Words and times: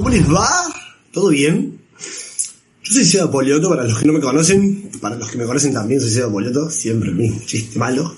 ¿Cómo 0.00 0.08
les 0.08 0.32
va? 0.32 0.48
¿Todo 1.12 1.28
bien? 1.28 1.78
Yo 2.82 2.92
soy 2.94 3.04
Seba 3.04 3.30
Polioto, 3.30 3.68
para 3.68 3.84
los 3.84 3.98
que 3.98 4.06
no 4.06 4.14
me 4.14 4.20
conocen, 4.20 4.90
para 4.98 5.14
los 5.16 5.30
que 5.30 5.36
me 5.36 5.44
conocen 5.44 5.74
también 5.74 6.00
soy 6.00 6.08
Seba 6.08 6.32
Polioto, 6.32 6.70
siempre 6.70 7.10
el 7.10 7.16
mismo 7.16 7.42
chiste 7.44 7.78
malo. 7.78 8.16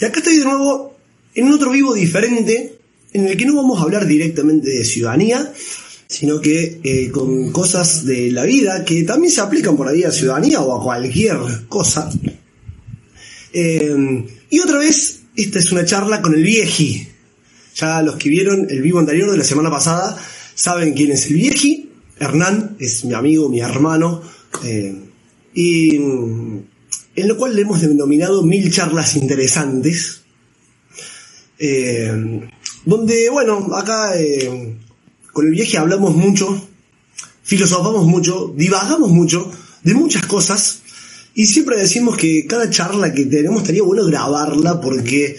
Y 0.00 0.04
acá 0.06 0.20
estoy 0.20 0.38
de 0.38 0.44
nuevo 0.46 0.96
en 1.34 1.52
otro 1.52 1.72
vivo 1.72 1.92
diferente, 1.92 2.78
en 3.12 3.28
el 3.28 3.36
que 3.36 3.44
no 3.44 3.54
vamos 3.54 3.78
a 3.78 3.82
hablar 3.82 4.06
directamente 4.06 4.70
de 4.70 4.82
ciudadanía, 4.82 5.52
sino 6.06 6.40
que 6.40 6.80
eh, 6.82 7.10
con 7.10 7.52
cosas 7.52 8.06
de 8.06 8.30
la 8.30 8.44
vida 8.44 8.82
que 8.86 9.02
también 9.02 9.30
se 9.30 9.42
aplican 9.42 9.76
por 9.76 9.88
ahí 9.88 10.04
a 10.04 10.10
ciudadanía 10.10 10.62
o 10.62 10.74
a 10.74 10.82
cualquier 10.82 11.36
cosa. 11.68 12.10
Eh, 13.52 14.24
y 14.48 14.58
otra 14.58 14.78
vez, 14.78 15.20
esta 15.36 15.58
es 15.58 15.70
una 15.70 15.84
charla 15.84 16.22
con 16.22 16.34
el 16.34 16.42
vieji. 16.42 17.08
Ya 17.74 18.00
los 18.00 18.16
que 18.16 18.30
vieron 18.30 18.68
el 18.70 18.80
vivo 18.80 19.00
anterior 19.00 19.30
de 19.30 19.36
la 19.36 19.44
semana 19.44 19.68
pasada 19.68 20.18
saben 20.54 20.94
quién 20.94 21.12
es 21.12 21.26
el 21.26 21.34
vieji. 21.34 21.90
Hernán 22.18 22.76
es 22.78 23.04
mi 23.04 23.14
amigo, 23.14 23.48
mi 23.48 23.60
hermano. 23.60 24.22
eh, 24.62 24.94
y 25.54 25.94
en 25.96 27.28
lo 27.28 27.36
cual 27.36 27.54
le 27.54 27.62
hemos 27.62 27.80
denominado 27.80 28.42
mil 28.42 28.72
charlas 28.72 29.16
interesantes. 29.16 30.22
Eh, 31.58 32.48
donde, 32.84 33.30
bueno, 33.30 33.74
acá 33.74 34.18
eh, 34.18 34.76
con 35.32 35.46
el 35.46 35.52
vieji 35.52 35.76
hablamos 35.76 36.16
mucho, 36.16 36.68
filosofamos 37.42 38.06
mucho, 38.06 38.52
divagamos 38.56 39.10
mucho 39.10 39.50
de 39.82 39.94
muchas 39.94 40.26
cosas. 40.26 40.80
Y 41.34 41.46
siempre 41.46 41.76
decimos 41.76 42.16
que 42.16 42.46
cada 42.46 42.70
charla 42.70 43.12
que 43.12 43.26
tenemos 43.26 43.62
estaría 43.62 43.82
bueno 43.82 44.04
grabarla 44.06 44.80
porque 44.80 45.36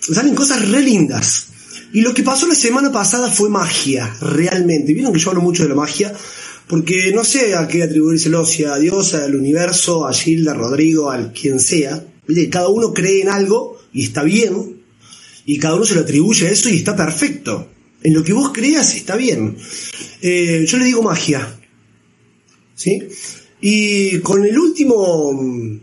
salen 0.00 0.34
cosas 0.34 0.68
re 0.68 0.82
lindas. 0.82 1.51
Y 1.92 2.00
lo 2.00 2.14
que 2.14 2.22
pasó 2.22 2.46
la 2.46 2.54
semana 2.54 2.90
pasada 2.90 3.30
fue 3.30 3.50
magia, 3.50 4.14
realmente. 4.20 4.94
Vieron 4.94 5.12
que 5.12 5.18
yo 5.18 5.30
hablo 5.30 5.42
mucho 5.42 5.62
de 5.62 5.68
la 5.68 5.74
magia, 5.74 6.12
porque 6.66 7.12
no 7.14 7.22
sé 7.22 7.54
a 7.54 7.68
qué 7.68 7.82
atribuírselo, 7.82 8.46
si 8.46 8.64
a 8.64 8.76
Dios, 8.76 9.14
al 9.14 9.34
universo, 9.34 10.06
a 10.06 10.14
Gilda, 10.14 10.52
a 10.52 10.54
Rodrigo, 10.54 11.10
al 11.10 11.32
quien 11.32 11.60
sea. 11.60 12.02
Cada 12.50 12.68
uno 12.68 12.94
cree 12.94 13.22
en 13.22 13.28
algo 13.28 13.78
y 13.92 14.04
está 14.04 14.22
bien, 14.22 14.82
y 15.44 15.58
cada 15.58 15.74
uno 15.74 15.84
se 15.84 15.94
lo 15.94 16.00
atribuye 16.00 16.46
a 16.46 16.50
eso 16.50 16.70
y 16.70 16.76
está 16.76 16.96
perfecto. 16.96 17.68
En 18.02 18.14
lo 18.14 18.24
que 18.24 18.32
vos 18.32 18.50
creas 18.52 18.96
está 18.96 19.16
bien. 19.16 19.56
Eh, 20.20 20.64
yo 20.66 20.78
le 20.78 20.84
digo 20.86 21.02
magia. 21.02 21.58
¿Sí? 22.74 23.00
Y 23.60 24.18
con 24.20 24.44
el 24.44 24.58
último 24.58 25.32
mm, 25.32 25.80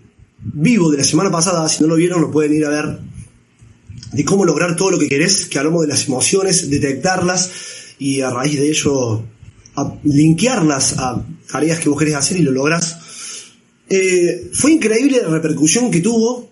vivo 0.53 0.91
de 0.91 0.97
la 0.97 1.03
semana 1.03 1.31
pasada, 1.31 1.69
si 1.69 1.83
no 1.83 1.89
lo 1.89 1.95
vieron, 1.95 2.21
lo 2.21 2.31
pueden 2.31 2.53
ir 2.53 2.65
a 2.65 2.69
ver, 2.69 2.99
de 4.11 4.25
cómo 4.25 4.45
lograr 4.45 4.75
todo 4.75 4.91
lo 4.91 4.99
que 4.99 5.07
querés, 5.07 5.45
que 5.45 5.59
hablamos 5.59 5.81
de 5.81 5.87
las 5.87 6.07
emociones, 6.07 6.69
detectarlas 6.69 7.51
y 7.99 8.21
a 8.21 8.29
raíz 8.29 8.59
de 8.59 8.69
ello 8.69 9.23
a 9.75 9.95
linkearlas 10.03 10.97
a 10.97 11.23
tareas 11.51 11.79
que 11.79 11.89
vos 11.89 11.99
querés 11.99 12.15
hacer 12.15 12.37
y 12.37 12.41
lo 12.41 12.51
lográs. 12.51 12.97
Eh, 13.89 14.49
fue 14.53 14.71
increíble 14.73 15.21
la 15.21 15.29
repercusión 15.29 15.89
que 15.91 16.01
tuvo, 16.01 16.49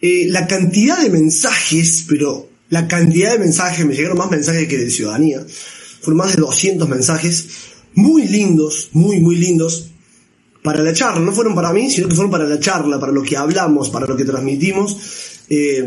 eh, 0.00 0.26
la 0.28 0.46
cantidad 0.46 1.00
de 1.00 1.10
mensajes, 1.10 2.04
pero 2.08 2.48
la 2.70 2.88
cantidad 2.88 3.32
de 3.32 3.38
mensajes, 3.38 3.84
me 3.86 3.94
llegaron 3.94 4.18
más 4.18 4.30
mensajes 4.30 4.68
que 4.68 4.78
de 4.78 4.90
ciudadanía, 4.90 5.44
fueron 6.00 6.18
más 6.18 6.34
de 6.34 6.40
200 6.40 6.88
mensajes, 6.88 7.48
muy 7.94 8.26
lindos, 8.26 8.90
muy, 8.92 9.20
muy 9.20 9.36
lindos, 9.36 9.90
para 10.62 10.82
la 10.82 10.94
charla, 10.94 11.20
no 11.20 11.32
fueron 11.32 11.54
para 11.54 11.74
mí, 11.74 11.90
sino 11.90 12.08
que 12.08 12.14
fueron 12.14 12.30
para 12.30 12.44
la 12.44 12.58
charla, 12.58 12.98
para 12.98 13.12
lo 13.12 13.22
que 13.22 13.36
hablamos, 13.36 13.90
para 13.90 14.06
lo 14.06 14.16
que 14.16 14.24
transmitimos. 14.24 14.96
Eh, 15.48 15.84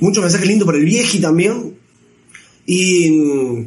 muchos 0.00 0.22
mensajes 0.22 0.46
lindos 0.46 0.66
para 0.66 0.78
el 0.78 0.84
vieji 0.84 1.20
también. 1.20 1.74
Y 2.66 3.10
mm, 3.10 3.66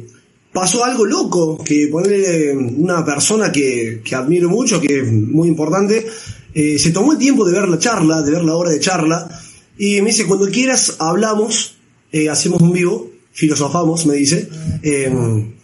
pasó 0.52 0.84
algo 0.84 1.04
loco, 1.04 1.62
que 1.62 1.88
ponerle 1.88 2.52
una 2.54 3.04
persona 3.04 3.50
que, 3.50 4.00
que 4.04 4.14
admiro 4.14 4.48
mucho, 4.48 4.80
que 4.80 5.00
es 5.00 5.12
muy 5.12 5.48
importante, 5.48 6.06
eh, 6.54 6.78
se 6.78 6.92
tomó 6.92 7.12
el 7.12 7.18
tiempo 7.18 7.44
de 7.44 7.52
ver 7.52 7.68
la 7.68 7.78
charla, 7.78 8.22
de 8.22 8.30
ver 8.30 8.44
la 8.44 8.56
hora 8.56 8.70
de 8.70 8.80
charla, 8.80 9.28
y 9.76 10.00
me 10.00 10.10
dice, 10.10 10.26
cuando 10.26 10.48
quieras 10.48 10.96
hablamos, 11.00 11.76
eh, 12.12 12.28
hacemos 12.28 12.62
un 12.62 12.72
vivo, 12.72 13.10
filosofamos, 13.32 14.06
me 14.06 14.14
dice, 14.14 14.48
eh, 14.82 15.12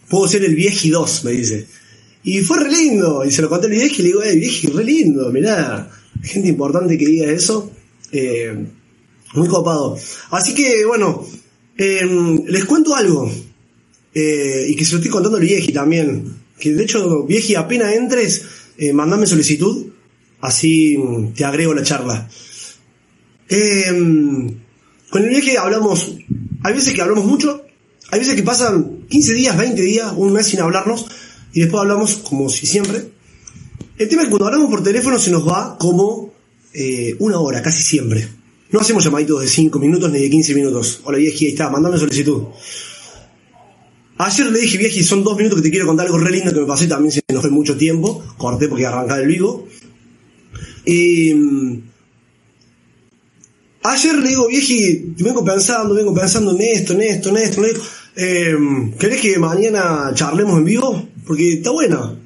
puedo 0.09 0.27
ser 0.27 0.43
el 0.43 0.53
vieji 0.53 0.89
2, 0.89 1.23
me 1.23 1.31
dice. 1.31 1.65
Y 2.23 2.41
fue 2.41 2.59
re 2.59 2.69
lindo, 2.69 3.23
y 3.25 3.31
se 3.31 3.41
lo 3.41 3.49
conté 3.49 3.67
al 3.67 3.71
vieji 3.71 4.01
y 4.01 4.03
le 4.03 4.07
digo, 4.09 4.23
eh, 4.23 4.35
vieji, 4.35 4.67
re 4.67 4.83
lindo, 4.83 5.31
mirá, 5.31 5.89
gente 6.21 6.49
importante 6.49 6.97
que 6.97 7.05
diga 7.05 7.31
eso, 7.31 7.71
eh, 8.11 8.53
muy 9.33 9.47
copado. 9.47 9.97
Así 10.31 10.53
que, 10.53 10.85
bueno, 10.85 11.25
eh, 11.77 12.41
les 12.47 12.65
cuento 12.65 12.95
algo, 12.95 13.31
eh, 14.13 14.65
y 14.69 14.75
que 14.75 14.85
se 14.85 14.91
lo 14.93 14.97
estoy 14.97 15.11
contando 15.11 15.37
al 15.37 15.43
vieji 15.43 15.71
también, 15.71 16.35
que 16.59 16.73
de 16.73 16.83
hecho, 16.83 17.23
vieji, 17.25 17.55
apenas 17.55 17.93
entres, 17.93 18.45
eh, 18.77 18.93
mandame 18.93 19.25
solicitud, 19.25 19.87
así 20.41 20.97
mm, 20.97 21.33
te 21.33 21.45
agrego 21.45 21.73
la 21.73 21.83
charla. 21.83 22.29
Eh, 23.49 23.85
con 25.09 25.23
el 25.23 25.29
vieji 25.29 25.57
hablamos, 25.57 26.17
hay 26.63 26.73
veces 26.73 26.93
que 26.93 27.01
hablamos 27.01 27.25
mucho, 27.25 27.65
hay 28.11 28.19
veces 28.19 28.35
que 28.35 28.43
pasan 28.43 29.05
15 29.09 29.33
días, 29.33 29.57
20 29.57 29.81
días, 29.81 30.13
un 30.15 30.33
mes 30.33 30.47
sin 30.47 30.59
hablarnos, 30.59 31.05
y 31.53 31.61
después 31.61 31.81
hablamos 31.81 32.15
como 32.17 32.49
si 32.49 32.65
siempre. 32.65 33.11
El 33.97 34.09
tema 34.09 34.23
es 34.23 34.27
que 34.27 34.31
cuando 34.31 34.47
hablamos 34.47 34.69
por 34.69 34.83
teléfono 34.83 35.19
se 35.19 35.31
nos 35.31 35.47
va 35.47 35.77
como 35.77 36.33
eh, 36.73 37.15
una 37.19 37.39
hora, 37.39 37.61
casi 37.61 37.81
siempre. 37.83 38.27
No 38.71 38.79
hacemos 38.79 39.03
llamaditos 39.03 39.41
de 39.41 39.47
5 39.47 39.79
minutos 39.79 40.09
ni 40.11 40.19
de 40.19 40.29
15 40.29 40.55
minutos. 40.55 41.01
Hola 41.03 41.17
vieji, 41.17 41.45
ahí 41.45 41.51
está, 41.51 41.69
mandame 41.69 41.97
solicitud. 41.97 42.43
Ayer 44.17 44.45
le 44.47 44.59
dije, 44.59 44.77
vieji, 44.77 45.03
son 45.03 45.23
dos 45.23 45.35
minutos 45.35 45.57
que 45.57 45.63
te 45.63 45.71
quiero 45.71 45.87
contar 45.87 46.05
algo 46.05 46.19
re 46.19 46.31
lindo 46.31 46.53
que 46.53 46.59
me 46.61 46.65
pasó 46.65 46.85
y 46.85 46.87
también 46.87 47.11
se 47.11 47.21
nos 47.33 47.41
fue 47.41 47.51
mucho 47.51 47.75
tiempo. 47.75 48.23
Corté 48.37 48.69
porque 48.69 48.85
arrancaba 48.85 49.19
el 49.19 49.27
vivo. 49.27 49.67
Y, 50.85 51.33
mm, 51.33 51.81
ayer 53.83 54.15
le 54.15 54.29
digo, 54.29 54.47
vieji, 54.47 55.15
vengo 55.17 55.43
pensando, 55.43 55.93
vengo 55.93 56.13
pensando 56.13 56.51
en 56.51 56.61
esto, 56.61 56.93
en 56.93 57.01
esto, 57.01 57.29
en 57.29 57.37
esto, 57.37 57.63
en 57.63 57.69
esto. 57.71 57.81
Eh, 58.15 58.55
¿Querés 58.97 59.19
que 59.19 59.37
mañana 59.37 60.11
charlemos 60.13 60.57
en 60.59 60.65
vivo? 60.65 61.09
Porque 61.25 61.53
está 61.53 61.71
buena. 61.71 62.17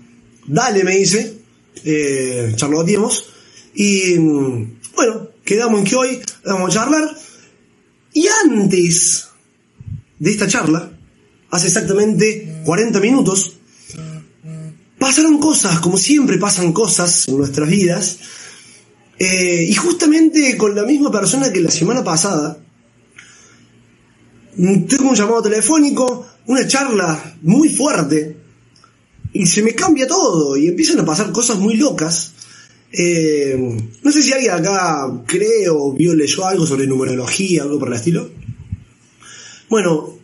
Dale, 0.46 0.84
me 0.84 0.98
dice. 0.98 1.38
Eh, 1.84 2.54
charloteemos. 2.56 3.30
Y 3.74 4.18
bueno, 4.96 5.35
quedamos 5.46 5.80
en 5.80 5.86
que 5.86 5.96
hoy 5.96 6.22
vamos 6.44 6.72
a 6.72 6.80
charlar. 6.80 7.18
Y 8.12 8.28
antes 8.44 9.30
de 10.20 10.32
esta 10.32 10.48
charla, 10.48 10.92
hace 11.52 11.68
exactamente 11.68 12.62
40 12.66 13.00
minutos, 13.00 13.54
pasaron 14.98 15.38
cosas, 15.38 15.80
como 15.80 15.98
siempre 15.98 16.38
pasan 16.38 16.74
cosas 16.74 17.28
en 17.28 17.38
nuestras 17.38 17.70
vidas. 17.70 18.20
Eh, 19.18 19.68
y 19.70 19.76
justamente 19.76 20.58
con 20.58 20.76
la 20.76 20.84
misma 20.84 21.12
persona 21.12 21.52
que 21.52 21.62
la 21.62 21.72
semana 21.72 22.04
pasada, 22.04 22.58
tengo 24.58 25.10
un 25.10 25.16
llamado 25.16 25.44
telefónico, 25.44 26.28
una 26.48 26.68
charla 26.68 27.38
muy 27.42 27.70
fuerte, 27.70 28.38
y 29.34 29.46
se 29.46 29.62
me 29.62 29.76
cambia 29.76 30.08
todo, 30.08 30.56
y 30.58 30.68
empiezan 30.68 31.00
a 31.00 31.06
pasar 31.06 31.32
cosas 31.32 31.58
muy 31.60 31.76
locas. 31.76 32.35
Eh, 32.98 33.58
no 34.04 34.12
sé 34.12 34.24
si 34.24 34.32
alguien 34.32 34.52
acá 34.52 35.22
cree 35.26 35.68
o 35.70 35.92
vio, 35.92 36.16
leyó 36.16 36.46
algo 36.46 36.66
sobre 36.66 36.88
numerología, 36.88 37.64
algo 37.64 37.78
por 37.78 37.90
el 37.90 37.96
estilo. 37.96 38.30
Bueno, 39.70 40.18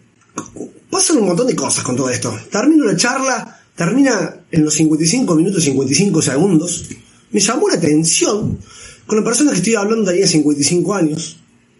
pasan 0.89 1.17
un 1.17 1.27
montón 1.27 1.47
de 1.47 1.55
cosas 1.55 1.83
con 1.83 1.97
todo 1.97 2.09
esto. 2.09 2.33
Termino 2.49 2.85
la 2.85 2.95
charla, 2.95 3.59
termina 3.75 4.45
en 4.49 4.63
los 4.63 4.73
55 4.75 5.35
minutos 5.35 5.65
55 5.65 6.21
segundos. 6.21 6.85
Me 7.31 7.41
llamó 7.41 7.67
la 7.67 7.75
atención, 7.75 8.57
con 9.05 9.17
la 9.17 9.23
persona 9.23 9.51
que 9.51 9.57
estoy 9.57 9.75
hablando 9.75 10.09
tenía 10.09 10.27
55 10.27 10.93
años. 10.93 11.39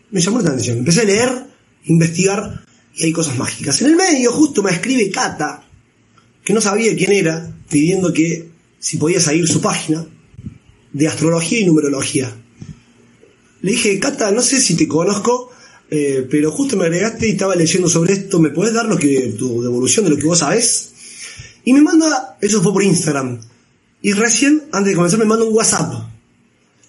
Me 0.10 0.20
llamó 0.20 0.42
la 0.42 0.50
atención. 0.50 0.80
Empecé 0.80 1.02
a 1.02 1.06
leer, 1.06 1.46
investigar, 1.86 2.66
y 2.96 3.06
hay 3.06 3.14
cosas 3.14 3.38
mágicas. 3.38 3.82
En 3.82 3.88
el 3.88 3.96
medio 3.96 4.34
justo 4.34 4.62
me 4.62 4.72
escribe 4.72 5.10
Cata, 5.10 5.64
que 6.44 6.54
no 6.54 6.60
sabía 6.60 6.94
quién 6.98 7.14
era, 7.14 7.50
pidiendo 7.70 8.12
que 8.12 8.50
si 8.78 8.98
podía 8.98 9.22
seguir 9.22 9.48
su 9.48 9.62
página 9.62 10.06
de 10.94 11.08
astrología 11.08 11.60
y 11.60 11.66
numerología. 11.66 12.36
Le 13.62 13.72
dije, 13.72 14.00
Cata, 14.00 14.32
no 14.32 14.42
sé 14.42 14.60
si 14.60 14.76
te 14.76 14.88
conozco, 14.88 15.52
eh, 15.90 16.28
pero 16.30 16.52
justo 16.52 16.78
me 16.78 16.86
agregaste 16.86 17.28
y 17.28 17.32
estaba 17.32 17.56
leyendo 17.56 17.90
sobre 17.90 18.14
esto, 18.14 18.40
¿me 18.40 18.50
podés 18.50 18.74
dar 18.74 18.86
lo 18.86 18.98
que, 18.98 19.36
tu 19.38 19.62
devolución 19.62 20.06
de 20.06 20.12
lo 20.12 20.18
que 20.18 20.26
vos 20.26 20.40
sabés? 20.40 20.92
Y 21.64 21.74
me 21.74 21.82
manda, 21.82 22.38
eso 22.42 22.62
fue 22.62 22.74
por 22.74 22.84
Instagram. 22.84 23.40
Y 24.02 24.14
recién, 24.14 24.64
antes 24.72 24.92
de 24.92 24.96
comenzar, 24.96 25.20
me 25.20 25.26
manda 25.26 25.46
un 25.46 25.54
WhatsApp. 25.54 25.94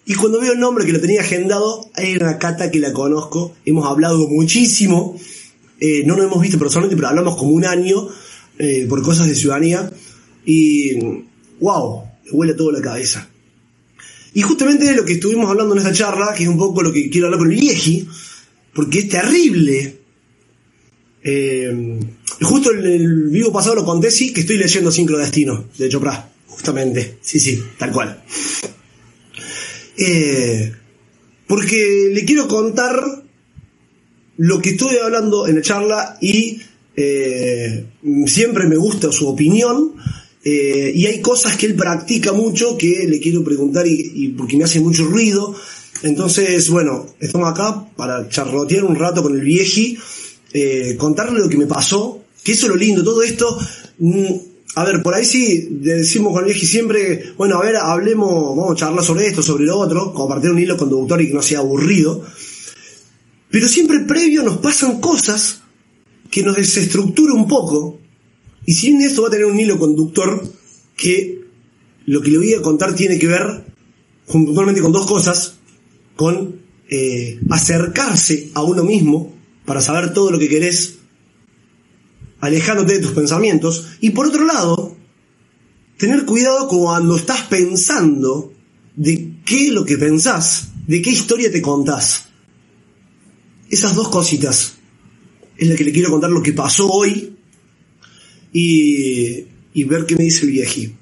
Y 0.06 0.14
cuando 0.14 0.40
veo 0.40 0.52
el 0.52 0.60
nombre 0.60 0.86
que 0.86 0.92
lo 0.92 1.00
tenía 1.00 1.20
agendado, 1.20 1.90
hay 1.94 2.16
una 2.16 2.38
Cata 2.38 2.70
que 2.70 2.80
la 2.80 2.92
conozco, 2.92 3.54
hemos 3.64 3.86
hablado 3.86 4.26
muchísimo, 4.28 5.18
eh, 5.78 6.04
no 6.06 6.16
nos 6.16 6.26
hemos 6.26 6.40
visto 6.40 6.58
personalmente, 6.58 6.96
pero 6.96 7.08
hablamos 7.08 7.36
como 7.36 7.50
un 7.50 7.66
año 7.66 8.08
eh, 8.58 8.86
por 8.88 9.02
cosas 9.02 9.26
de 9.26 9.34
ciudadanía. 9.34 9.92
Y, 10.46 10.94
wow, 11.60 12.04
me 12.24 12.30
huele 12.30 12.54
todo 12.54 12.72
la 12.72 12.80
cabeza. 12.80 13.28
Y 14.34 14.42
justamente 14.42 14.84
de 14.84 14.96
lo 14.96 15.04
que 15.04 15.14
estuvimos 15.14 15.50
hablando 15.50 15.74
en 15.74 15.80
esta 15.80 15.92
charla, 15.92 16.34
que 16.34 16.44
es 16.44 16.48
un 16.48 16.58
poco 16.58 16.82
lo 16.82 16.92
que 16.92 17.10
quiero 17.10 17.26
hablar 17.26 17.40
con 17.40 17.52
el 17.52 17.60
vieji, 17.60 18.08
porque 18.72 19.00
es 19.00 19.08
terrible 19.08 20.02
Eh, 21.24 22.00
justo 22.40 22.72
el, 22.72 22.84
el, 22.84 23.28
vivo 23.28 23.52
pasado 23.52 23.76
lo 23.76 23.84
conté, 23.84 24.10
sí, 24.10 24.32
que 24.32 24.40
estoy 24.40 24.58
leyendo 24.58 24.90
Sincrodestino 24.90 25.66
de 25.78 25.88
Chopra, 25.88 26.30
justamente. 26.46 27.18
Sí, 27.20 27.38
sí, 27.38 27.62
tal 27.78 27.92
cual. 27.92 28.22
Eh, 29.96 30.72
porque 31.46 32.10
le 32.12 32.24
quiero 32.24 32.48
contar 32.48 33.24
lo 34.38 34.60
que 34.60 34.70
estuve 34.70 35.00
hablando 35.00 35.46
en 35.46 35.56
la 35.56 35.62
charla 35.62 36.18
y 36.20 36.60
eh, 36.96 37.86
siempre 38.26 38.66
me 38.66 38.76
gusta 38.76 39.12
su 39.12 39.28
opinión. 39.28 39.94
Eh, 40.44 40.92
y 40.94 41.06
hay 41.06 41.20
cosas 41.20 41.56
que 41.56 41.66
él 41.66 41.76
practica 41.76 42.32
mucho 42.32 42.76
que 42.76 43.06
le 43.08 43.20
quiero 43.20 43.44
preguntar 43.44 43.86
y, 43.86 44.28
porque 44.36 44.56
me 44.56 44.64
hace 44.64 44.80
mucho 44.80 45.04
ruido. 45.04 45.54
Entonces, 46.02 46.68
bueno, 46.70 47.06
estamos 47.20 47.48
acá 47.48 47.86
para 47.96 48.28
charlotear 48.28 48.84
un 48.84 48.96
rato 48.96 49.22
con 49.22 49.34
el 49.34 49.40
vieji 49.40 49.98
eh, 50.54 50.96
contarle 50.98 51.40
lo 51.40 51.48
que 51.48 51.56
me 51.56 51.66
pasó, 51.66 52.24
que 52.44 52.52
eso 52.52 52.66
es 52.66 52.72
lo 52.72 52.76
lindo, 52.76 53.02
todo 53.02 53.22
esto, 53.22 53.58
mm, 53.98 54.26
a 54.74 54.84
ver, 54.84 55.02
por 55.02 55.14
ahí 55.14 55.24
sí 55.24 55.68
decimos 55.70 56.32
con 56.34 56.44
el 56.44 56.52
viejo 56.52 56.66
siempre, 56.66 57.32
bueno, 57.38 57.56
a 57.56 57.62
ver, 57.62 57.76
hablemos, 57.76 58.54
vamos 58.54 58.72
a 58.72 58.76
charlar 58.76 59.02
sobre 59.02 59.28
esto, 59.28 59.42
sobre 59.42 59.64
lo 59.64 59.78
otro, 59.78 60.12
compartir 60.12 60.50
un 60.50 60.58
hilo 60.58 60.76
conductor 60.76 61.22
y 61.22 61.28
que 61.28 61.34
no 61.34 61.40
sea 61.40 61.60
aburrido, 61.60 62.22
pero 63.50 63.66
siempre 63.66 64.00
previo 64.00 64.42
nos 64.42 64.58
pasan 64.58 65.00
cosas 65.00 65.62
que 66.30 66.42
nos 66.42 66.56
desestructura 66.56 67.32
un 67.32 67.48
poco, 67.48 67.98
y 68.64 68.74
si 68.74 68.88
bien 68.88 69.02
esto 69.02 69.22
va 69.22 69.28
a 69.28 69.30
tener 69.30 69.46
un 69.46 69.58
hilo 69.58 69.78
conductor 69.78 70.42
que 70.96 71.42
lo 72.06 72.20
que 72.20 72.30
le 72.30 72.38
voy 72.38 72.54
a 72.54 72.62
contar 72.62 72.94
tiene 72.94 73.18
que 73.18 73.26
ver 73.26 73.64
puntualmente 74.26 74.80
con 74.80 74.92
dos 74.92 75.06
cosas, 75.06 75.54
con 76.16 76.60
eh, 76.88 77.40
acercarse 77.50 78.50
a 78.54 78.62
uno 78.62 78.84
mismo, 78.84 79.34
para 79.64 79.80
saber 79.80 80.12
todo 80.12 80.30
lo 80.30 80.38
que 80.38 80.48
querés, 80.48 80.98
alejándote 82.40 82.94
de 82.94 83.00
tus 83.00 83.12
pensamientos. 83.12 83.86
Y 84.00 84.10
por 84.10 84.26
otro 84.26 84.44
lado, 84.44 84.96
tener 85.96 86.24
cuidado 86.24 86.68
cuando 86.68 87.16
estás 87.16 87.42
pensando 87.42 88.52
de 88.96 89.36
qué 89.44 89.68
es 89.68 89.72
lo 89.72 89.84
que 89.84 89.98
pensás, 89.98 90.68
de 90.86 91.00
qué 91.02 91.10
historia 91.10 91.50
te 91.50 91.62
contás. 91.62 92.28
Esas 93.70 93.94
dos 93.94 94.08
cositas 94.08 94.74
es 95.56 95.68
la 95.68 95.76
que 95.76 95.84
le 95.84 95.92
quiero 95.92 96.10
contar 96.10 96.30
lo 96.30 96.42
que 96.42 96.52
pasó 96.52 96.90
hoy 96.90 97.36
y, 98.52 99.46
y 99.74 99.84
ver 99.84 100.04
qué 100.06 100.16
me 100.16 100.24
dice 100.24 100.44
el 100.44 100.52
vieji. 100.52 100.96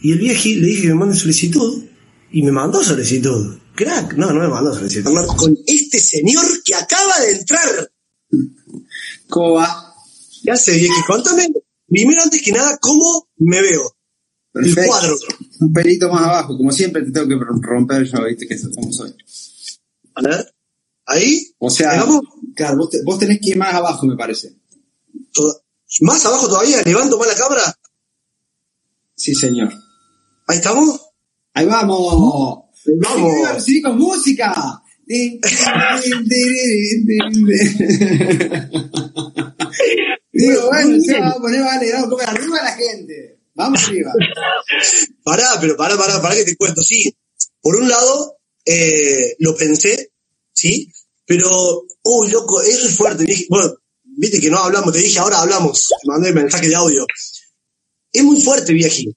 Y 0.00 0.12
el 0.12 0.18
vieji 0.18 0.54
le 0.56 0.66
dije 0.66 0.82
que 0.82 0.88
me 0.88 0.94
mande 0.94 1.14
solicitud 1.14 1.84
y 2.32 2.42
me 2.42 2.50
mandó 2.52 2.82
solicitud. 2.82 3.58
Crack, 3.74 4.14
no, 4.14 4.32
no 4.32 4.40
me 4.40 4.48
mandó 4.48 4.74
solicitud. 4.74 5.06
Hablar 5.06 5.26
con 5.36 5.56
este 5.66 5.98
señor 6.00 6.44
que 6.64 6.74
acaba 6.74 7.20
de 7.20 7.32
entrar. 7.32 7.90
¿Cómo 9.28 9.52
va? 9.54 9.94
Ya 10.42 10.56
sé, 10.56 10.72
vieji, 10.76 11.02
contame, 11.06 11.46
primero 11.86 12.22
antes 12.22 12.42
que 12.42 12.52
nada, 12.52 12.76
cómo 12.80 13.28
me 13.38 13.62
veo. 13.62 13.94
Perfecto. 14.52 14.80
El 14.82 14.86
cuadro. 14.88 15.16
Un 15.60 15.72
pelito 15.72 16.10
más 16.10 16.24
abajo, 16.24 16.56
como 16.58 16.72
siempre 16.72 17.02
te 17.04 17.12
tengo 17.12 17.28
que 17.28 17.36
romper 17.62 18.04
yo, 18.04 18.24
viste 18.24 18.46
que 18.46 18.58
somos 18.58 19.00
hoy. 19.00 19.14
A 20.14 20.22
ver, 20.22 20.52
ahí. 21.06 21.46
O 21.58 21.70
sea, 21.70 22.04
claro, 22.54 22.76
vos, 22.78 22.90
te- 22.90 23.02
vos 23.02 23.18
tenés 23.18 23.38
que 23.40 23.50
ir 23.50 23.56
más 23.56 23.72
abajo, 23.72 24.04
me 24.06 24.16
parece. 24.16 24.52
Más 26.00 26.24
abajo 26.24 26.48
todavía, 26.48 26.82
levanto 26.84 27.18
más 27.18 27.28
la 27.28 27.34
cámara. 27.36 27.78
Sí, 29.14 29.34
señor. 29.34 29.72
Ahí 30.46 30.56
estamos. 30.56 31.00
Ahí 31.54 31.66
vamos. 31.66 32.64
Vamos. 33.00 33.38
Iba 33.38 33.50
a 33.50 33.52
recibir 33.52 33.82
con 33.82 33.98
música. 33.98 34.82
Digo, 40.32 40.66
bueno, 40.68 41.00
se 41.00 41.20
va 41.20 41.28
a 41.28 41.34
poner, 41.34 41.60
vale, 41.60 41.92
vamos 41.92 42.22
a 42.22 42.30
arriba 42.30 42.58
a 42.58 42.64
la 42.64 42.72
gente. 42.72 43.38
Vamos 43.54 43.84
arriba. 43.84 44.12
Pará, 45.24 45.58
pero 45.60 45.76
pará, 45.76 45.96
pará, 45.96 46.22
pará 46.22 46.34
que 46.34 46.44
te 46.44 46.56
cuento. 46.56 46.82
Sí, 46.82 47.14
por 47.60 47.76
un 47.76 47.88
lado, 47.88 48.38
eh, 48.64 49.36
lo 49.38 49.54
pensé, 49.54 50.12
¿sí? 50.52 50.90
Pero, 51.26 51.84
uy, 52.02 52.30
loco, 52.30 52.62
es 52.62 52.82
re 52.82 52.88
fuerte. 52.88 53.24
Dije, 53.24 53.46
bueno, 53.50 53.74
viste 54.22 54.40
que 54.40 54.50
no 54.50 54.58
hablamos, 54.58 54.92
te 54.92 55.00
dije, 55.00 55.18
ahora 55.18 55.40
hablamos. 55.40 55.88
Te 55.88 56.06
mandé 56.06 56.32
mensaje 56.32 56.68
de 56.68 56.76
audio. 56.76 57.04
Es 58.12 58.22
muy 58.22 58.40
fuerte, 58.40 58.72
vieji. 58.72 59.12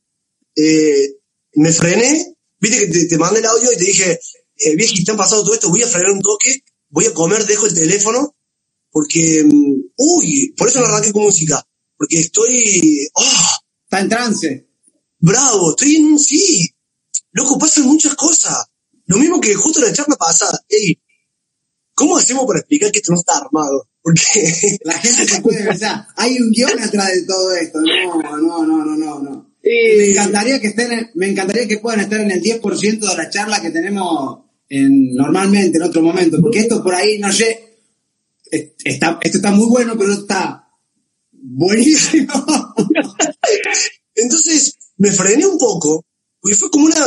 Eh, 0.55 1.09
me 1.53 1.71
frené, 1.71 2.35
viste 2.59 2.79
que 2.79 2.87
te, 2.87 3.07
te 3.07 3.17
mandé 3.19 3.39
el 3.39 3.45
audio 3.45 3.71
y 3.71 3.77
te 3.77 3.85
dije, 3.85 4.19
eh, 4.57 4.75
vieji, 4.75 5.03
te 5.03 5.11
han 5.11 5.17
pasado 5.17 5.43
todo 5.43 5.53
esto, 5.53 5.69
voy 5.69 5.83
a 5.83 5.87
frenar 5.87 6.11
un 6.11 6.21
toque, 6.21 6.63
voy 6.89 7.05
a 7.05 7.13
comer, 7.13 7.45
dejo 7.45 7.67
el 7.67 7.75
teléfono, 7.75 8.35
porque, 8.89 9.43
mm, 9.45 9.73
uy, 9.97 10.53
por 10.57 10.69
eso 10.69 10.79
no 10.79 10.87
arranqué 10.87 11.11
con 11.13 11.23
música. 11.23 11.63
Porque 11.97 12.19
estoy, 12.19 13.07
ah, 13.15 13.59
Está 13.85 13.99
en 13.99 14.09
trance. 14.09 14.67
Bravo, 15.19 15.69
estoy 15.69 15.97
en 15.97 16.05
un 16.05 16.19
sí. 16.19 16.69
Loco, 17.31 17.59
pasan 17.59 17.85
muchas 17.85 18.15
cosas. 18.15 18.65
Lo 19.05 19.17
mismo 19.17 19.39
que 19.39 19.53
justo 19.53 19.79
en 19.79 19.85
la 19.85 19.93
charla 19.93 20.15
pasada. 20.15 20.59
Ey, 20.67 20.99
¿cómo 21.93 22.17
hacemos 22.17 22.45
para 22.47 22.59
explicar 22.59 22.91
que 22.91 22.99
esto 22.99 23.13
no 23.13 23.19
está 23.19 23.37
armado? 23.37 23.87
Porque 24.05 24.77
La 24.83 24.93
gente 24.99 25.25
se 25.27 25.41
puede 25.41 25.65
pensar, 25.65 26.05
hay 26.15 26.37
un 26.39 26.51
guion 26.51 26.79
atrás 26.79 27.11
de 27.11 27.23
todo 27.25 27.51
esto. 27.55 27.79
No, 27.81 28.21
no, 28.21 28.63
no, 28.63 28.85
no, 28.85 28.95
no, 28.95 29.19
no. 29.19 29.55
Me 29.63 30.11
encantaría 30.11 30.61
que 30.61 30.67
estén, 30.67 30.91
en- 30.91 31.09
me 31.15 31.27
encantaría 31.27 31.67
que 31.67 31.79
puedan 31.79 32.01
estar 32.01 32.21
en 32.21 32.29
el 32.29 32.39
10% 32.39 32.99
de 33.09 33.17
la 33.17 33.29
charla 33.31 33.59
que 33.63 33.71
tenemos 33.71 34.41
en, 34.69 35.11
normalmente 35.15 35.77
en 35.77 35.83
otro 35.83 36.03
momento, 36.03 36.37
porque 36.39 36.59
esto 36.59 36.83
por 36.83 36.93
ahí, 36.93 37.17
no 37.17 37.33
sé, 37.33 37.79
es- 38.51 38.73
está, 38.83 39.17
esto 39.23 39.39
está 39.39 39.49
muy 39.49 39.67
bueno, 39.69 39.95
pero 39.97 40.13
está 40.13 40.67
buenísimo. 41.31 42.31
entonces 44.13 44.77
me 44.97 45.11
frené 45.11 45.47
un 45.47 45.57
poco, 45.57 46.05
porque 46.39 46.55
fue 46.55 46.69
como 46.69 46.85
una 46.85 47.03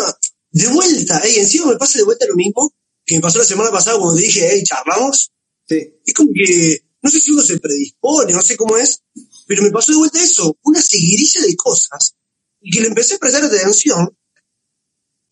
de 0.51 0.67
vuelta. 0.69 1.21
Ey, 1.21 1.37
encima 1.39 1.67
me 1.67 1.77
pasa 1.77 1.99
de 1.99 2.05
vuelta 2.05 2.27
lo 2.27 2.35
mismo 2.35 2.73
que 3.07 3.15
me 3.15 3.21
pasó 3.21 3.39
la 3.39 3.45
semana 3.45 3.71
pasada 3.71 3.99
cuando 3.99 4.17
te 4.17 4.23
dije, 4.23 4.49
hey, 4.51 4.63
charlamos. 4.65 5.31
Sí. 5.67 5.77
Es 6.05 6.15
como 6.15 6.31
que, 6.35 6.83
no 7.03 7.11
sé 7.11 7.21
si 7.21 7.33
uno 7.33 7.43
se 7.43 7.59
predispone, 7.59 8.33
no 8.33 8.43
sé 8.43 8.57
cómo 8.57 8.77
es, 8.77 9.03
pero 9.47 9.63
me 9.63 9.71
pasó 9.71 9.93
de 9.93 9.99
vuelta 9.99 10.23
eso, 10.23 10.57
una 10.65 10.81
seguidilla 10.83 11.43
de 11.43 11.57
cosas, 11.57 12.15
y 12.61 12.71
que 12.71 12.81
le 12.81 12.89
empecé 12.89 13.15
a 13.15 13.19
prestar 13.19 13.45
atención. 13.45 14.17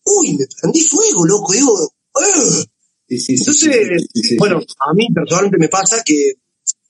Uy, 0.05 0.37
me 0.37 0.45
prendí 0.61 0.81
fuego, 0.81 1.25
loco, 1.25 1.51
digo, 1.53 1.73
"Ugh". 1.73 2.65
Sí, 3.09 3.23
Entonces, 3.29 3.55
sí, 3.59 3.69
sí, 3.71 4.07
sí, 4.13 4.27
sí. 4.29 4.37
bueno, 4.37 4.57
a 4.79 4.93
mí 4.93 5.07
personalmente 5.13 5.57
me 5.57 5.69
pasa 5.69 6.03
que 6.03 6.33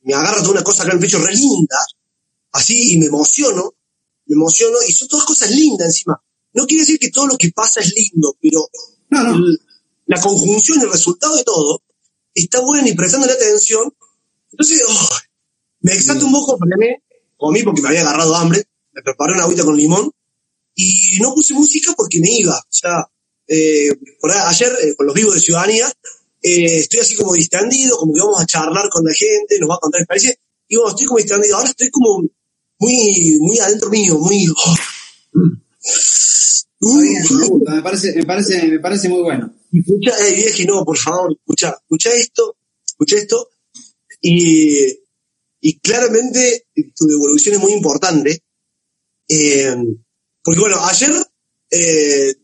me 0.03 0.13
agarra 0.15 0.39
toda 0.39 0.51
una 0.51 0.63
cosa 0.63 0.81
acá 0.83 0.91
en 0.93 0.97
el 0.97 1.01
pecho 1.03 1.19
re 1.19 1.33
linda, 1.33 1.77
así, 2.53 2.93
y 2.93 2.97
me 2.97 3.05
emociono, 3.07 3.73
me 4.25 4.33
emociono, 4.33 4.77
y 4.87 4.91
son 4.93 5.07
todas 5.07 5.25
cosas 5.25 5.51
lindas 5.51 5.87
encima. 5.87 6.19
No 6.53 6.65
quiere 6.65 6.81
decir 6.81 6.97
que 6.97 7.11
todo 7.11 7.27
lo 7.27 7.37
que 7.37 7.51
pasa 7.51 7.81
es 7.81 7.93
lindo, 7.95 8.35
pero 8.41 8.67
No, 9.09 9.23
no. 9.23 9.35
l- 9.35 9.57
la 10.07 10.19
conjunción, 10.21 10.81
el 10.81 10.91
resultado 10.91 11.35
de 11.35 11.43
todo, 11.43 11.83
está 12.33 12.61
bueno 12.61 12.87
y 12.87 12.93
prestándole 12.95 13.33
atención. 13.33 13.93
Entonces, 14.51 14.81
oh, 14.87 15.09
me 15.81 15.93
exalta 15.93 16.25
un 16.25 16.31
poco, 16.31 16.57
frené, 16.57 17.03
comí 17.37 17.63
porque 17.63 17.81
me 17.81 17.89
había 17.89 18.01
agarrado 18.01 18.35
hambre, 18.35 18.63
me 18.91 19.01
preparé 19.01 19.33
una 19.33 19.43
agüita 19.43 19.63
con 19.63 19.77
limón, 19.77 20.11
y 20.75 21.17
no 21.19 21.33
puse 21.33 21.53
música 21.53 21.93
porque 21.97 22.19
me 22.19 22.29
iba. 22.31 22.55
O 22.55 22.67
sea, 22.69 23.05
eh, 23.47 23.89
por 24.19 24.31
ahí, 24.31 24.37
ayer, 24.45 24.71
eh, 24.83 24.95
con 24.95 25.07
los 25.07 25.15
vivos 25.15 25.33
de 25.35 25.41
Ciudadanía, 25.41 25.87
eh, 26.41 26.79
estoy 26.79 26.99
así 26.99 27.15
como 27.15 27.33
distendido, 27.33 27.97
como 27.97 28.13
que 28.13 28.19
vamos 28.21 28.41
a 28.41 28.45
charlar 28.45 28.89
con 28.89 29.03
la 29.03 29.13
gente, 29.13 29.59
nos 29.59 29.69
va 29.69 29.75
a 29.75 29.79
contar 29.79 30.01
experiencias, 30.01 30.37
y 30.67 30.75
bueno, 30.75 30.91
estoy 30.91 31.05
como 31.05 31.17
distendido. 31.17 31.57
Ahora 31.57 31.69
estoy 31.69 31.89
como 31.89 32.23
muy, 32.79 33.37
muy 33.39 33.59
adentro 33.59 33.89
mío, 33.89 34.17
muy... 34.19 34.45
oh, 34.47 34.75
bien, 36.99 37.23
me 37.31 37.47
gusta, 37.47 37.75
me 37.75 37.81
parece, 37.81 38.13
me 38.15 38.25
parece, 38.25 38.67
me 38.67 38.79
parece 38.79 39.09
muy 39.09 39.21
bueno. 39.21 39.53
Escucha, 39.73 40.11
eh, 40.27 40.33
vieje, 40.35 40.65
no, 40.65 40.85
por 40.85 40.97
favor, 40.97 41.31
escucha, 41.33 41.75
escucha 41.81 42.13
esto, 42.13 42.55
escucha 42.85 43.17
esto, 43.17 43.49
y, 44.21 44.99
y 45.61 45.79
claramente 45.79 46.67
tu 46.95 47.05
devolución 47.05 47.55
es 47.55 47.61
muy 47.61 47.73
importante, 47.73 48.43
eh, 49.29 49.75
porque 50.43 50.59
bueno, 50.59 50.77
ayer, 50.85 51.11
eh, 51.71 52.35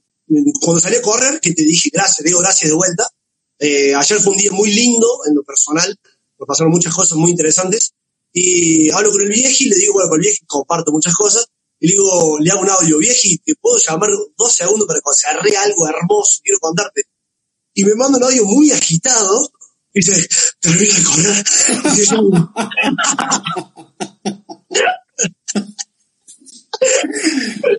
cuando 0.62 0.82
salí 0.82 0.98
a 0.98 1.02
correr, 1.02 1.40
que 1.40 1.54
te 1.54 1.64
dije 1.64 1.90
gracias, 1.94 2.24
digo 2.26 2.40
gracias 2.40 2.70
de 2.70 2.76
vuelta, 2.76 3.10
eh, 3.60 3.96
ayer 3.96 4.20
fue 4.20 4.34
un 4.34 4.38
día 4.38 4.52
muy 4.52 4.72
lindo 4.72 5.08
en 5.28 5.36
lo 5.36 5.44
personal, 5.44 5.96
me 6.40 6.46
pasaron 6.46 6.72
muchas 6.72 6.94
cosas 6.94 7.18
muy 7.18 7.32
interesantes, 7.32 7.94
y 8.32 8.90
hablo 8.90 9.12
con 9.12 9.22
el 9.22 9.30
vieji 9.30 9.66
le 9.66 9.76
digo, 9.76 9.94
bueno, 9.94 10.10
con 10.10 10.20
el 10.20 10.26
vieji 10.26 10.46
comparto 10.46 10.92
muchas 10.92 11.16
cosas, 11.16 11.48
y 11.80 11.88
le 11.88 11.94
digo, 11.94 12.40
le 12.40 12.50
hago 12.52 12.62
un 12.62 12.70
audio, 12.70 12.98
vieji, 12.98 13.40
te 13.40 13.56
puedo 13.56 13.78
llamar 13.78 14.10
dos 14.38 14.56
segundos 14.56 14.88
para 14.88 15.00
que 15.44 15.58
algo 15.58 15.88
hermoso, 15.88 16.40
quiero 16.42 16.58
contarte. 16.60 17.04
Y 17.74 17.84
me 17.84 17.94
manda 17.96 18.20
un 18.20 18.24
audio 18.24 18.46
muy 18.46 18.72
agitado, 18.72 19.52
dice, 19.94 20.28
termina 20.60 20.96
de 20.96 21.04
correr. 21.04 21.44
Dice, 21.96 22.16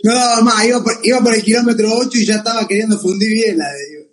No, 0.02 0.42
más, 0.42 0.64
iba 0.64 0.82
por, 0.82 0.98
iba 1.02 1.20
por 1.20 1.34
el 1.34 1.42
kilómetro 1.42 1.92
8 1.92 2.10
y 2.18 2.26
ya 2.26 2.36
estaba 2.36 2.66
queriendo 2.66 2.98
fundir 2.98 3.30
bien 3.30 3.58
la 3.58 3.70
de 3.70 4.04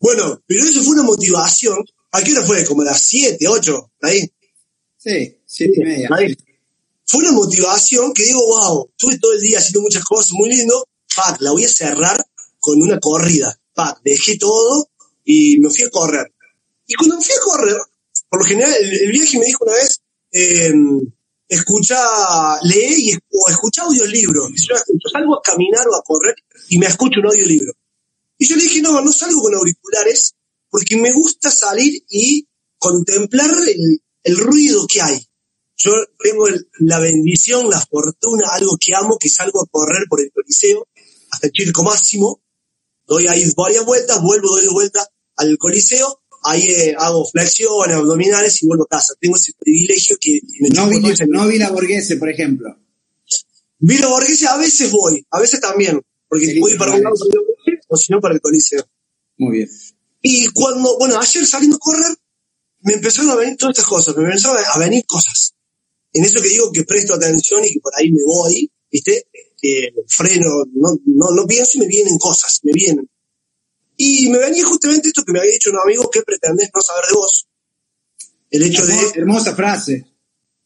bueno, 0.00 0.40
pero 0.46 0.64
eso 0.64 0.82
fue 0.82 0.94
una 0.94 1.02
motivación. 1.02 1.84
¿A 2.12 2.22
qué 2.22 2.32
hora 2.32 2.46
fue? 2.46 2.64
Como 2.64 2.82
a 2.82 2.86
las 2.86 3.02
7, 3.02 3.46
8. 3.46 3.92
Ahí. 4.02 4.32
Sí, 4.96 5.36
siete 5.44 5.80
y 5.80 5.84
media. 5.84 6.08
Ahí. 6.16 6.36
Fue 7.06 7.20
una 7.20 7.32
motivación 7.32 8.12
que 8.12 8.24
digo, 8.24 8.40
wow, 8.46 8.90
estuve 8.90 9.18
todo 9.18 9.32
el 9.32 9.40
día 9.40 9.58
haciendo 9.58 9.80
muchas 9.80 10.04
cosas, 10.04 10.32
muy 10.32 10.48
lindo. 10.50 10.86
Pac, 11.16 11.40
la 11.40 11.52
voy 11.52 11.64
a 11.64 11.68
cerrar 11.68 12.22
con 12.58 12.80
una 12.82 12.98
corrida. 12.98 13.58
Pac, 13.74 14.00
dejé 14.04 14.36
todo 14.36 14.90
y 15.24 15.58
me 15.60 15.70
fui 15.70 15.84
a 15.84 15.90
correr. 15.90 16.32
Y 16.88 16.94
cuando 16.96 17.20
fui 17.20 17.34
a 17.36 17.40
correr, 17.44 17.78
por 18.30 18.40
lo 18.40 18.46
general, 18.46 18.74
el, 18.80 18.92
el 18.94 19.12
viaje 19.12 19.38
me 19.38 19.46
dijo 19.46 19.64
una 19.64 19.74
vez, 19.74 20.00
eh, 20.32 20.72
escucha, 21.48 21.96
lee 22.62 23.10
y, 23.12 23.14
o 23.14 23.50
escucha 23.50 23.82
audiolibro. 23.82 24.48
Y 24.50 24.66
yo 24.66 24.76
salgo 25.12 25.38
a 25.38 25.42
caminar 25.42 25.86
o 25.88 25.96
a 25.96 26.02
correr 26.02 26.34
y 26.70 26.78
me 26.78 26.86
escucho 26.86 27.20
un 27.20 27.26
audiolibro. 27.28 27.72
Y 28.38 28.48
yo 28.48 28.56
le 28.56 28.62
dije, 28.64 28.82
no, 28.82 29.00
no 29.02 29.12
salgo 29.12 29.42
con 29.42 29.54
auriculares 29.54 30.34
porque 30.70 30.96
me 30.96 31.12
gusta 31.12 31.50
salir 31.50 32.04
y 32.10 32.48
contemplar 32.78 33.50
el, 33.68 34.02
el 34.24 34.38
ruido 34.38 34.86
que 34.86 35.02
hay. 35.02 35.26
Yo 35.76 35.92
tengo 36.18 36.48
el- 36.48 36.68
la 36.80 37.00
bendición, 37.00 37.70
la 37.70 37.80
fortuna, 37.80 38.50
algo 38.52 38.76
que 38.80 38.94
amo, 38.94 39.18
que 39.18 39.28
salgo 39.28 39.62
a 39.62 39.66
correr 39.70 40.04
por 40.08 40.20
el 40.20 40.32
Coliseo 40.32 40.88
hasta 41.30 41.48
el 41.48 41.52
Circo 41.54 41.84
Máximo. 41.84 42.42
Doy 43.06 43.28
ahí 43.28 43.44
varias 43.56 43.84
vueltas, 43.86 44.22
vuelvo, 44.22 44.56
doy 44.56 44.68
vuelta 44.68 45.06
al 45.36 45.56
Coliseo, 45.58 46.22
ahí 46.42 46.62
eh, 46.62 46.94
hago 46.98 47.24
flexiones, 47.26 47.96
abdominales 47.96 48.62
y 48.62 48.66
vuelvo 48.66 48.84
a 48.84 48.88
casa. 48.88 49.14
Tengo 49.20 49.36
ese 49.36 49.52
privilegio 49.58 50.16
que 50.20 50.40
me 50.60 50.68
No 50.70 50.88
vi, 50.88 50.98
no 51.28 51.46
vi 51.46 51.58
la 51.58 51.70
Borghese, 51.70 52.16
por 52.16 52.28
ejemplo. 52.30 52.76
Vila 53.78 54.08
Borghese 54.08 54.46
a 54.46 54.56
veces 54.56 54.90
voy, 54.90 55.24
a 55.30 55.40
veces 55.40 55.60
también, 55.60 56.00
porque 56.28 56.58
voy 56.60 56.76
para 56.76 56.94
un 56.94 57.02
lado 57.02 57.14
o 57.88 57.96
si 57.96 58.12
no 58.12 58.20
para 58.20 58.34
el 58.34 58.40
Coliseo. 58.40 58.84
Muy 59.38 59.58
bien. 59.58 59.68
Y 60.20 60.48
cuando, 60.48 60.98
bueno, 60.98 61.18
ayer 61.18 61.46
saliendo 61.46 61.76
a 61.76 61.80
correr, 61.80 62.16
me 62.80 62.94
empezaron 62.94 63.30
a 63.30 63.36
venir 63.36 63.56
todas 63.56 63.76
estas 63.76 63.88
cosas, 63.88 64.16
me 64.16 64.24
empezaron 64.24 64.58
a 64.66 64.78
venir 64.78 65.04
cosas. 65.06 65.54
En 66.12 66.24
eso 66.24 66.42
que 66.42 66.48
digo 66.48 66.72
que 66.72 66.84
presto 66.84 67.14
atención 67.14 67.64
y 67.64 67.72
que 67.72 67.80
por 67.80 67.92
ahí 67.96 68.10
me 68.10 68.22
voy, 68.24 68.70
¿viste? 68.90 69.28
Que 69.60 69.90
freno, 70.08 70.64
no, 70.74 70.98
no, 71.06 71.30
no 71.34 71.46
pienso 71.46 71.78
y 71.78 71.80
me 71.80 71.86
vienen 71.86 72.18
cosas, 72.18 72.60
me 72.64 72.72
vienen. 72.72 73.08
Y 74.00 74.28
me 74.30 74.38
venía 74.38 74.64
justamente 74.64 75.08
esto 75.08 75.24
que 75.24 75.32
me 75.32 75.40
había 75.40 75.50
dicho 75.50 75.70
un 75.70 75.78
amigo, 75.82 76.08
¿qué 76.08 76.22
pretendés 76.22 76.70
no 76.72 76.80
saber 76.80 77.04
de 77.06 77.14
vos? 77.14 77.48
El 78.48 78.62
hecho 78.62 78.86
de, 78.86 78.94
Hermosa, 79.16 79.56
frase. 79.56 80.06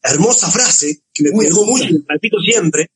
hermosa 0.03 0.51
frase, 0.51 1.01
que 1.11 1.23
me 1.23 1.31
Muy 1.31 1.47
pegó 1.47 1.65
mucho 1.65 1.85
la 1.85 2.13
repito 2.13 2.37
siempre. 2.39 2.91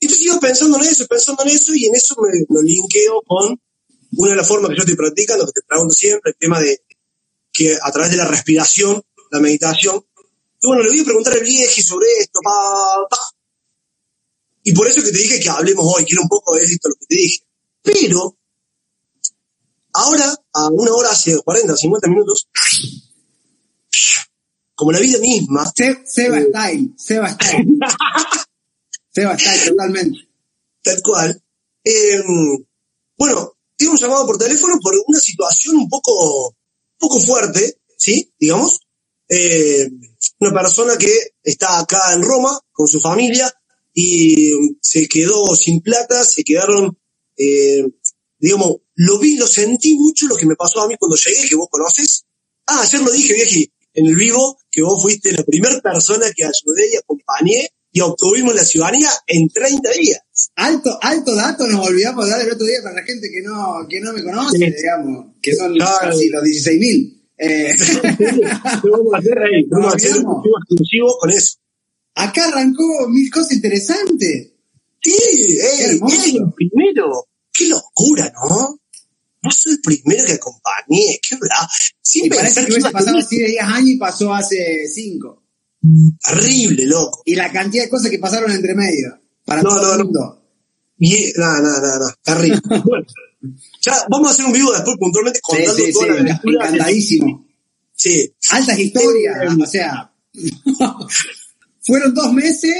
Entonces 0.00 0.26
iba 0.26 0.40
pensando 0.40 0.78
en 0.78 0.84
eso, 0.84 1.06
pensando 1.06 1.44
en 1.44 1.50
eso, 1.50 1.72
y 1.74 1.86
en 1.86 1.94
eso 1.94 2.16
me 2.20 2.28
lo 2.48 2.60
linkeo 2.60 3.22
con 3.24 3.58
una 4.16 4.30
de 4.30 4.36
las 4.36 4.48
formas 4.48 4.70
que 4.70 4.76
yo 4.76 4.82
estoy 4.82 4.96
practicando, 4.96 5.46
que 5.46 5.52
te 5.52 5.66
pregunto 5.66 5.94
siempre, 5.94 6.32
el 6.32 6.36
tema 6.36 6.60
de 6.60 6.82
que 7.52 7.78
a 7.80 7.92
través 7.92 8.10
de 8.10 8.16
la 8.16 8.26
respiración, 8.26 9.00
la 9.30 9.40
meditación, 9.40 10.04
y 10.60 10.66
bueno, 10.66 10.82
le 10.82 10.88
voy 10.88 11.00
a 11.00 11.04
preguntar 11.04 11.34
al 11.34 11.44
viejo 11.44 11.82
sobre 11.82 12.06
esto, 12.18 12.40
pa, 12.42 13.06
pa. 13.08 13.18
Y 14.64 14.72
por 14.72 14.88
eso 14.88 15.02
que 15.04 15.12
te 15.12 15.18
dije 15.18 15.38
que 15.38 15.48
hablemos 15.48 15.86
hoy, 15.86 16.04
quiero 16.04 16.22
un 16.22 16.28
poco 16.28 16.56
de 16.56 16.64
esto 16.64 16.88
lo 16.88 16.96
que 16.96 17.06
te 17.06 17.14
dije. 17.14 17.44
Pero, 17.82 18.36
ahora, 19.96 20.34
a 20.54 20.68
una 20.70 20.92
hora 20.94 21.10
hace 21.10 21.38
40, 21.42 21.76
50 21.76 22.08
minutos, 22.08 22.48
como 24.74 24.92
la 24.92 25.00
vida 25.00 25.18
misma, 25.18 25.64
Se- 25.74 26.02
Seba 26.06 26.38
Eh. 26.40 26.46
Style, 26.50 26.94
Seba 26.96 27.30
Style. 27.30 27.66
Seba 29.14 29.38
Style, 29.38 29.70
totalmente. 29.70 30.18
tal 30.82 31.02
cual. 31.02 31.42
Eh, 31.84 32.22
bueno, 33.18 33.52
tengo 33.76 33.92
un 33.92 33.98
llamado 33.98 34.26
por 34.26 34.38
teléfono 34.38 34.78
por 34.82 34.94
una 35.06 35.18
situación 35.20 35.76
un 35.76 35.88
poco, 35.88 36.48
un 36.48 36.54
poco 36.98 37.20
fuerte, 37.20 37.80
¿sí? 37.98 38.32
Digamos. 38.38 38.80
Eh, 39.28 39.88
una 40.40 40.52
persona 40.52 40.96
que 40.98 41.12
está 41.42 41.80
acá 41.80 42.12
en 42.14 42.22
Roma 42.22 42.58
con 42.72 42.86
su 42.86 43.00
familia 43.00 43.52
y 43.94 44.52
se 44.80 45.08
quedó 45.08 45.56
sin 45.56 45.80
plata, 45.80 46.24
se 46.24 46.44
quedaron, 46.44 46.96
eh, 47.36 47.82
digamos, 48.38 48.76
lo 48.94 49.18
vi, 49.18 49.36
lo 49.36 49.46
sentí 49.46 49.94
mucho 49.96 50.26
lo 50.26 50.36
que 50.36 50.46
me 50.46 50.56
pasó 50.56 50.80
a 50.82 50.88
mí 50.88 50.94
cuando 50.98 51.16
llegué, 51.16 51.48
que 51.48 51.54
vos 51.56 51.68
conoces. 51.70 52.24
Ah, 52.66 52.82
ayer 52.82 53.00
lo 53.00 53.10
dije, 53.12 53.34
vieji, 53.34 53.72
en 53.94 54.06
el 54.06 54.16
vivo, 54.16 54.58
que 54.70 54.82
vos 54.82 55.00
fuiste 55.02 55.32
la 55.32 55.42
primera 55.44 55.80
persona 55.80 56.26
que 56.34 56.44
ayudé 56.44 56.92
y 56.92 56.96
acompañé 56.96 57.68
y 57.92 58.00
obtuvimos 58.00 58.54
la 58.54 58.64
ciudadanía 58.64 59.08
en 59.26 59.48
30 59.48 59.90
días. 59.92 60.20
Alto, 60.56 60.98
alto 61.00 61.34
dato 61.34 61.66
nos 61.66 61.86
olvidamos 61.86 62.26
de 62.26 62.30
dar 62.30 62.40
el 62.42 62.52
otro 62.52 62.66
día 62.66 62.78
para 62.82 62.96
la 62.96 63.02
gente 63.04 63.28
que 63.30 63.40
no, 63.42 63.86
que 63.88 64.00
no 64.00 64.12
me 64.12 64.22
conoce, 64.22 64.58
Sí. 64.58 64.64
digamos, 64.76 65.26
que 65.40 65.54
son 65.56 65.72
Claro. 65.74 65.96
casi 66.10 66.28
los 66.28 66.42
16.000. 66.42 67.12
Eh, 67.38 67.72
vamos 68.82 69.12
a 69.14 69.18
hacer 69.18 69.38
ahí, 69.38 69.64
vamos 69.68 69.92
a 69.92 69.96
hacer 69.96 70.16
un 70.18 70.24
motivo 70.24 70.54
exclusivo 70.58 71.16
con 71.20 71.30
eso. 71.30 71.56
acá 72.14 72.48
arrancó 72.48 73.08
mil 73.08 73.30
cosas 73.30 73.52
interesantes. 73.52 74.52
Sí, 75.02 75.12
ey, 75.12 75.58
ey, 75.58 76.36
el 76.36 76.52
primero. 76.54 77.28
Qué 77.56 77.68
locura, 77.68 78.32
¿no? 78.34 78.80
Vos 79.42 79.54
sos 79.54 79.72
el 79.74 79.80
primero 79.80 80.24
que 80.26 80.32
acompañé, 80.32 81.20
qué 81.28 81.36
bravo. 81.36 81.66
Sin 82.02 82.26
Y 82.26 82.30
parece 82.30 82.64
que 82.66 82.72
hubiese 82.72 82.90
pasado 82.90 83.18
así 83.18 83.38
de 83.38 83.46
10 83.48 83.62
años 83.64 83.88
y 83.90 83.96
pasó 83.96 84.34
hace 84.34 84.86
5. 84.92 85.42
terrible, 86.24 86.86
loco. 86.86 87.22
Y 87.24 87.34
la 87.36 87.52
cantidad 87.52 87.84
de 87.84 87.90
cosas 87.90 88.10
que 88.10 88.18
pasaron 88.18 88.50
entre 88.50 88.74
medio. 88.74 89.18
Para 89.44 89.62
No, 89.62 89.70
todo 89.70 89.82
no, 89.82 89.92
el 89.92 89.98
no. 89.98 90.04
mundo. 90.04 90.42
Y, 90.98 91.32
no, 91.36 91.60
no, 91.60 91.80
no, 91.80 91.98
no, 91.98 92.06
terrible. 92.22 92.60
bueno, 92.84 93.06
ya 93.82 93.94
vamos 94.10 94.28
a 94.28 94.32
hacer 94.32 94.46
un 94.46 94.52
vivo 94.52 94.72
después 94.72 94.96
puntualmente 94.98 95.38
Sí, 95.38 95.42
contando 95.42 95.74
sí, 95.74 95.84
sí, 95.86 95.92
toda 95.92 96.06
la 96.08 96.12
aventura. 96.14 96.64
encantadísimo. 96.68 97.46
Sí, 97.94 98.34
Altas 98.50 98.78
historias, 98.78 99.36
o 99.62 99.66
sea, 99.66 100.12
fueron 101.82 102.14
dos 102.14 102.32
meses, 102.32 102.74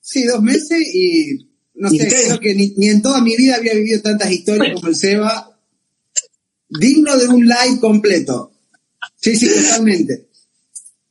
sí, 0.00 0.24
dos 0.24 0.40
meses 0.42 0.80
y 0.94 1.48
no 1.76 1.90
sé, 1.90 2.08
creo 2.08 2.40
que 2.40 2.54
ni, 2.54 2.70
ni 2.76 2.88
en 2.88 3.02
toda 3.02 3.20
mi 3.20 3.36
vida 3.36 3.56
había 3.56 3.74
vivido 3.74 4.00
tantas 4.00 4.30
historias 4.30 4.74
como 4.74 4.88
el 4.88 4.96
Seba. 4.96 5.52
Digno 6.68 7.16
de 7.16 7.28
un 7.28 7.46
live 7.46 7.80
completo. 7.80 8.52
Sí, 9.16 9.36
sí, 9.36 9.48
totalmente. 9.48 10.28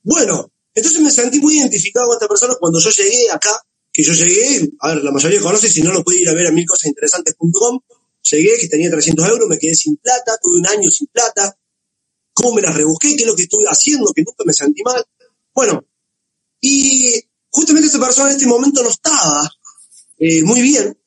Bueno, 0.04 0.52
entonces 0.74 1.02
me 1.02 1.12
sentí 1.12 1.40
muy 1.40 1.58
identificado 1.58 2.08
con 2.08 2.16
esta 2.16 2.28
persona 2.28 2.56
cuando 2.60 2.80
yo 2.80 2.90
llegué 2.90 3.32
acá, 3.32 3.52
que 3.92 4.04
yo 4.04 4.14
llegué, 4.14 4.70
a 4.80 4.94
ver, 4.94 5.04
la 5.04 5.12
mayoría 5.12 5.40
conoce, 5.40 5.70
si 5.70 5.82
no 5.82 5.94
lo 5.94 6.04
puede 6.04 6.22
ir 6.22 6.30
a 6.30 6.34
ver 6.34 6.48
a 6.48 6.52
milcosasinteresantes.com, 6.52 7.80
llegué, 8.32 8.58
que 8.60 8.68
tenía 8.68 8.90
300 8.90 9.30
euros, 9.30 9.48
me 9.48 9.58
quedé 9.58 9.76
sin 9.76 9.96
plata, 9.98 10.38
tuve 10.42 10.60
un 10.60 10.68
año 10.68 10.90
sin 10.90 11.08
plata, 11.08 11.58
cómo 12.34 12.56
me 12.56 12.62
las 12.62 12.76
rebusqué, 12.76 13.16
qué 13.16 13.24
es 13.24 13.28
lo 13.28 13.36
que 13.36 13.44
estuve 13.44 13.66
haciendo, 13.68 14.12
que 14.14 14.24
nunca 14.24 14.44
me 14.46 14.54
sentí 14.54 14.84
mal. 14.84 15.04
Bueno, 15.54 15.86
y 16.60 17.24
justamente 17.50 17.88
esta 17.88 18.00
persona 18.00 18.30
en 18.30 18.36
este 18.36 18.48
momento 18.48 18.84
no 18.84 18.90
estaba 18.90 19.50
eh, 20.18 20.44
muy 20.44 20.62
bien, 20.62 20.98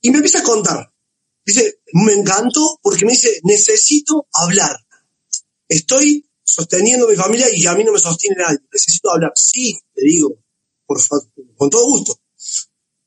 y 0.00 0.10
me 0.10 0.18
empieza 0.18 0.40
a 0.40 0.42
contar. 0.42 0.92
Dice, 1.44 1.80
me 1.92 2.12
encantó 2.12 2.78
porque 2.82 3.04
me 3.04 3.12
dice, 3.12 3.40
necesito 3.42 4.28
hablar. 4.32 4.76
Estoy 5.68 6.28
sosteniendo 6.42 7.08
mi 7.08 7.16
familia 7.16 7.46
y 7.52 7.66
a 7.66 7.74
mí 7.74 7.84
no 7.84 7.92
me 7.92 7.98
sostiene 7.98 8.36
nadie. 8.36 8.58
Necesito 8.72 9.10
hablar. 9.10 9.32
Sí, 9.34 9.76
le 9.94 10.02
digo, 10.04 10.38
por 10.86 11.00
favor, 11.00 11.26
con 11.56 11.70
todo 11.70 11.84
gusto. 11.86 12.20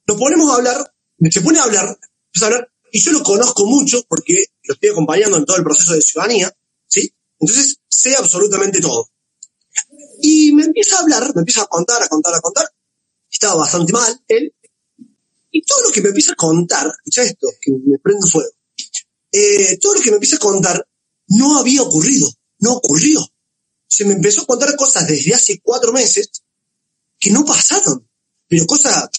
Nos 0.08 0.18
ponemos 0.18 0.50
a 0.52 0.56
hablar, 0.56 0.94
se 1.30 1.42
pone 1.42 1.60
a 1.60 1.64
hablar, 1.64 2.00
empieza 2.28 2.46
a 2.46 2.48
hablar, 2.48 2.72
y 2.92 3.02
yo 3.02 3.12
lo 3.12 3.24
conozco 3.24 3.66
mucho 3.66 4.04
porque 4.08 4.46
lo 4.64 4.74
estoy 4.74 4.90
acompañando 4.90 5.38
en 5.38 5.46
todo 5.46 5.58
el 5.58 5.64
proceso 5.64 5.94
de 5.94 6.02
ciudadanía, 6.02 6.52
¿sí? 6.88 7.14
Entonces 7.40 7.78
sé 7.88 8.16
absolutamente 8.16 8.80
todo. 8.80 9.10
Y 10.22 10.52
me 10.54 10.64
empieza 10.64 10.98
a 10.98 11.02
hablar, 11.02 11.36
me 11.36 11.42
empieza 11.42 11.64
a 11.64 11.68
contar, 11.68 12.02
a 12.02 12.08
contar, 12.08 12.34
a 12.34 12.42
contar. 12.42 12.68
Estaba 13.30 13.56
bastante 13.56 13.94
mal, 13.94 14.24
él. 14.28 14.54
Y 15.58 15.64
todo 15.64 15.82
lo 15.82 15.92
que 15.92 16.02
me 16.02 16.10
empieza 16.10 16.34
a 16.34 16.36
contar, 16.36 16.86
escucha 16.86 17.24
esto, 17.24 17.48
que 17.60 17.72
me 17.72 17.98
prendo 17.98 18.28
fuego. 18.28 18.52
Eh, 19.32 19.80
todo 19.80 19.96
lo 19.96 20.02
que 20.02 20.12
me 20.12 20.18
empieza 20.18 20.36
a 20.36 20.40
contar 20.40 20.88
no 21.30 21.58
había 21.58 21.82
ocurrido, 21.82 22.32
no 22.60 22.74
ocurrió. 22.74 23.28
Se 23.88 24.06
me 24.06 24.14
empezó 24.14 24.44
a 24.44 24.46
contar 24.46 24.76
cosas 24.76 25.08
desde 25.08 25.34
hace 25.34 25.60
cuatro 25.60 25.92
meses 25.92 26.30
que 27.20 27.32
no 27.32 27.44
pasaron, 27.44 28.08
pero 28.48 28.68
cosas 28.68 29.10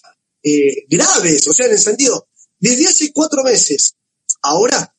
eh, 0.41 0.85
graves, 0.87 1.45
o 1.49 1.51
sea, 1.51 1.65
en 1.65 1.73
el 1.73 1.79
sentido, 1.79 2.29
desde 2.57 2.87
hace 2.87 3.11
cuatro 3.11 3.43
meses, 3.43 3.97
ahora, 4.41 4.95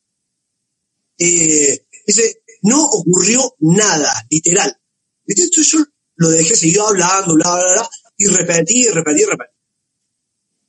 eh, 1.17 1.87
dice, 2.05 2.43
no 2.61 2.85
ocurrió 2.85 3.55
nada, 3.61 4.27
literal. 4.29 4.79
Entonces 5.25 5.65
yo 5.65 5.79
lo 6.17 6.29
dejé 6.29 6.55
seguir 6.55 6.81
hablando, 6.81 7.33
bla, 7.33 7.55
bla, 7.55 7.73
bla, 7.73 7.89
y 8.15 8.27
repetí, 8.27 8.87
repetí, 8.89 9.25
repetí. 9.25 9.60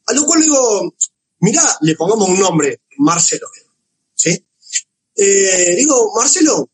A 0.07 0.13
lo 0.13 0.25
cual 0.25 0.41
le 0.41 0.47
digo, 0.47 0.95
mira, 1.41 1.63
le 1.83 1.95
pongamos 1.95 2.29
un 2.29 2.41
nombre, 2.41 2.81
Marcelo, 2.99 3.47
¿sí? 4.15 4.45
Eh, 5.17 5.75
digo, 5.77 6.13
Marcelo, 6.17 6.71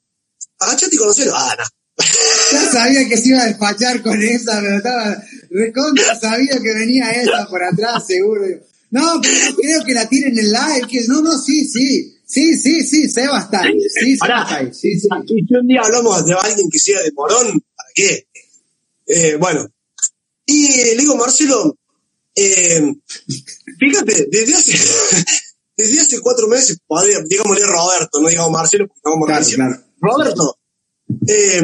agachate 0.58 0.94
y 0.94 0.98
conocelo. 0.98 1.32
Ah, 1.34 1.56
no. 1.58 1.64
Ya 2.50 2.72
sabía 2.72 3.06
que 3.06 3.18
se 3.18 3.28
iba 3.28 3.42
a 3.42 3.46
despachar 3.46 4.02
con 4.02 4.22
esa, 4.22 4.58
pero 4.62 4.76
estaba 4.78 5.22
recontra, 5.50 6.18
sabía 6.18 6.58
que 6.62 6.72
venía 6.72 7.10
esa 7.10 7.46
por 7.46 7.62
atrás, 7.62 8.06
seguro. 8.06 8.42
No, 8.90 9.20
pero 9.20 9.54
creo 9.54 9.84
que 9.84 9.92
la 9.92 10.08
tiren 10.08 10.38
en 10.38 10.50
live. 10.50 10.86
Que, 10.88 11.06
no, 11.08 11.20
no, 11.20 11.36
sí, 11.38 11.68
sí. 11.68 12.14
Sí, 12.24 12.56
sí, 12.56 12.82
sí, 12.82 13.08
Seba 13.08 13.40
está 13.40 13.62
ahí. 13.62 13.78
Sí, 13.80 14.16
Seba 14.16 14.26
Pará. 14.26 14.42
está 14.42 14.56
ahí. 14.58 14.72
Sí, 14.72 14.98
sí. 14.98 15.08
Si 15.26 15.54
un 15.54 15.66
día 15.66 15.80
hablamos 15.82 16.24
de 16.24 16.34
alguien 16.34 16.70
que 16.70 16.78
sea 16.78 17.02
de 17.02 17.12
Morón, 17.12 17.62
¿para 17.76 17.90
qué? 17.94 18.28
Eh, 19.06 19.36
bueno, 19.36 19.66
y 20.46 20.84
le 20.84 20.96
digo, 20.96 21.16
Marcelo, 21.16 21.77
eh, 22.40 22.94
fíjate, 23.78 24.26
desde 24.30 24.54
hace, 24.54 24.72
desde 25.76 26.00
hace 26.00 26.20
cuatro 26.20 26.46
meses, 26.46 26.78
podría, 26.86 27.20
digámosle 27.20 27.66
Roberto, 27.66 28.20
no 28.20 28.28
digamos 28.28 28.52
Marcelo, 28.52 28.86
porque 28.86 29.00
no 29.04 29.12
Claro, 29.26 29.32
Mauricio. 29.32 29.56
claro. 29.56 29.84
Roberto, 30.00 30.58
eh, 31.26 31.62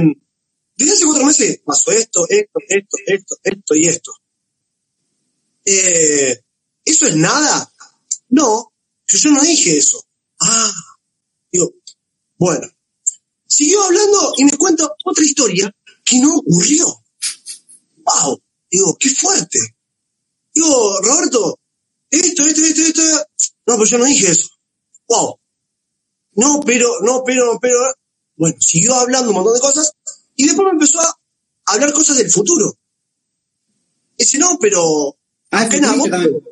desde 0.77 0.93
hace 0.93 1.05
cuatro 1.05 1.25
meses 1.27 1.61
pasó 1.65 1.93
esto, 1.93 2.27
esto, 2.29 2.59
esto, 2.69 2.97
esto, 3.07 3.37
esto 3.43 3.75
y 3.77 3.87
esto. 3.87 4.13
Eh, 5.65 6.41
¿Eso 6.85 7.07
es 7.07 7.17
nada? 7.17 7.73
No, 8.29 8.73
yo 9.07 9.31
no 9.31 9.43
dije 9.43 9.79
eso. 9.79 10.05
Ah, 10.41 10.73
digo, 11.53 11.73
bueno. 12.37 12.67
Siguió 13.47 13.85
hablando 13.85 14.33
y 14.37 14.45
me 14.45 14.59
cuenta 14.59 14.91
otra 15.05 15.25
historia 15.25 15.71
que 16.05 16.19
no 16.19 16.35
ocurrió. 16.39 16.87
¡Wow! 17.99 18.43
Digo, 18.69 18.97
qué 18.99 19.11
fuerte. 19.11 19.59
Digo, 20.55 21.01
Roberto, 21.03 21.59
esto, 22.11 22.43
esto, 22.45 22.61
esto, 22.63 22.83
esto. 22.83 23.03
No, 23.67 23.75
pero 23.77 23.85
yo 23.87 23.99
no 23.99 24.05
dije 24.05 24.31
eso. 24.31 24.49
¡Wow! 25.09 25.39
No, 26.37 26.61
pero, 26.65 27.01
no, 27.03 27.23
pero, 27.25 27.59
pero. 27.61 27.79
Bueno, 28.37 28.57
siguió 28.61 28.95
hablando 28.95 29.31
un 29.31 29.37
montón 29.37 29.55
de 29.55 29.61
cosas 29.61 29.93
y 30.37 30.47
después 30.47 30.67
me 30.67 30.73
empezó 30.73 31.01
a 31.01 31.15
hablar 31.67 31.93
cosas 31.93 32.17
del 32.17 32.31
futuro. 32.31 32.75
Dice, 34.19 34.39
no, 34.39 34.59
pero 34.61 35.17
Ah, 35.51 35.63
acá 35.63 35.77
en 35.77 35.85
agosto, 35.85 36.11
también. 36.11 36.43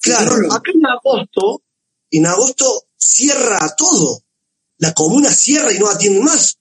claro, 0.00 0.52
acá 0.52 0.70
en 0.74 0.86
agosto, 0.86 1.62
en 2.10 2.26
agosto 2.26 2.84
cierra 2.96 3.74
todo. 3.76 4.22
La 4.78 4.92
comuna 4.94 5.30
cierra 5.30 5.72
y 5.72 5.78
no 5.78 5.88
atienden 5.88 6.24
más. 6.24 6.58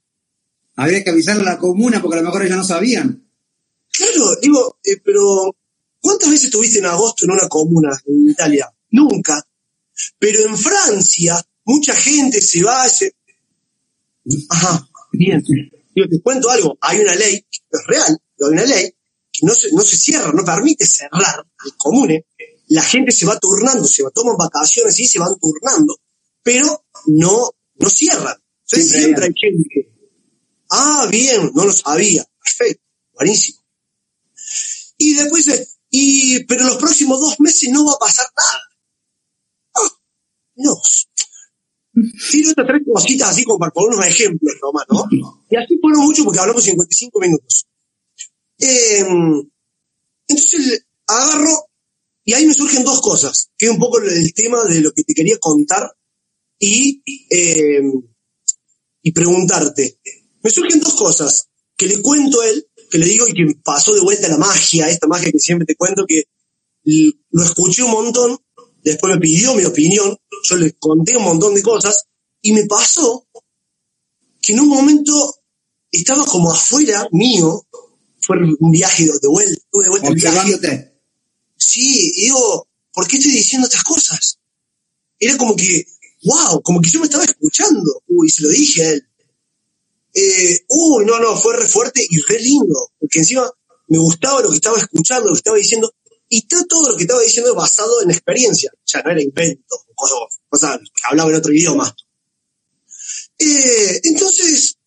Habría 0.75 1.03
que 1.03 1.09
avisarle 1.09 1.41
a 1.41 1.53
la 1.53 1.57
comuna 1.57 2.01
porque 2.01 2.17
a 2.17 2.21
lo 2.21 2.27
mejor 2.27 2.43
ellos 2.45 2.57
no 2.57 2.63
sabían. 2.63 3.29
Claro, 3.91 4.35
digo, 4.41 4.77
eh, 4.83 5.01
pero 5.03 5.55
¿cuántas 5.99 6.29
veces 6.29 6.45
estuviste 6.45 6.79
en 6.79 6.85
agosto 6.85 7.25
en 7.25 7.31
una 7.31 7.47
comuna 7.47 7.89
en 8.05 8.29
Italia? 8.29 8.71
Nunca. 8.91 9.43
Pero 10.17 10.45
en 10.45 10.57
Francia, 10.57 11.41
mucha 11.65 11.95
gente 11.95 12.41
se 12.41 12.63
va, 12.63 12.87
se... 12.87 13.15
Ajá, 14.49 14.87
bien. 15.11 15.43
Digo, 15.95 16.07
te 16.09 16.21
cuento 16.21 16.49
algo, 16.49 16.77
hay 16.81 16.99
una 16.99 17.15
ley, 17.15 17.41
que 17.41 17.59
es 17.71 17.87
real, 17.87 18.17
pero 18.37 18.49
hay 18.49 18.53
una 18.53 18.65
ley 18.65 18.95
que 19.31 19.45
no 19.45 19.53
se, 19.53 19.71
no 19.71 19.81
se 19.81 19.97
cierra, 19.97 20.31
no 20.33 20.43
permite 20.43 20.85
cerrar 20.85 21.45
el 21.65 21.75
comune. 21.77 22.25
La 22.67 22.83
gente 22.83 23.11
se 23.11 23.25
va 23.25 23.39
turnando, 23.39 23.85
se 23.87 24.03
va, 24.03 24.11
toman 24.11 24.37
vacaciones 24.37 24.99
y 24.99 25.07
se 25.07 25.19
van 25.19 25.37
turnando, 25.39 25.97
pero 26.43 26.85
no, 27.07 27.51
no 27.75 27.89
cierran. 27.89 28.37
Entonces 28.71 28.91
Siempre 28.91 29.01
siempre 29.01 29.25
hay 29.25 29.33
gente. 29.35 29.99
Ah, 30.69 31.07
bien, 31.09 31.51
no 31.55 31.65
lo 31.65 31.73
sabía. 31.73 32.23
Perfecto, 32.43 32.83
buenísimo. 33.13 33.59
Y 34.97 35.15
después 35.15 35.45
dice, 35.45 35.67
y, 35.89 36.43
pero 36.45 36.65
los 36.65 36.77
próximos 36.77 37.19
dos 37.19 37.39
meses 37.39 37.69
no 37.71 37.85
va 37.85 37.93
a 37.93 37.99
pasar 37.99 38.27
nada. 38.35 38.59
Ah, 39.75 39.97
no. 40.55 40.75
Tiro 42.31 42.49
estas 42.49 42.67
tres 42.67 42.81
cositas 42.85 43.29
así 43.29 43.43
como 43.43 43.59
para 43.59 43.71
poner 43.71 43.97
unos 43.97 44.07
ejemplos 44.07 44.55
nomás, 44.61 44.85
¿no? 44.89 45.05
Y 45.49 45.55
así 45.55 45.77
fueron 45.81 46.05
mucho 46.05 46.23
porque 46.23 46.39
hablamos 46.39 46.63
55 46.63 47.19
minutos. 47.19 47.65
Eh, 48.59 49.05
entonces 50.27 50.85
agarro 51.07 51.69
y 52.23 52.33
ahí 52.33 52.45
me 52.45 52.53
surgen 52.53 52.83
dos 52.83 53.01
cosas, 53.01 53.49
que 53.57 53.65
es 53.65 53.71
un 53.71 53.79
poco 53.79 53.99
el 53.99 54.33
tema 54.33 54.63
de 54.65 54.81
lo 54.81 54.91
que 54.91 55.03
te 55.03 55.15
quería 55.15 55.37
contar 55.39 55.91
y, 56.59 57.01
eh, 57.31 57.81
y 59.01 59.11
preguntarte. 59.11 59.99
Me 60.43 60.51
surgen 60.51 60.79
dos 60.79 60.93
cosas, 60.93 61.49
que 61.75 61.87
le 61.87 62.01
cuento 62.01 62.41
a 62.41 62.49
él, 62.49 62.68
que 62.89 62.97
le 62.97 63.05
digo 63.05 63.27
y 63.27 63.33
que 63.33 63.55
pasó 63.63 63.93
de 63.93 64.01
vuelta 64.01 64.27
la 64.27 64.37
magia, 64.37 64.89
esta 64.89 65.07
magia 65.07 65.31
que 65.31 65.39
siempre 65.39 65.65
te 65.65 65.75
cuento, 65.75 66.05
que 66.07 66.23
lo 67.31 67.43
escuché 67.43 67.83
un 67.83 67.91
montón, 67.91 68.37
después 68.83 69.13
me 69.13 69.19
pidió 69.19 69.53
mi 69.53 69.65
opinión, 69.65 70.17
yo 70.43 70.55
le 70.55 70.73
conté 70.73 71.15
un 71.17 71.23
montón 71.23 71.53
de 71.53 71.61
cosas, 71.61 72.05
y 72.41 72.53
me 72.53 72.65
pasó 72.65 73.27
que 74.41 74.53
en 74.53 74.61
un 74.61 74.69
momento 74.69 75.35
estaba 75.91 76.25
como 76.25 76.51
afuera 76.51 77.07
mío, 77.11 77.67
fue 78.21 78.37
un 78.59 78.71
viaje 78.71 79.05
de 79.05 79.27
vuelta, 79.27 79.53
estuve 79.53 79.83
de 79.83 79.89
vuelta 79.89 80.11
viaje, 80.11 80.93
sí, 81.57 82.11
y 82.15 82.25
digo, 82.25 82.67
¿por 82.93 83.07
qué 83.07 83.17
estoy 83.17 83.31
diciendo 83.33 83.67
estas 83.67 83.83
cosas? 83.83 84.39
Era 85.19 85.37
como 85.37 85.55
que, 85.55 85.85
wow, 86.23 86.61
como 86.61 86.81
que 86.81 86.89
yo 86.89 86.99
me 86.99 87.05
estaba 87.05 87.25
escuchando. 87.25 88.01
Uy, 88.07 88.29
se 88.29 88.43
lo 88.43 88.49
dije 88.49 88.83
a 88.83 88.89
él. 88.91 89.08
Eh, 90.21 90.65
uy, 90.67 91.05
no, 91.05 91.19
no, 91.19 91.37
fue 91.37 91.55
re 91.55 91.65
fuerte 91.65 92.05
y 92.07 92.19
re 92.21 92.39
lindo, 92.39 92.91
porque 92.99 93.19
encima 93.19 93.49
me 93.87 93.97
gustaba 93.97 94.41
lo 94.41 94.49
que 94.49 94.55
estaba 94.55 94.77
escuchando, 94.77 95.27
lo 95.27 95.33
que 95.33 95.39
estaba 95.39 95.57
diciendo, 95.57 95.93
y 96.27 96.45
todo, 96.47 96.65
todo 96.67 96.89
lo 96.89 96.97
que 96.97 97.03
estaba 97.03 97.21
diciendo 97.21 97.55
basado 97.55 98.01
en 98.01 98.11
experiencia, 98.11 98.71
ya 98.85 99.01
no 99.01 99.11
era 99.11 99.21
invento, 99.21 99.75
cosas 99.95 100.79
que 100.79 101.07
hablaba 101.09 101.29
en 101.29 101.37
otro 101.37 101.53
idioma. 101.53 101.95
Eh, 103.37 104.01
entonces, 104.03 104.77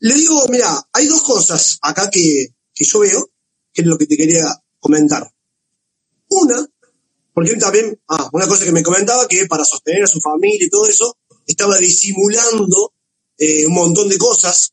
le 0.00 0.14
digo, 0.14 0.46
mira, 0.50 0.86
hay 0.92 1.06
dos 1.06 1.22
cosas 1.22 1.78
acá 1.80 2.10
que, 2.10 2.48
que 2.74 2.84
yo 2.84 3.00
veo, 3.00 3.30
que 3.72 3.82
es 3.82 3.86
lo 3.86 3.96
que 3.96 4.06
te 4.06 4.16
quería 4.16 4.44
comentar. 4.78 5.32
Una, 6.28 6.68
porque 7.32 7.52
él 7.52 7.58
también, 7.58 7.98
ah, 8.08 8.28
una 8.32 8.46
cosa 8.46 8.66
que 8.66 8.72
me 8.72 8.82
comentaba, 8.82 9.26
que 9.26 9.46
para 9.46 9.64
sostener 9.64 10.04
a 10.04 10.08
su 10.08 10.20
familia 10.20 10.66
y 10.66 10.70
todo 10.70 10.86
eso, 10.86 11.16
estaba 11.46 11.78
disimulando 11.78 12.92
eh, 13.38 13.66
un 13.66 13.74
montón 13.74 14.08
de 14.08 14.18
cosas 14.18 14.72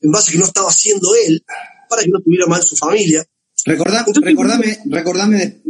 en 0.00 0.10
base 0.12 0.30
a 0.30 0.32
que 0.32 0.38
no 0.38 0.44
estaba 0.44 0.68
haciendo 0.68 1.14
él, 1.26 1.44
para 1.88 2.02
que 2.02 2.10
no 2.10 2.20
tuviera 2.20 2.46
mal 2.46 2.62
su 2.62 2.76
familia. 2.76 3.26
Recordá- 3.66 4.00
Entonces- 4.06 4.24
recordame, 4.24 4.78
recordame, 4.86 5.62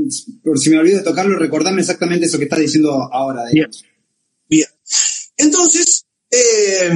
por 0.43 0.59
si 0.59 0.71
me 0.71 0.79
olvido 0.79 0.99
de 0.99 1.05
tocarlo, 1.05 1.39
recordame 1.39 1.81
exactamente 1.81 2.27
eso 2.27 2.39
que 2.39 2.45
estás 2.45 2.59
diciendo 2.59 2.91
ahora. 3.13 3.45
de- 3.45 3.53
Bien. 3.53 3.71
Bien. 4.49 4.69
Entonces, 5.37 6.05
eh, 6.31 6.93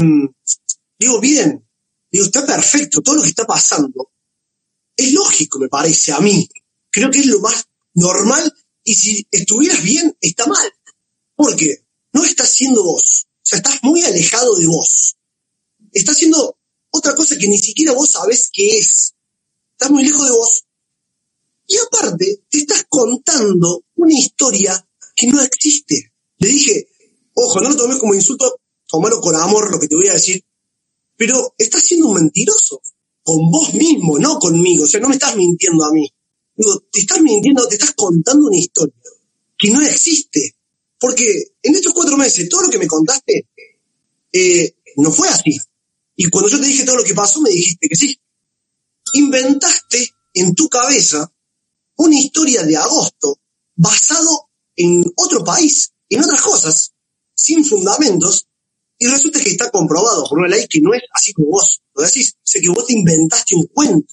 digo, 0.98 1.20
bien, 1.20 1.64
digo, 2.10 2.24
está 2.24 2.44
perfecto, 2.44 3.00
todo 3.00 3.16
lo 3.16 3.22
que 3.22 3.28
está 3.28 3.44
pasando 3.46 4.10
es 4.96 5.12
lógico, 5.12 5.58
me 5.60 5.68
parece 5.68 6.12
a 6.12 6.18
mí. 6.20 6.48
Creo 6.90 7.10
que 7.10 7.20
es 7.20 7.26
lo 7.26 7.38
más 7.40 7.64
normal 7.94 8.52
y 8.82 8.94
si 8.94 9.26
estuvieras 9.30 9.82
bien, 9.82 10.16
está 10.20 10.46
mal. 10.46 10.72
Porque 11.36 11.84
no 12.12 12.24
estás 12.24 12.50
siendo 12.50 12.82
vos, 12.82 13.26
o 13.28 13.40
sea, 13.42 13.58
estás 13.58 13.78
muy 13.84 14.02
alejado 14.02 14.56
de 14.56 14.66
vos. 14.66 15.16
Estás 15.98 16.16
haciendo 16.16 16.56
otra 16.90 17.14
cosa 17.14 17.36
que 17.36 17.48
ni 17.48 17.58
siquiera 17.58 17.92
vos 17.92 18.10
sabés 18.10 18.50
qué 18.52 18.78
es. 18.78 19.14
Estás 19.72 19.90
muy 19.90 20.04
lejos 20.04 20.24
de 20.24 20.32
vos. 20.32 20.64
Y 21.66 21.76
aparte, 21.76 22.44
te 22.48 22.58
estás 22.58 22.86
contando 22.88 23.84
una 23.96 24.14
historia 24.14 24.88
que 25.14 25.26
no 25.26 25.42
existe. 25.42 26.12
Le 26.38 26.48
dije, 26.48 26.88
ojo, 27.34 27.60
no 27.60 27.70
lo 27.70 27.76
tomes 27.76 27.98
como 27.98 28.14
insulto, 28.14 28.60
tomalo 28.86 29.20
con 29.20 29.36
amor 29.36 29.70
lo 29.70 29.78
que 29.78 29.88
te 29.88 29.96
voy 29.96 30.08
a 30.08 30.14
decir, 30.14 30.42
pero 31.16 31.54
estás 31.58 31.84
siendo 31.84 32.08
un 32.08 32.14
mentiroso 32.14 32.80
con 33.22 33.50
vos 33.50 33.74
mismo, 33.74 34.18
no 34.18 34.38
conmigo, 34.38 34.84
o 34.84 34.86
sea, 34.86 35.00
no 35.00 35.08
me 35.08 35.16
estás 35.16 35.36
mintiendo 35.36 35.84
a 35.84 35.92
mí. 35.92 36.08
Digo, 36.56 36.80
te 36.90 37.00
estás 37.00 37.20
mintiendo, 37.20 37.68
te 37.68 37.74
estás 37.74 37.92
contando 37.94 38.46
una 38.46 38.56
historia 38.56 38.94
que 39.58 39.70
no 39.70 39.82
existe. 39.82 40.54
Porque 40.98 41.24
en 41.62 41.74
estos 41.74 41.92
cuatro 41.92 42.16
meses, 42.16 42.48
todo 42.48 42.62
lo 42.62 42.70
que 42.70 42.78
me 42.78 42.86
contaste, 42.86 43.48
eh, 44.32 44.74
no 44.96 45.12
fue 45.12 45.28
así. 45.28 45.56
Y 46.20 46.28
cuando 46.30 46.50
yo 46.50 46.60
te 46.60 46.66
dije 46.66 46.84
todo 46.84 46.96
lo 46.96 47.04
que 47.04 47.14
pasó, 47.14 47.40
me 47.40 47.50
dijiste 47.50 47.88
que 47.88 47.94
sí. 47.94 48.20
Inventaste 49.12 50.10
en 50.34 50.52
tu 50.52 50.68
cabeza 50.68 51.32
una 51.96 52.18
historia 52.18 52.64
de 52.64 52.76
agosto 52.76 53.40
basado 53.76 54.50
en 54.74 55.04
otro 55.14 55.44
país, 55.44 55.92
en 56.08 56.20
otras 56.24 56.42
cosas, 56.42 56.92
sin 57.34 57.64
fundamentos, 57.64 58.48
y 58.98 59.06
resulta 59.06 59.38
que 59.38 59.50
está 59.50 59.70
comprobado 59.70 60.24
por 60.28 60.40
una 60.40 60.48
ley 60.48 60.66
que 60.66 60.80
no 60.80 60.92
es 60.92 61.02
así 61.14 61.32
como 61.32 61.50
vos 61.50 61.82
lo 61.94 62.02
decís, 62.02 62.34
o 62.34 62.40
sea 62.42 62.60
que 62.60 62.68
vos 62.68 62.84
te 62.84 62.94
inventaste 62.94 63.54
un 63.54 63.68
cuento. 63.68 64.12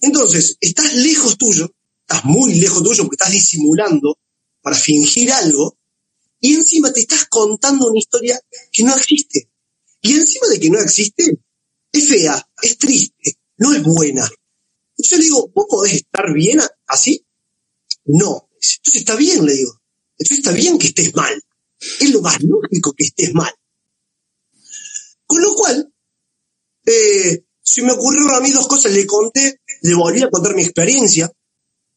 Entonces, 0.00 0.56
estás 0.58 0.94
lejos 0.94 1.36
tuyo, 1.36 1.70
estás 2.00 2.24
muy 2.24 2.54
lejos 2.54 2.82
tuyo 2.82 3.02
porque 3.02 3.16
estás 3.16 3.32
disimulando 3.32 4.18
para 4.62 4.74
fingir 4.74 5.30
algo, 5.32 5.76
y 6.40 6.54
encima 6.54 6.90
te 6.94 7.00
estás 7.00 7.26
contando 7.26 7.88
una 7.88 7.98
historia 7.98 8.40
que 8.72 8.84
no 8.84 8.96
existe. 8.96 9.50
Y 10.00 10.14
encima 10.14 10.46
de 10.48 10.60
que 10.60 10.70
no 10.70 10.80
existe, 10.80 11.38
es 11.92 12.08
fea, 12.08 12.48
es 12.62 12.78
triste, 12.78 13.38
no 13.56 13.72
es 13.72 13.82
buena. 13.82 14.28
Entonces 14.96 15.18
le 15.18 15.24
digo, 15.24 15.50
¿vos 15.54 15.66
podés 15.68 15.94
estar 15.94 16.32
bien 16.32 16.60
así? 16.86 17.24
No. 18.04 18.48
Entonces 18.52 19.00
está 19.00 19.16
bien, 19.16 19.44
le 19.44 19.54
digo. 19.54 19.80
Entonces 20.18 20.38
está 20.38 20.52
bien 20.52 20.78
que 20.78 20.88
estés 20.88 21.14
mal. 21.14 21.42
Es 22.00 22.10
lo 22.10 22.20
más 22.20 22.42
lógico 22.42 22.92
que 22.92 23.04
estés 23.04 23.32
mal. 23.34 23.52
Con 25.26 25.42
lo 25.42 25.54
cual, 25.54 25.92
eh, 26.86 27.44
se 27.62 27.82
me 27.82 27.92
ocurrieron 27.92 28.34
a 28.34 28.40
mí 28.40 28.50
dos 28.50 28.66
cosas. 28.66 28.92
Le 28.92 29.06
conté, 29.06 29.60
le 29.82 29.94
volví 29.94 30.22
a 30.22 30.30
contar 30.30 30.54
mi 30.54 30.62
experiencia, 30.62 31.30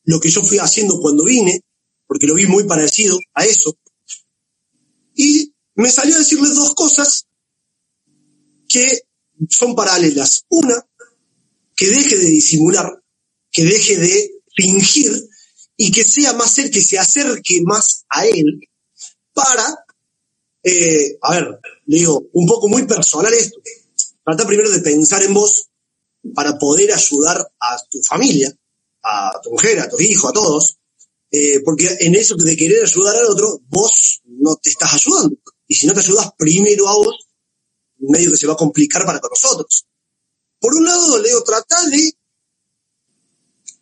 lo 0.03 0.19
que 0.19 0.29
yo 0.29 0.43
fui 0.43 0.59
haciendo 0.59 0.99
cuando 0.99 1.23
vine, 1.23 1.61
porque 2.05 2.27
lo 2.27 2.35
vi 2.35 2.45
muy 2.45 2.65
parecido 2.65 3.17
a 3.33 3.45
eso. 3.45 3.77
Y 5.15 5.53
me 5.75 5.89
salió 5.89 6.15
a 6.15 6.19
decirles 6.19 6.55
dos 6.55 6.75
cosas 6.75 7.27
que 8.71 9.01
son 9.49 9.75
paralelas. 9.75 10.45
Una, 10.49 10.85
que 11.75 11.87
deje 11.87 12.17
de 12.17 12.25
disimular, 12.25 13.03
que 13.51 13.63
deje 13.63 13.97
de 13.97 14.31
fingir 14.55 15.11
y 15.77 15.91
que 15.91 16.03
sea 16.03 16.33
más 16.33 16.57
él, 16.59 16.69
que 16.69 16.81
se 16.81 16.99
acerque 16.99 17.61
más 17.63 18.05
a 18.09 18.25
él 18.27 18.61
para, 19.33 19.65
eh, 20.63 21.17
a 21.21 21.35
ver, 21.35 21.59
le 21.85 21.97
digo, 21.97 22.29
un 22.33 22.45
poco 22.45 22.67
muy 22.67 22.85
personal 22.85 23.33
esto. 23.33 23.59
Trata 24.23 24.45
primero 24.45 24.69
de 24.69 24.79
pensar 24.79 25.23
en 25.23 25.33
vos 25.33 25.69
para 26.35 26.57
poder 26.59 26.93
ayudar 26.93 27.37
a 27.59 27.77
tu 27.89 28.01
familia, 28.03 28.55
a 29.03 29.39
tu 29.41 29.51
mujer, 29.51 29.79
a 29.79 29.89
tus 29.89 30.01
hijos, 30.01 30.29
a 30.29 30.33
todos, 30.33 30.77
eh, 31.31 31.61
porque 31.65 31.89
en 32.01 32.13
eso 32.13 32.35
de 32.35 32.55
querer 32.55 32.83
ayudar 32.83 33.15
al 33.15 33.25
otro, 33.25 33.61
vos 33.69 34.21
no 34.25 34.55
te 34.57 34.69
estás 34.69 34.93
ayudando. 34.93 35.35
Y 35.67 35.75
si 35.75 35.87
no 35.87 35.93
te 35.93 36.01
ayudas 36.01 36.31
primero 36.37 36.87
a 36.87 36.95
vos, 36.95 37.30
medio 38.09 38.31
que 38.31 38.37
se 38.37 38.47
va 38.47 38.53
a 38.53 38.57
complicar 38.57 39.05
para 39.05 39.19
nosotros. 39.19 39.85
Por 40.59 40.75
un 40.75 40.85
lado, 40.85 41.17
Leo, 41.17 41.43
trata 41.43 41.87
de 41.89 42.17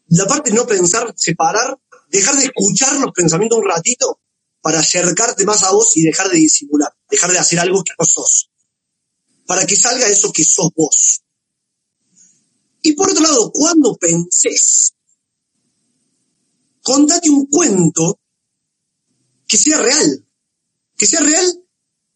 la 0.09 0.25
parte 0.25 0.49
de 0.49 0.55
no 0.55 0.65
pensar, 0.65 1.13
separar, 1.15 1.77
dejar 2.09 2.35
de 2.37 2.45
escuchar 2.45 2.99
los 2.99 3.11
pensamientos 3.11 3.59
un 3.59 3.65
ratito 3.65 4.19
para 4.61 4.79
acercarte 4.79 5.45
más 5.45 5.63
a 5.63 5.71
vos 5.71 5.95
y 5.95 6.03
dejar 6.03 6.29
de 6.29 6.37
disimular, 6.37 6.91
dejar 7.09 7.31
de 7.31 7.37
hacer 7.37 7.59
algo 7.59 7.83
que 7.83 7.93
no 7.97 8.05
sos, 8.05 8.49
para 9.45 9.65
que 9.65 9.75
salga 9.75 10.07
eso 10.07 10.31
que 10.31 10.43
sos 10.43 10.69
vos. 10.75 11.23
Y 12.81 12.93
por 12.93 13.09
otro 13.09 13.23
lado, 13.23 13.51
cuando 13.51 13.95
pensés, 13.95 14.93
contate 16.81 17.29
un 17.29 17.45
cuento 17.47 18.19
que 19.47 19.57
sea 19.57 19.79
real, 19.79 20.25
que 20.97 21.05
sea 21.05 21.19
real, 21.19 21.63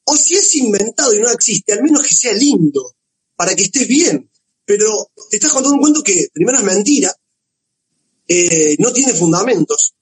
o 0.05 0.15
si 0.15 0.35
es 0.35 0.55
inventado 0.55 1.13
y 1.13 1.19
no 1.19 1.29
existe, 1.29 1.73
al 1.73 1.83
menos 1.83 2.05
que 2.05 2.13
sea 2.13 2.33
lindo, 2.33 2.95
para 3.35 3.55
que 3.55 3.63
estés 3.63 3.87
bien. 3.87 4.29
Pero 4.65 5.11
te 5.29 5.37
estás 5.37 5.51
contando 5.51 5.75
un 5.75 5.81
cuento 5.81 6.03
que 6.03 6.27
primero 6.33 6.59
es 6.59 6.63
mentira, 6.63 7.13
eh, 8.27 8.75
no 8.79 8.91
tiene 8.93 9.13
fundamentos. 9.13 9.93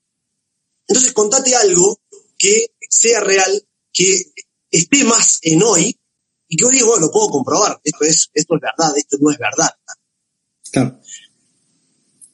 Entonces 0.87 1.13
contate 1.13 1.55
algo 1.55 2.01
que 2.37 2.67
sea 2.89 3.21
real, 3.21 3.67
que 3.91 4.33
esté 4.69 5.03
más 5.03 5.39
en 5.41 5.63
hoy, 5.63 5.97
y 6.47 6.57
que 6.57 6.65
hoy 6.65 6.75
digo, 6.75 6.87
bueno, 6.87 7.05
lo 7.05 7.11
puedo 7.11 7.29
comprobar, 7.29 7.79
esto 7.83 8.03
es, 8.03 8.29
esto 8.33 8.55
es 8.55 8.61
verdad, 8.61 8.97
esto 8.97 9.17
no 9.21 9.31
es 9.31 9.37
verdad. 9.37 9.69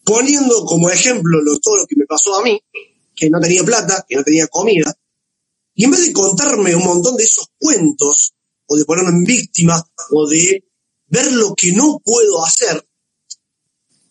Poniendo 0.04 0.66
como 0.66 0.90
ejemplo 0.90 1.40
lo, 1.42 1.60
todo 1.60 1.78
lo 1.78 1.86
que 1.86 1.96
me 1.96 2.06
pasó 2.06 2.36
a 2.36 2.44
mí, 2.44 2.60
que 3.16 3.30
no 3.30 3.40
tenía 3.40 3.64
plata, 3.64 4.06
que 4.08 4.16
no 4.16 4.24
tenía 4.24 4.48
comida, 4.48 4.92
y 5.78 5.86
en 5.86 5.92
vez 5.92 6.08
de 6.08 6.12
contarme 6.12 6.76
un 6.76 6.84
montón 6.84 7.16
de 7.16 7.24
esos 7.24 7.50
cuentos, 7.56 8.34
o 8.66 8.76
de 8.76 8.84
ponerme 8.84 9.12
en 9.12 9.24
víctima, 9.24 9.80
o 10.10 10.28
de 10.28 10.66
ver 11.06 11.32
lo 11.32 11.54
que 11.54 11.72
no 11.72 12.02
puedo 12.04 12.44
hacer, 12.44 12.84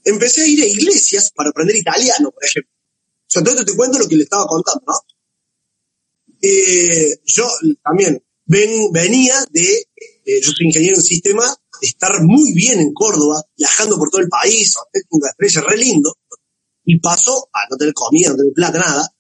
empecé 0.04 0.42
a 0.42 0.46
ir 0.46 0.62
a 0.62 0.66
iglesias 0.66 1.32
para 1.34 1.50
aprender 1.50 1.74
italiano, 1.74 2.30
por 2.30 2.44
ejemplo. 2.44 2.72
O 2.72 3.26
sea, 3.26 3.42
todo 3.42 3.64
te 3.64 3.74
cuento 3.74 3.98
lo 3.98 4.06
que 4.06 4.14
le 4.14 4.22
estaba 4.22 4.46
contando, 4.46 4.84
¿no? 4.86 4.94
Eh, 6.40 7.18
yo 7.24 7.48
también 7.82 8.24
ven, 8.44 8.92
venía 8.92 9.44
de, 9.50 9.88
eh, 10.24 10.40
yo 10.40 10.52
soy 10.52 10.66
ingeniero 10.66 10.98
en 10.98 11.02
sistema, 11.02 11.52
de 11.80 11.86
estar 11.88 12.22
muy 12.22 12.52
bien 12.52 12.78
en 12.78 12.94
Córdoba, 12.94 13.42
viajando 13.58 13.98
por 13.98 14.08
todo 14.10 14.20
el 14.20 14.28
país, 14.28 14.72
una 15.10 15.30
experiencia 15.30 15.62
re 15.62 15.78
lindo, 15.78 16.16
y 16.84 17.00
paso 17.00 17.48
a 17.52 17.68
no 17.68 17.76
tener 17.76 17.92
comida, 17.92 18.30
no 18.30 18.36
tener 18.36 18.52
plata, 18.52 18.78
nada. 18.78 19.15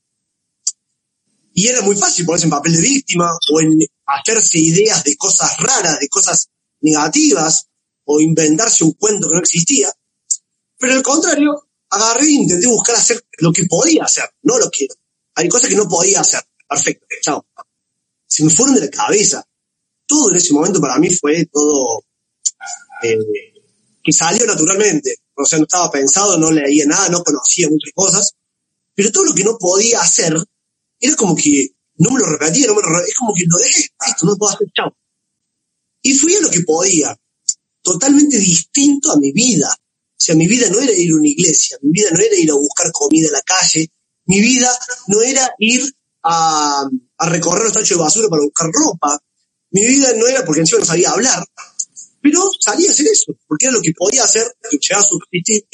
Y 1.58 1.68
era 1.68 1.80
muy 1.80 1.96
fácil 1.96 2.26
ponerse 2.26 2.44
en 2.44 2.50
papel 2.50 2.74
de 2.74 2.82
víctima 2.82 3.32
o 3.50 3.60
en 3.62 3.78
hacerse 4.04 4.58
ideas 4.58 5.02
de 5.04 5.16
cosas 5.16 5.56
raras, 5.58 5.98
de 5.98 6.06
cosas 6.06 6.50
negativas, 6.82 7.66
o 8.04 8.20
inventarse 8.20 8.84
un 8.84 8.92
cuento 8.92 9.26
que 9.26 9.36
no 9.36 9.40
existía. 9.40 9.90
Pero 10.78 10.92
al 10.92 11.02
contrario, 11.02 11.68
agarré 11.88 12.26
e 12.26 12.32
intenté 12.32 12.66
buscar 12.66 12.96
hacer 12.96 13.24
lo 13.38 13.54
que 13.54 13.64
podía 13.64 14.04
hacer, 14.04 14.28
no 14.42 14.58
lo 14.58 14.70
que... 14.70 14.86
Hay 15.34 15.48
cosas 15.48 15.70
que 15.70 15.76
no 15.76 15.88
podía 15.88 16.20
hacer. 16.20 16.42
Perfecto, 16.68 17.06
chao. 17.22 17.46
Se 18.26 18.44
me 18.44 18.50
fueron 18.50 18.74
de 18.74 18.82
la 18.82 18.90
cabeza. 18.90 19.42
Todo 20.06 20.30
en 20.30 20.36
ese 20.36 20.52
momento 20.52 20.78
para 20.78 20.98
mí 20.98 21.08
fue 21.08 21.46
todo 21.46 22.04
eh, 23.02 23.16
que 24.04 24.12
salió 24.12 24.44
naturalmente. 24.46 25.22
O 25.34 25.46
sea, 25.46 25.58
no 25.58 25.64
estaba 25.64 25.90
pensado, 25.90 26.36
no 26.36 26.50
leía 26.50 26.84
nada, 26.84 27.08
no 27.08 27.22
conocía 27.22 27.70
muchas 27.70 27.92
cosas. 27.94 28.34
Pero 28.94 29.10
todo 29.10 29.24
lo 29.24 29.34
que 29.34 29.44
no 29.44 29.56
podía 29.56 30.02
hacer, 30.02 30.36
era 31.00 31.14
como 31.16 31.34
que 31.34 31.68
no 31.98 32.10
me 32.10 32.20
lo 32.20 32.26
repetía, 32.26 32.66
no 32.66 32.74
me 32.74 32.82
lo 32.82 33.04
es 33.04 33.14
como 33.14 33.34
que 33.34 33.44
lo 33.46 33.56
dejé, 33.58 33.88
esto 34.08 34.26
no 34.26 34.36
puedo 34.36 34.52
hacer, 34.52 34.68
chao. 34.74 34.96
Y 36.02 36.14
fui 36.14 36.34
a 36.34 36.40
lo 36.40 36.50
que 36.50 36.60
podía, 36.60 37.16
totalmente 37.82 38.38
distinto 38.38 39.12
a 39.12 39.16
mi 39.16 39.32
vida. 39.32 39.68
O 39.72 40.18
sea, 40.18 40.34
mi 40.34 40.46
vida 40.46 40.68
no 40.70 40.80
era 40.80 40.92
ir 40.92 41.12
a 41.12 41.16
una 41.16 41.28
iglesia, 41.28 41.78
mi 41.82 41.92
vida 41.92 42.10
no 42.12 42.20
era 42.20 42.34
ir 42.36 42.50
a 42.50 42.54
buscar 42.54 42.90
comida 42.92 43.26
en 43.26 43.32
la 43.32 43.42
calle, 43.42 43.88
mi 44.26 44.40
vida 44.40 44.70
no 45.08 45.22
era 45.22 45.50
ir 45.58 45.94
a, 46.22 46.88
recorrer 47.18 47.64
los 47.64 47.72
tachos 47.72 47.90
de 47.90 47.96
basura 47.96 48.28
para 48.28 48.42
buscar 48.42 48.70
ropa, 48.72 49.18
mi 49.70 49.86
vida 49.86 50.12
no 50.16 50.26
era 50.26 50.44
porque 50.44 50.60
encima 50.60 50.80
no 50.80 50.86
sabía 50.86 51.10
hablar, 51.10 51.44
pero 52.20 52.42
salía 52.60 52.88
a 52.88 52.92
hacer 52.92 53.06
eso, 53.06 53.36
porque 53.46 53.66
era 53.66 53.74
lo 53.74 53.82
que 53.82 53.92
podía 53.92 54.24
hacer, 54.24 54.46
que 54.70 54.78
llegaba 54.78 55.04
a 55.04 55.08
subsistir. 55.08 55.66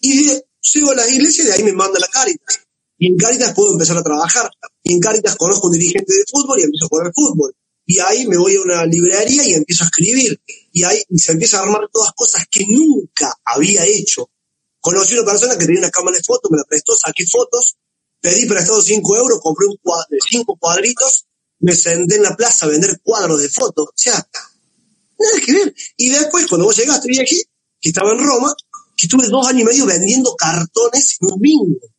Y 0.00 0.26
llego 0.26 0.90
a 0.90 0.94
la 0.94 1.08
iglesia 1.08 1.44
y 1.44 1.46
de 1.46 1.52
ahí 1.52 1.62
me 1.62 1.72
manda 1.72 1.98
la 1.98 2.08
Caritas. 2.08 2.61
Y 3.02 3.08
en 3.08 3.16
Caritas 3.16 3.52
puedo 3.52 3.72
empezar 3.72 3.96
a 3.96 4.02
trabajar. 4.04 4.48
Y 4.84 4.92
en 4.92 5.00
Caritas 5.00 5.34
conozco 5.34 5.66
un 5.66 5.72
dirigente 5.72 6.14
de 6.14 6.24
fútbol 6.30 6.60
y 6.60 6.62
empiezo 6.62 6.84
a 6.84 6.88
jugar 6.88 7.12
fútbol. 7.12 7.52
Y 7.84 7.98
ahí 7.98 8.28
me 8.28 8.36
voy 8.36 8.54
a 8.54 8.62
una 8.62 8.86
librería 8.86 9.42
y 9.44 9.54
empiezo 9.54 9.82
a 9.82 9.88
escribir. 9.88 10.40
Y 10.70 10.84
ahí 10.84 11.02
se 11.16 11.32
empieza 11.32 11.58
a 11.58 11.62
armar 11.62 11.88
todas 11.92 12.12
cosas 12.14 12.46
que 12.48 12.64
nunca 12.68 13.36
había 13.44 13.84
hecho. 13.86 14.30
Conocí 14.78 15.14
una 15.14 15.24
persona 15.24 15.58
que 15.58 15.66
tenía 15.66 15.80
una 15.80 15.90
cámara 15.90 16.16
de 16.16 16.22
fotos, 16.22 16.48
me 16.52 16.58
la 16.58 16.62
prestó, 16.62 16.96
saqué 16.96 17.26
fotos, 17.26 17.76
pedí 18.20 18.46
prestado 18.46 18.80
cinco 18.80 19.16
euros, 19.16 19.40
compré 19.42 19.66
un 19.66 19.78
cuadro, 19.82 20.06
cinco 20.30 20.56
cuadritos, 20.56 21.26
me 21.58 21.74
senté 21.74 22.14
en 22.14 22.22
la 22.22 22.36
plaza 22.36 22.66
a 22.66 22.68
vender 22.68 23.00
cuadros 23.02 23.42
de 23.42 23.48
fotos. 23.48 23.86
O 23.88 23.94
sea, 23.96 24.14
nada 24.14 25.44
que 25.44 25.52
ver. 25.52 25.74
Y 25.96 26.08
después, 26.08 26.46
cuando 26.46 26.66
vos 26.66 26.76
llegaste, 26.76 27.08
vi 27.08 27.18
aquí, 27.18 27.42
que 27.80 27.88
estaba 27.88 28.12
en 28.12 28.20
Roma, 28.20 28.54
que 28.96 29.06
estuve 29.06 29.26
dos 29.26 29.44
años 29.48 29.62
y 29.62 29.64
medio 29.64 29.86
vendiendo 29.86 30.36
cartones 30.36 31.16
en 31.20 31.32
un 31.32 31.40
bingo. 31.40 31.91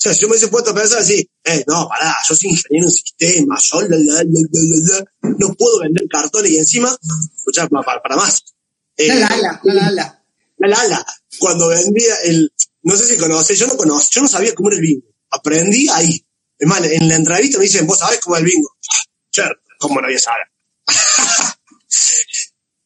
O 0.00 0.02
sea, 0.02 0.14
si 0.14 0.22
yo 0.22 0.28
me 0.28 0.32
hubiese 0.32 0.48
puesto 0.48 0.70
a 0.70 0.74
pensar 0.74 1.00
así, 1.00 1.28
eh, 1.44 1.62
no, 1.66 1.86
pará, 1.86 2.16
yo 2.26 2.34
soy 2.34 2.48
ingeniero 2.48 2.86
en 2.86 2.90
sistemas, 2.90 3.62
yo 3.70 3.82
no 5.20 5.54
puedo 5.54 5.80
vender 5.80 6.08
cartones 6.08 6.52
y 6.52 6.56
encima, 6.56 6.96
escuchá, 7.36 7.68
para, 7.68 8.00
para 8.00 8.16
más. 8.16 8.42
Eh, 8.96 9.08
la 9.08 9.28
la, 9.36 9.60
la 9.62 9.90
la. 9.90 10.24
La 10.56 10.84
la 10.88 11.06
Cuando 11.38 11.68
vendía 11.68 12.14
el, 12.24 12.50
no 12.82 12.96
sé 12.96 13.08
si 13.08 13.18
conoces, 13.18 13.58
yo 13.58 13.66
no 13.66 13.76
conozco, 13.76 14.08
yo 14.10 14.22
no 14.22 14.28
sabía 14.28 14.54
cómo 14.54 14.70
era 14.70 14.76
el 14.76 14.82
bingo. 14.82 15.06
Aprendí 15.32 15.86
ahí. 15.90 16.24
Es 16.58 16.66
más, 16.66 16.82
en 16.82 17.06
la 17.06 17.16
entrevista 17.16 17.58
me 17.58 17.64
dicen, 17.64 17.86
vos 17.86 17.98
sabés 17.98 18.20
cómo 18.20 18.36
es 18.36 18.40
el 18.40 18.48
bingo. 18.48 18.74
Cher, 19.30 19.54
¿cómo 19.78 20.00
no 20.00 20.06
voy 20.06 20.16
a 20.16 20.18
saber? 20.18 20.46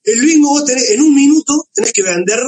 el 0.02 0.20
bingo 0.20 0.48
vos 0.48 0.64
tenés, 0.64 0.90
en 0.90 1.00
un 1.00 1.14
minuto 1.14 1.68
tenés 1.72 1.92
que 1.92 2.02
vender 2.02 2.40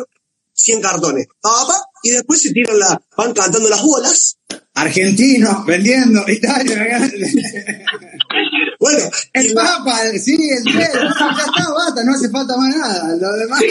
100 0.56 0.80
cartones. 0.80 1.26
Papá, 1.40 1.74
y 2.02 2.10
después 2.10 2.40
se 2.40 2.52
tiran 2.52 2.78
la, 2.78 3.00
van 3.16 3.32
cantando 3.34 3.68
las 3.68 3.82
bolas. 3.82 4.38
Argentinos 4.74 5.64
vendiendo, 5.66 6.24
Italia. 6.26 6.98
bueno, 8.80 9.10
el 9.32 9.54
Papa, 9.54 10.00
sí, 10.22 10.34
el 10.34 10.64
rey, 10.72 10.88
ya 10.92 11.08
está, 11.08 11.72
bata, 11.72 12.04
no 12.04 12.14
hace 12.14 12.30
falta 12.30 12.56
más 12.56 12.74
nada. 12.74 13.16
Lo 13.16 13.32
demás. 13.32 13.62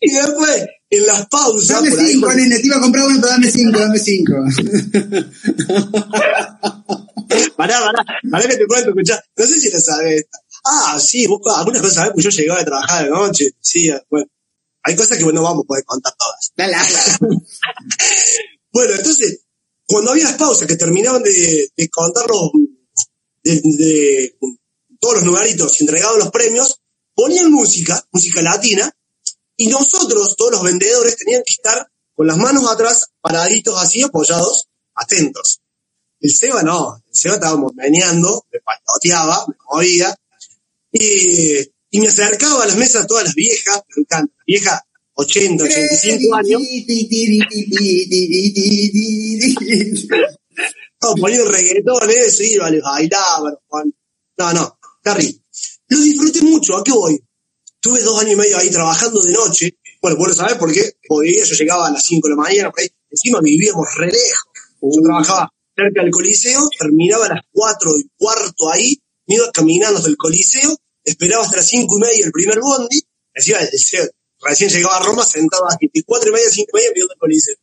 y 0.00 0.10
después, 0.12 0.66
en 0.90 1.06
las 1.06 1.26
pausas. 1.26 1.82
Dame 1.82 1.90
cinco, 1.90 2.32
nene, 2.34 2.58
te 2.58 2.66
iba 2.66 2.76
a 2.76 2.80
comprar 2.80 3.06
uno, 3.06 3.18
pero 3.20 3.32
dame 3.32 3.50
cinco, 3.50 3.80
dame 3.80 3.98
cinco. 3.98 4.34
pará, 7.56 7.80
pará, 7.80 8.04
pará 8.30 8.48
que 8.48 8.56
te 8.56 8.66
cuento, 8.66 8.90
escuchá. 8.90 9.22
No 9.36 9.46
sé 9.46 9.58
si 9.60 9.70
lo 9.70 9.80
sabes. 9.80 10.26
Ah, 10.66 10.98
sí, 10.98 11.26
vos 11.26 11.40
algunas 11.56 11.80
cosas 11.82 11.96
sabés, 11.96 12.12
pues 12.14 12.24
yo 12.24 12.30
llegaba 12.30 12.60
a 12.60 12.64
trabajar 12.64 13.04
de 13.04 13.10
noche. 13.10 13.50
Sí, 13.60 13.90
bueno. 14.10 14.26
Hay 14.84 14.96
cosas 14.96 15.16
que 15.16 15.24
no 15.24 15.42
vamos 15.42 15.64
a 15.64 15.66
poder 15.66 15.84
contar 15.84 16.14
todas. 16.18 16.52
Dale, 16.54 16.76
bueno, 18.72 18.94
entonces, 18.94 19.40
cuando 19.86 20.10
había 20.10 20.24
las 20.24 20.36
pausas 20.36 20.68
que 20.68 20.76
terminaban 20.76 21.22
de, 21.22 21.70
contar 21.90 22.26
los, 22.28 22.50
de, 23.42 24.36
todos 25.00 25.14
los 25.16 25.24
numeritos 25.24 25.80
y 25.80 25.84
entregaban 25.84 26.18
los 26.18 26.30
premios, 26.30 26.80
ponían 27.14 27.50
música, 27.50 28.06
música 28.12 28.42
latina, 28.42 28.94
y 29.56 29.68
nosotros, 29.68 30.36
todos 30.36 30.52
los 30.52 30.62
vendedores, 30.62 31.16
tenían 31.16 31.42
que 31.46 31.52
estar 31.52 31.90
con 32.14 32.26
las 32.26 32.36
manos 32.36 32.70
atrás, 32.70 33.08
paraditos 33.20 33.80
así, 33.80 34.02
apoyados, 34.02 34.68
atentos. 34.94 35.60
El 36.20 36.34
Seba 36.34 36.62
no, 36.62 37.02
el 37.06 37.14
Seba 37.14 37.36
estábamos 37.36 37.72
meneando, 37.74 38.46
me 38.52 38.60
patoteaba, 38.60 39.46
me 39.48 39.54
movía, 39.70 40.14
y 40.92 41.73
y 41.94 42.00
me 42.00 42.08
acercaba 42.08 42.64
a 42.64 42.66
las 42.66 42.76
mesas 42.76 43.06
todas 43.06 43.22
las 43.22 43.36
viejas, 43.36 43.80
me 43.94 44.02
encanta, 44.02 44.34
vieja 44.44 44.84
80, 45.12 45.62
85 45.62 46.34
años. 46.34 46.62
Estaba 50.92 51.14
poniendo 51.20 51.48
reggaetón, 51.52 52.10
eso, 52.10 52.42
iba, 52.42 52.68
les 52.68 52.82
bailaba, 52.82 53.56
no, 54.38 54.52
no, 54.52 54.78
terrible. 55.04 55.40
Lo 55.86 56.00
disfruté 56.00 56.42
mucho, 56.42 56.76
¿a 56.76 56.82
qué 56.82 56.90
voy? 56.90 57.16
Tuve 57.78 58.02
dos 58.02 58.20
años 58.20 58.32
y 58.32 58.36
medio 58.38 58.58
ahí 58.58 58.70
trabajando 58.70 59.22
de 59.22 59.32
noche, 59.32 59.78
Bueno, 60.02 60.16
vos 60.16 60.26
lo 60.26 60.34
sabés 60.34 60.56
porque 60.56 60.94
podía, 61.06 61.44
yo 61.44 61.54
llegaba 61.54 61.86
a 61.86 61.92
las 61.92 62.04
5 62.06 62.26
de 62.26 62.34
la 62.34 62.42
mañana, 62.42 62.72
por 62.72 62.80
ahí, 62.80 62.88
encima 63.08 63.40
vivíamos 63.40 63.86
re 63.98 64.06
lejos. 64.06 64.50
Yo 64.82 65.00
trabajaba 65.00 65.48
cerca 65.76 66.02
del 66.02 66.10
Coliseo, 66.10 66.68
terminaba 66.76 67.26
a 67.26 67.34
las 67.34 67.44
4 67.52 67.90
y 67.98 68.10
cuarto 68.16 68.72
ahí, 68.72 69.00
me 69.28 69.36
iba 69.36 69.48
caminando 69.52 69.98
hasta 69.98 70.10
el 70.10 70.16
Coliseo, 70.16 70.76
esperaba 71.04 71.44
hasta 71.44 71.58
las 71.58 71.68
5 71.68 71.96
y 71.96 72.00
media 72.00 72.26
el 72.26 72.32
primer 72.32 72.60
bondi, 72.60 73.02
el, 73.34 74.10
recién 74.40 74.70
llegaba 74.70 74.96
a 74.96 75.04
Roma, 75.04 75.24
sentaba 75.24 75.68
a 75.70 75.76
4 75.78 76.28
y 76.28 76.32
media, 76.32 76.50
5 76.50 76.68
y 76.72 76.76
media, 76.76 76.90
viendo 76.94 77.12
el 77.12 77.18
Coliseo. 77.18 77.56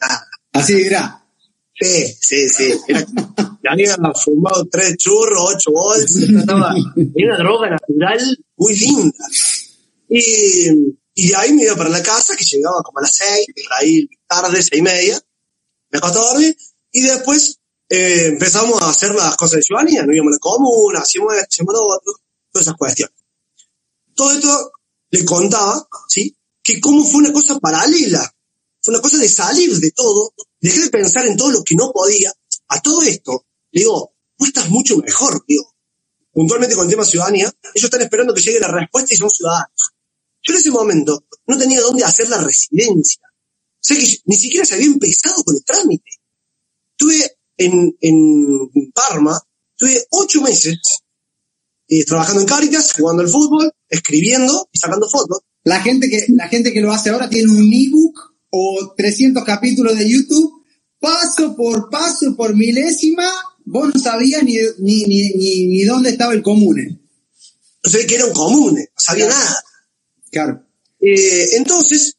Nada. 0.00 0.26
Así 0.52 0.82
era. 0.82 1.24
Sí, 1.80 2.16
sí, 2.20 2.48
sí. 2.48 2.72
Era, 2.88 3.00
ya 3.62 3.72
habían 3.72 3.96
fumado 4.14 4.66
tres 4.70 4.96
churros, 4.96 5.54
ocho 5.54 5.70
bolsas, 5.72 6.16
era 6.16 6.54
una 6.54 7.38
droga 7.38 7.70
natural 7.70 8.38
muy 8.56 8.76
linda. 8.76 9.24
Y, 10.08 10.94
y 11.14 11.28
de 11.28 11.36
ahí 11.36 11.52
me 11.52 11.64
iba 11.64 11.76
para 11.76 11.90
la 11.90 12.02
casa, 12.02 12.36
que 12.36 12.44
llegaba 12.44 12.82
como 12.82 12.98
a 12.98 13.02
las 13.02 13.14
seis, 13.14 13.46
por 13.46 13.78
ahí 13.78 14.08
tarde, 14.26 14.62
seis 14.62 14.80
y 14.80 14.82
media, 14.82 15.20
me 15.90 15.98
acostaba 15.98 16.26
a 16.26 16.32
dormir, 16.32 16.56
y 16.92 17.02
después 17.02 17.58
eh, 17.88 18.26
empezamos 18.28 18.80
a 18.82 18.90
hacer 18.90 19.14
las 19.14 19.36
cosas 19.36 19.56
de 19.56 19.62
ciudadanía, 19.62 20.04
nos 20.04 20.14
íbamos 20.14 20.32
a 20.32 20.36
la 20.36 20.38
comuna, 20.38 21.00
hacíamos 21.00 21.34
esto, 21.34 21.46
hacíamos 21.50 21.74
lo 21.74 21.82
otro, 21.84 22.12
todas 22.50 22.66
esas 22.66 22.76
cuestiones. 22.76 23.16
Todo 24.14 24.32
esto 24.32 24.72
le 25.10 25.24
contaba, 25.24 25.86
¿sí? 26.08 26.36
Que 26.62 26.80
cómo 26.80 27.04
fue 27.04 27.20
una 27.20 27.32
cosa 27.32 27.58
paralela, 27.58 28.34
fue 28.82 28.94
una 28.94 29.02
cosa 29.02 29.18
de 29.18 29.28
salir 29.28 29.78
de 29.78 29.90
todo, 29.92 30.34
dejé 30.60 30.80
de 30.80 30.90
pensar 30.90 31.26
en 31.26 31.36
todo 31.36 31.50
lo 31.50 31.64
que 31.64 31.74
no 31.74 31.92
podía, 31.92 32.32
a 32.68 32.80
todo 32.80 33.02
esto, 33.02 33.46
le 33.72 33.80
digo, 33.82 34.14
tú 34.36 34.44
estás 34.44 34.68
mucho 34.70 34.96
mejor, 34.98 35.44
digo. 35.46 35.74
Puntualmente 36.32 36.76
con 36.76 36.84
el 36.84 36.90
tema 36.90 37.04
ciudadanía, 37.04 37.52
ellos 37.74 37.84
están 37.84 38.02
esperando 38.02 38.32
que 38.32 38.40
llegue 38.40 38.60
la 38.60 38.68
respuesta 38.68 39.12
y 39.12 39.16
son 39.16 39.30
ciudadanos. 39.30 39.92
Yo 40.42 40.54
en 40.54 40.58
ese 40.60 40.70
momento 40.70 41.24
no 41.46 41.58
tenía 41.58 41.80
dónde 41.80 42.04
hacer 42.04 42.28
la 42.28 42.38
residencia. 42.38 43.22
O 43.24 43.82
sea 43.82 43.96
que 43.96 44.18
ni 44.26 44.36
siquiera 44.36 44.64
se 44.64 44.74
había 44.74 44.86
empezado 44.86 45.42
con 45.42 45.56
el 45.56 45.64
trámite. 45.64 46.10
Estuve 46.92 47.38
en, 47.56 47.96
en 48.00 48.92
Parma, 48.92 49.40
estuve 49.76 50.06
ocho 50.10 50.40
meses 50.42 50.78
eh, 51.90 52.04
trabajando 52.04 52.42
en 52.42 52.46
Caritas, 52.46 52.92
jugando 52.92 53.22
al 53.22 53.28
fútbol, 53.28 53.72
escribiendo 53.88 54.68
y 54.72 54.78
sacando 54.78 55.08
fotos. 55.08 55.40
La 55.64 55.80
gente 55.80 56.08
que, 56.08 56.24
la 56.28 56.46
gente 56.46 56.72
que 56.72 56.80
lo 56.80 56.92
hace 56.92 57.10
ahora 57.10 57.28
tiene 57.28 57.50
un 57.50 57.68
ebook 57.72 58.16
o 58.50 58.94
300 58.96 59.44
capítulos 59.44 59.98
de 59.98 60.08
YouTube, 60.08 60.62
paso 61.00 61.56
por 61.56 61.90
paso, 61.90 62.36
por 62.36 62.54
milésima, 62.54 63.28
vos 63.64 63.92
no 63.92 64.00
sabías 64.00 64.44
ni, 64.44 64.54
ni, 64.78 65.04
ni, 65.04 65.66
ni, 65.66 65.82
dónde 65.82 66.10
estaba 66.10 66.32
el 66.32 66.42
comune. 66.42 67.00
No 67.82 67.90
sabía 67.90 68.06
que 68.06 68.14
era 68.14 68.26
un 68.26 68.34
comune, 68.34 68.82
no 68.82 69.00
sabía 69.02 69.26
nada. 69.26 69.64
Claro. 70.30 70.64
Eh, 71.00 71.56
entonces, 71.56 72.16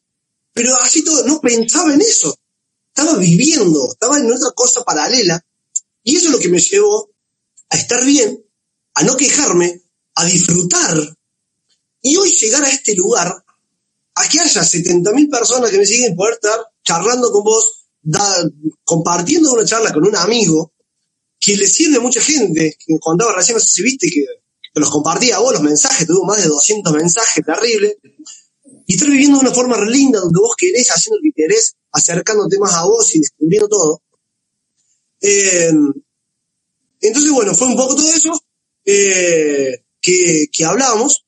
pero 0.52 0.74
así 0.82 1.02
todo, 1.02 1.24
no 1.26 1.40
pensaba 1.40 1.94
en 1.94 2.02
eso. 2.02 2.36
Estaba 2.94 3.16
viviendo, 3.16 3.88
estaba 3.90 4.18
en 4.18 4.30
otra 4.30 4.50
cosa 4.54 4.84
paralela. 4.84 5.42
Y 6.02 6.16
eso 6.16 6.26
es 6.26 6.32
lo 6.32 6.38
que 6.38 6.50
me 6.50 6.60
llevó 6.60 7.10
a 7.70 7.76
estar 7.76 8.04
bien, 8.04 8.44
a 8.94 9.02
no 9.04 9.16
quejarme, 9.16 9.82
a 10.14 10.24
disfrutar. 10.24 10.96
Y 12.00 12.16
hoy 12.16 12.36
llegar 12.36 12.64
a 12.64 12.70
este 12.70 12.94
lugar, 12.94 13.44
a 14.14 14.28
que 14.28 14.40
haya 14.40 14.62
70.000 14.62 15.30
personas 15.30 15.70
que 15.70 15.78
me 15.78 15.86
siguen, 15.86 16.16
poder 16.16 16.34
estar 16.34 16.60
charlando 16.84 17.30
con 17.30 17.44
vos, 17.44 17.86
compartiendo 18.84 19.52
una 19.52 19.64
charla 19.64 19.92
con 19.92 20.06
un 20.06 20.16
amigo, 20.16 20.72
que 21.38 21.56
le 21.56 21.66
sirve 21.66 21.96
a 21.96 22.00
mucha 22.00 22.20
gente, 22.20 22.76
que 22.78 22.98
contaba 23.00 23.34
recién, 23.34 23.56
no 23.56 23.60
sé 23.60 23.68
si 23.68 23.82
viste, 23.82 24.08
que, 24.08 24.24
los 24.74 24.88
compartía 24.88 25.36
a 25.36 25.40
vos 25.40 25.52
los 25.52 25.62
mensajes, 25.62 26.06
tuvo 26.06 26.24
más 26.24 26.42
de 26.42 26.48
200 26.48 26.92
mensajes, 26.94 27.44
terrible, 27.44 27.98
y 28.86 28.94
estar 28.94 29.08
viviendo 29.08 29.38
de 29.38 29.46
una 29.46 29.54
forma 29.54 29.78
linda, 29.84 30.18
donde 30.18 30.40
vos 30.40 30.54
querés, 30.56 30.88
haciendo 30.88 31.18
lo 31.18 31.22
que 31.22 31.42
querés, 31.42 31.74
acercándote 31.92 32.58
más 32.58 32.72
a 32.72 32.84
vos 32.84 33.14
y 33.14 33.18
descubriendo 33.18 33.68
todo. 33.68 34.02
Eh, 35.20 35.72
entonces, 37.02 37.32
bueno, 37.32 37.54
fue 37.54 37.68
un 37.68 37.76
poco 37.76 37.96
todo 37.96 38.10
eso 38.12 38.32
eh, 38.84 39.84
que, 40.00 40.46
que 40.52 40.64
hablamos, 40.64 41.24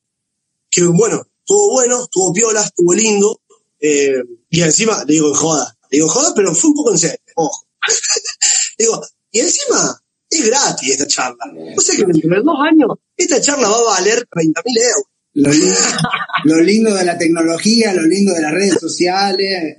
que 0.69 0.83
bueno, 0.83 1.25
estuvo 1.39 1.71
bueno, 1.71 2.03
estuvo 2.03 2.33
piola, 2.33 2.61
estuvo 2.61 2.93
lindo, 2.93 3.41
eh, 3.79 4.21
y 4.49 4.61
encima, 4.61 5.03
le 5.05 5.13
digo 5.13 5.33
joda, 5.33 5.77
le 5.89 5.97
digo 5.97 6.09
joda, 6.09 6.33
pero 6.35 6.53
fue 6.53 6.69
un 6.69 6.75
poco 6.75 6.91
en 6.91 6.97
serio, 6.97 7.19
ojo. 7.35 7.67
digo, 8.77 9.01
y 9.31 9.39
encima, 9.39 10.01
es 10.29 10.45
gratis 10.45 10.91
esta 10.91 11.07
charla. 11.07 11.45
O 11.77 11.81
sea 11.81 11.95
que 11.95 12.05
dentro 12.05 12.29
de 12.29 12.41
dos 12.41 12.57
años, 12.61 12.89
esta 13.15 13.41
charla 13.41 13.69
va 13.69 13.77
a 13.77 13.99
valer 13.99 14.25
30 14.31 14.61
mil 14.65 14.77
euros. 14.77 15.03
Lo 15.33 15.51
lindo, 15.51 15.75
lo 16.45 16.61
lindo 16.61 16.93
de 16.95 17.05
la 17.05 17.17
tecnología, 17.17 17.93
lo 17.93 18.03
lindo 18.03 18.33
de 18.33 18.41
las 18.41 18.53
redes 18.53 18.79
sociales, 18.79 19.75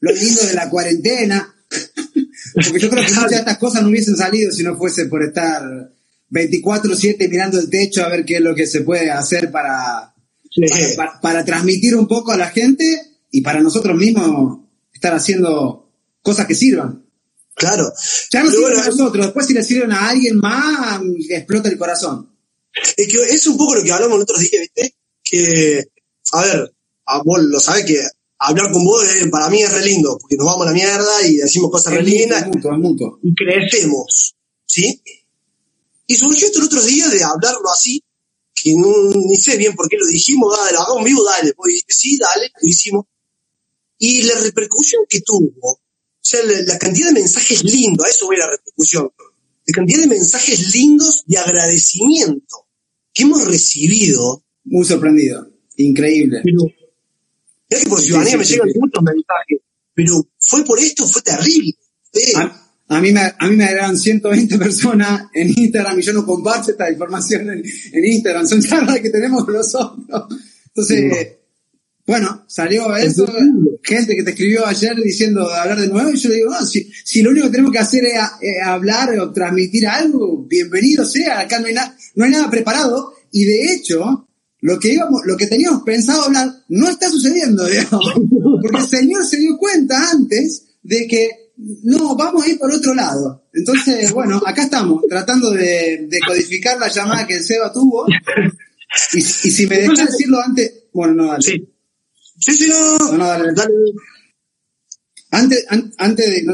lo 0.00 0.12
lindo 0.12 0.42
de 0.42 0.54
la 0.54 0.68
cuarentena. 0.68 1.54
Porque 2.54 2.80
yo 2.80 2.90
creo 2.90 3.04
que 3.04 3.12
muchas 3.12 3.30
de 3.30 3.36
estas 3.36 3.58
cosas 3.58 3.82
no 3.82 3.88
hubiesen 3.88 4.16
salido 4.16 4.52
si 4.52 4.62
no 4.62 4.76
fuese 4.76 5.06
por 5.06 5.22
estar 5.22 5.62
24-7 6.30 7.28
mirando 7.28 7.58
el 7.58 7.68
techo 7.68 8.04
a 8.04 8.08
ver 8.08 8.24
qué 8.24 8.36
es 8.36 8.40
lo 8.40 8.54
que 8.54 8.66
se 8.66 8.82
puede 8.82 9.10
hacer 9.10 9.50
para, 9.50 10.14
para, 11.20 11.44
transmitir 11.44 11.96
un 11.96 12.06
poco 12.06 12.32
a 12.32 12.36
la 12.36 12.48
gente 12.48 12.84
y 13.30 13.40
para 13.40 13.60
nosotros 13.60 13.96
mismos 13.96 14.60
estar 14.92 15.14
haciendo 15.14 15.90
cosas 16.22 16.46
que 16.46 16.54
sirvan. 16.54 17.04
Claro. 17.54 17.92
Ya 18.30 18.42
no 18.42 18.50
sirven 18.50 18.78
a 18.78 18.86
nosotros, 18.86 19.26
después 19.26 19.46
si 19.46 19.54
le 19.54 19.64
sirven 19.64 19.92
a 19.92 20.08
alguien 20.08 20.38
más, 20.38 21.00
explota 21.28 21.68
el 21.68 21.78
corazón. 21.78 22.30
Es 22.96 23.08
que 23.08 23.18
es 23.22 23.46
un 23.46 23.56
poco 23.56 23.74
lo 23.74 23.82
que 23.82 23.92
hablamos 23.92 24.16
el 24.16 24.22
otro 24.22 24.38
día, 24.38 24.60
¿viste? 24.60 24.94
Que, 25.22 25.84
a 26.32 26.42
ver, 26.42 26.72
a 27.06 27.22
vos 27.22 27.42
lo 27.42 27.58
sabés 27.60 27.84
que 27.84 28.00
hablar 28.38 28.72
con 28.72 28.84
vos 28.84 29.04
para 29.30 29.50
mí 29.50 29.62
es 29.62 29.72
re 29.72 29.84
lindo, 29.84 30.16
porque 30.18 30.36
nos 30.36 30.46
vamos 30.46 30.62
a 30.62 30.70
la 30.70 30.74
mierda 30.74 31.26
y 31.26 31.36
decimos 31.36 31.70
cosas 31.70 31.92
re 31.94 32.02
lindas. 32.02 32.46
Y 33.22 33.34
crecemos, 33.34 34.36
¿sí? 34.64 35.02
Y 36.10 36.16
surgió 36.16 36.44
esto 36.44 36.58
el 36.58 36.64
otro 36.64 36.82
día 36.82 37.08
de 37.08 37.22
hablarlo 37.22 37.70
así, 37.70 38.02
que 38.52 38.74
no, 38.74 38.92
ni 39.14 39.36
sé 39.36 39.56
bien 39.56 39.76
por 39.76 39.88
qué 39.88 39.96
lo 39.96 40.08
dijimos, 40.08 40.56
dale, 40.58 40.72
lo 40.72 40.80
hagamos 40.80 41.04
vivo, 41.04 41.22
dale. 41.22 41.54
Pues 41.54 41.72
dije, 41.72 41.86
sí, 41.86 42.18
dale, 42.18 42.50
lo 42.60 42.68
hicimos. 42.68 43.04
Y 43.96 44.22
la 44.22 44.34
repercusión 44.40 45.04
que 45.08 45.20
tuvo, 45.20 45.54
o 45.62 45.80
sea, 46.20 46.40
la, 46.42 46.78
cantidad 46.78 47.10
de 47.10 47.20
mensajes 47.20 47.62
lindos, 47.62 48.04
a 48.04 48.10
eso 48.10 48.26
voy 48.26 48.34
a 48.34 48.40
la 48.40 48.50
repercusión, 48.50 49.08
la 49.64 49.72
cantidad 49.72 50.00
de 50.00 50.08
mensajes 50.08 50.74
lindos 50.74 51.22
de 51.26 51.38
agradecimiento 51.38 52.66
que 53.14 53.22
hemos 53.22 53.46
recibido. 53.46 54.44
Muy 54.64 54.84
sorprendido, 54.84 55.48
increíble. 55.76 56.40
Pero, 56.42 56.64
que 57.68 57.88
por 57.88 58.00
ciudadanía 58.00 58.36
me 58.36 58.44
llegan 58.44 58.68
muchos 58.74 59.04
mensajes, 59.04 59.60
pero 59.94 60.28
fue 60.40 60.64
por 60.64 60.80
esto, 60.80 61.06
fue 61.06 61.22
terrible. 61.22 61.78
A 62.34 62.69
mí, 62.98 63.12
me, 63.12 63.20
a 63.20 63.48
mí 63.48 63.56
me 63.56 63.64
agregan 63.64 63.96
120 63.96 64.58
personas 64.58 65.26
en 65.32 65.48
Instagram 65.48 66.00
y 66.00 66.02
yo 66.02 66.12
no 66.12 66.26
comparto 66.26 66.72
esta 66.72 66.90
información 66.90 67.48
en, 67.50 68.04
Instagram. 68.04 68.48
Son 68.48 68.60
charlas 68.62 69.00
que 69.00 69.10
tenemos 69.10 69.46
nosotros. 69.46 70.26
Entonces, 70.66 71.36
bueno, 72.04 72.44
salió 72.48 72.96
eso. 72.96 73.24
Gente 73.82 74.16
que 74.16 74.24
te 74.24 74.30
escribió 74.30 74.66
ayer 74.66 74.96
diciendo 74.96 75.48
de 75.48 75.54
hablar 75.54 75.78
de 75.78 75.86
nuevo. 75.86 76.10
Y 76.10 76.16
yo 76.16 76.30
digo, 76.30 76.50
no, 76.50 76.66
si, 76.66 76.90
si 77.04 77.22
lo 77.22 77.30
único 77.30 77.46
que 77.46 77.52
tenemos 77.52 77.70
que 77.70 77.78
hacer 77.78 78.04
es, 78.04 78.18
hablar 78.64 79.16
o 79.20 79.30
transmitir 79.30 79.86
algo, 79.86 80.44
bienvenido 80.48 81.04
sea. 81.04 81.38
Acá 81.38 81.60
no 81.60 81.66
hay, 81.66 81.74
no 82.16 82.24
hay 82.24 82.30
nada 82.32 82.50
preparado. 82.50 83.12
Y 83.30 83.44
de 83.44 83.72
hecho, 83.72 84.26
lo 84.62 84.80
que 84.80 84.94
íbamos, 84.94 85.20
lo 85.24 85.36
que 85.36 85.46
teníamos 85.46 85.82
pensado 85.84 86.24
hablar 86.24 86.50
no 86.68 86.88
está 86.88 87.08
sucediendo, 87.08 87.64
digamos. 87.68 88.14
Porque 88.60 88.78
el 88.78 88.88
Señor 88.88 89.24
se 89.24 89.36
dio 89.36 89.56
cuenta 89.56 90.10
antes 90.10 90.64
de 90.82 91.06
que 91.06 91.49
no, 91.82 92.16
vamos 92.16 92.44
a 92.44 92.48
ir 92.48 92.58
por 92.58 92.72
otro 92.72 92.94
lado. 92.94 93.44
Entonces, 93.52 94.12
bueno, 94.12 94.40
acá 94.44 94.64
estamos, 94.64 95.02
tratando 95.08 95.50
de, 95.50 96.08
codificar 96.26 96.78
la 96.78 96.88
llamada 96.88 97.26
que 97.26 97.36
el 97.36 97.44
Seba 97.44 97.72
tuvo. 97.72 98.06
Y, 99.12 99.20
si 99.20 99.66
me 99.66 99.78
dejas 99.78 100.06
decirlo 100.06 100.40
antes, 100.40 100.84
bueno, 100.92 101.14
no, 101.14 101.26
dale. 101.26 101.42
Sí, 101.42 101.68
sí, 102.38 102.52
sí 102.54 102.68
no. 102.68 103.16
no, 103.16 103.24
dale. 103.26 103.52
Antes, 105.30 105.64
antes 105.96 106.46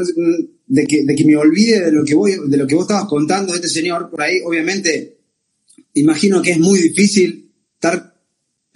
de, 0.67 0.85
que, 0.85 1.03
de 1.03 1.15
que 1.15 1.25
me 1.25 1.35
olvide 1.35 1.85
de 1.85 1.91
lo 1.91 2.05
que 2.05 2.13
voy, 2.13 2.37
de 2.47 2.57
lo 2.57 2.67
que 2.67 2.75
vos 2.75 2.83
estabas 2.83 3.07
contando 3.07 3.53
de 3.53 3.57
este 3.57 3.69
señor 3.69 4.11
por 4.11 4.21
ahí, 4.21 4.39
obviamente, 4.45 5.17
imagino 5.93 6.41
que 6.41 6.51
es 6.51 6.59
muy 6.59 6.79
difícil 6.79 7.51
estar 7.73 8.17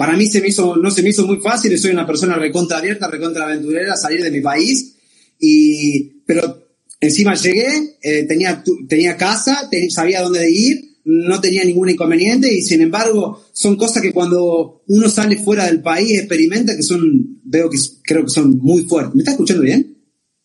para 0.01 0.17
mí 0.17 0.25
se 0.25 0.41
me 0.41 0.47
hizo, 0.47 0.77
no 0.77 0.89
se 0.89 1.03
me 1.03 1.09
hizo 1.09 1.27
muy 1.27 1.37
fácil, 1.41 1.77
soy 1.77 1.91
una 1.91 2.07
persona 2.07 2.35
recontra 2.35 2.79
abierta, 2.79 3.07
recontra 3.07 3.43
aventurera, 3.43 3.95
salir 3.95 4.23
de 4.23 4.31
mi 4.31 4.41
país 4.41 4.95
y, 5.37 6.10
pero 6.25 6.67
encima 6.99 7.35
llegué, 7.35 7.97
eh, 8.01 8.23
tenía, 8.27 8.63
tenía 8.87 9.17
casa, 9.17 9.69
sabía 9.89 10.21
dónde 10.21 10.49
ir, 10.49 10.91
no 11.03 11.41
tenía 11.41 11.63
ningún 11.63 11.89
inconveniente 11.89 12.53
y 12.53 12.61
sin 12.61 12.81
embargo 12.81 13.43
son 13.53 13.75
cosas 13.75 14.03
que 14.03 14.13
cuando 14.13 14.83
uno 14.87 15.09
sale 15.09 15.37
fuera 15.37 15.65
del 15.65 15.81
país 15.81 16.19
experimenta 16.19 16.75
que 16.75 16.83
son, 16.83 17.41
veo 17.43 17.69
que 17.69 17.77
creo 18.03 18.23
que 18.23 18.29
son 18.29 18.57
muy 18.59 18.83
fuertes. 18.83 19.15
¿Me 19.15 19.21
está 19.21 19.31
escuchando 19.31 19.63
bien? 19.63 19.97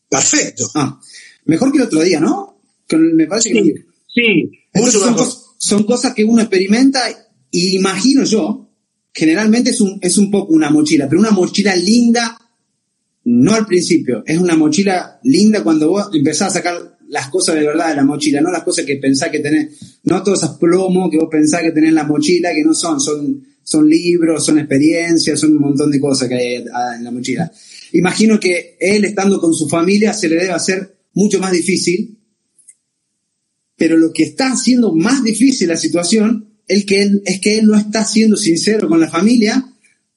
Perfecto. 0.08 0.70
Ah, 0.74 0.98
mejor 1.44 1.72
que 1.72 1.78
el 1.78 1.84
otro 1.84 2.02
día, 2.02 2.20
¿no? 2.20 2.60
me 2.90 3.26
parece 3.26 3.50
sí, 3.50 3.54
que... 3.54 3.84
Sí, 4.08 4.90
son, 4.90 5.16
son, 5.58 5.84
cosas 5.84 6.14
que 6.14 6.24
uno 6.24 6.40
experimenta 6.40 7.00
y 7.50 7.76
imagino 7.76 8.24
yo 8.24 8.70
generalmente 9.12 9.70
es 9.70 9.80
un, 9.80 9.98
es 10.00 10.16
un 10.18 10.30
poco 10.30 10.52
una 10.52 10.70
mochila, 10.70 11.08
pero 11.08 11.20
una 11.20 11.30
mochila 11.30 11.74
linda, 11.74 12.38
no 13.26 13.54
al 13.54 13.66
principio, 13.66 14.22
es 14.24 14.38
una 14.38 14.56
mochila 14.56 15.18
linda 15.24 15.64
cuando 15.64 15.90
vos 15.90 16.10
empezás 16.14 16.48
a 16.48 16.60
sacar 16.60 16.96
las 17.08 17.28
cosas 17.28 17.56
de 17.56 17.66
verdad 17.66 17.88
de 17.88 17.96
la 17.96 18.04
mochila, 18.04 18.40
no 18.40 18.52
las 18.52 18.62
cosas 18.62 18.84
que 18.84 18.96
pensás 18.96 19.30
que 19.30 19.40
tenés, 19.40 19.98
no 20.04 20.22
todos 20.22 20.44
esos 20.44 20.58
plomos 20.58 21.10
que 21.10 21.18
vos 21.18 21.28
pensás 21.28 21.62
que 21.62 21.72
tenés 21.72 21.88
en 21.88 21.96
la 21.96 22.04
mochila, 22.04 22.54
que 22.54 22.62
no 22.62 22.72
son, 22.72 23.00
son, 23.00 23.44
son 23.64 23.88
libros, 23.88 24.44
son 24.44 24.60
experiencias, 24.60 25.40
son 25.40 25.54
un 25.54 25.60
montón 25.60 25.90
de 25.90 25.98
cosas 25.98 26.28
que 26.28 26.34
hay 26.36 26.54
en 26.54 27.04
la 27.04 27.10
mochila. 27.10 27.50
Imagino 27.92 28.38
que 28.38 28.76
él 28.78 29.04
estando 29.04 29.40
con 29.40 29.52
su 29.52 29.68
familia 29.68 30.12
se 30.12 30.28
le 30.28 30.36
debe 30.36 30.52
hacer 30.52 30.96
mucho 31.14 31.40
más 31.40 31.50
difícil, 31.50 32.16
pero 33.76 33.96
lo 33.96 34.12
que 34.12 34.22
está 34.22 34.52
haciendo 34.52 34.94
más 34.94 35.24
difícil 35.24 35.66
la 35.66 35.76
situación 35.76 36.60
es 36.68 36.84
que 36.84 37.02
él, 37.02 37.22
es 37.24 37.40
que 37.40 37.58
él 37.58 37.66
no 37.66 37.76
está 37.76 38.04
siendo 38.04 38.36
sincero 38.36 38.88
con 38.88 39.00
la 39.00 39.10
familia, 39.10 39.68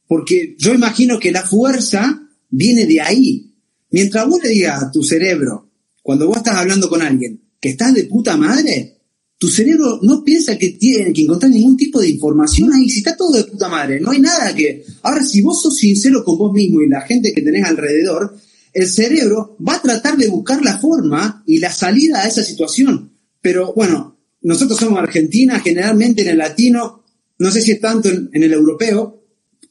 porque 0.08 0.56
yo 0.60 0.76
imagino 0.76 1.20
que 1.20 1.32
la 1.32 1.42
fuerza 1.42 2.28
viene 2.50 2.86
de 2.86 3.02
ahí. 3.02 3.54
Mientras 3.92 4.28
vos 4.28 4.42
le 4.44 4.50
digas 4.50 4.84
a 4.84 4.92
tu 4.92 5.04
cerebro, 5.04 5.72
cuando 6.02 6.28
vos 6.28 6.38
estás 6.38 6.56
hablando 6.56 6.90
con 6.90 7.02
alguien, 7.02 7.42
que 7.60 7.70
estás 7.70 7.94
de 7.94 8.06
puta 8.06 8.38
madre, 8.38 9.00
tu 9.38 9.48
cerebro 9.48 10.00
no 10.02 10.24
piensa 10.24 10.58
que 10.58 10.70
tiene 10.70 11.14
que 11.14 11.22
encontrar 11.22 11.52
ningún 11.52 11.78
tipo 11.78 12.00
de 12.00 12.10
información 12.10 12.74
ahí, 12.74 12.90
si 12.90 13.00
está 13.00 13.16
todo 13.16 13.38
de 13.38 13.46
puta 13.46 13.70
madre, 13.70 14.00
no 14.00 14.12
hay 14.12 14.20
nada 14.20 14.54
que... 14.54 14.84
Ahora, 15.04 15.24
si 15.24 15.42
vos 15.42 15.62
sos 15.62 15.78
sincero 15.78 16.24
con 16.24 16.38
vos 16.38 16.54
mismo 16.54 16.82
y 16.82 16.90
la 16.90 17.02
gente 17.02 17.34
que 17.34 17.42
tenés 17.42 17.66
alrededor, 17.66 18.36
el 18.74 18.88
cerebro 18.88 19.58
va 19.66 19.76
a 19.76 19.82
tratar 19.82 20.18
de 20.18 20.28
buscar 20.28 20.64
la 20.64 20.78
forma 20.78 21.44
y 21.48 21.60
la 21.60 21.72
salida 21.72 22.22
a 22.22 22.28
esa 22.28 22.44
situación. 22.44 23.12
Pero 23.42 23.74
bueno, 23.74 24.18
nosotros 24.42 24.80
somos 24.80 25.00
Argentina, 25.00 25.60
generalmente 25.60 26.22
en 26.22 26.30
el 26.30 26.38
latino, 26.38 27.04
no 27.38 27.52
sé 27.52 27.62
si 27.62 27.72
es 27.72 27.82
tanto 27.82 28.10
en, 28.10 28.30
el 28.32 28.54
europeo, 28.54 29.24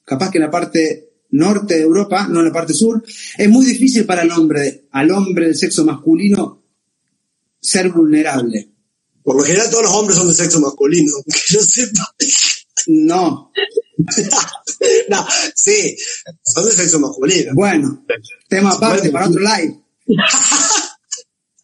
capaz 0.04 0.30
que 0.30 0.38
en 0.38 0.44
la 0.44 0.50
parte 0.50 1.07
norte 1.30 1.74
de 1.74 1.82
Europa, 1.82 2.26
no 2.28 2.40
en 2.40 2.46
la 2.46 2.52
parte 2.52 2.72
sur, 2.72 3.02
es 3.36 3.48
muy 3.48 3.66
difícil 3.66 4.04
para 4.06 4.22
el 4.22 4.30
hombre, 4.30 4.86
al 4.92 5.10
hombre 5.10 5.46
del 5.46 5.56
sexo 5.56 5.84
masculino, 5.84 6.62
ser 7.60 7.90
vulnerable. 7.90 8.70
Por 9.22 9.36
lo 9.36 9.42
general 9.42 9.70
todos 9.70 9.84
los 9.84 9.92
hombres 9.92 10.16
son 10.16 10.28
de 10.28 10.34
sexo 10.34 10.60
masculino, 10.60 11.12
que 11.26 11.40
yo 11.48 11.60
sepa. 11.60 12.14
No. 12.86 13.52
no, 15.08 15.26
sí, 15.54 15.96
son 16.42 16.64
de 16.64 16.72
sexo 16.72 17.00
masculino. 17.00 17.52
Bueno, 17.54 18.04
tema 18.48 18.70
aparte, 18.70 19.10
para 19.10 19.28
otro 19.28 19.40
live. 19.40 19.82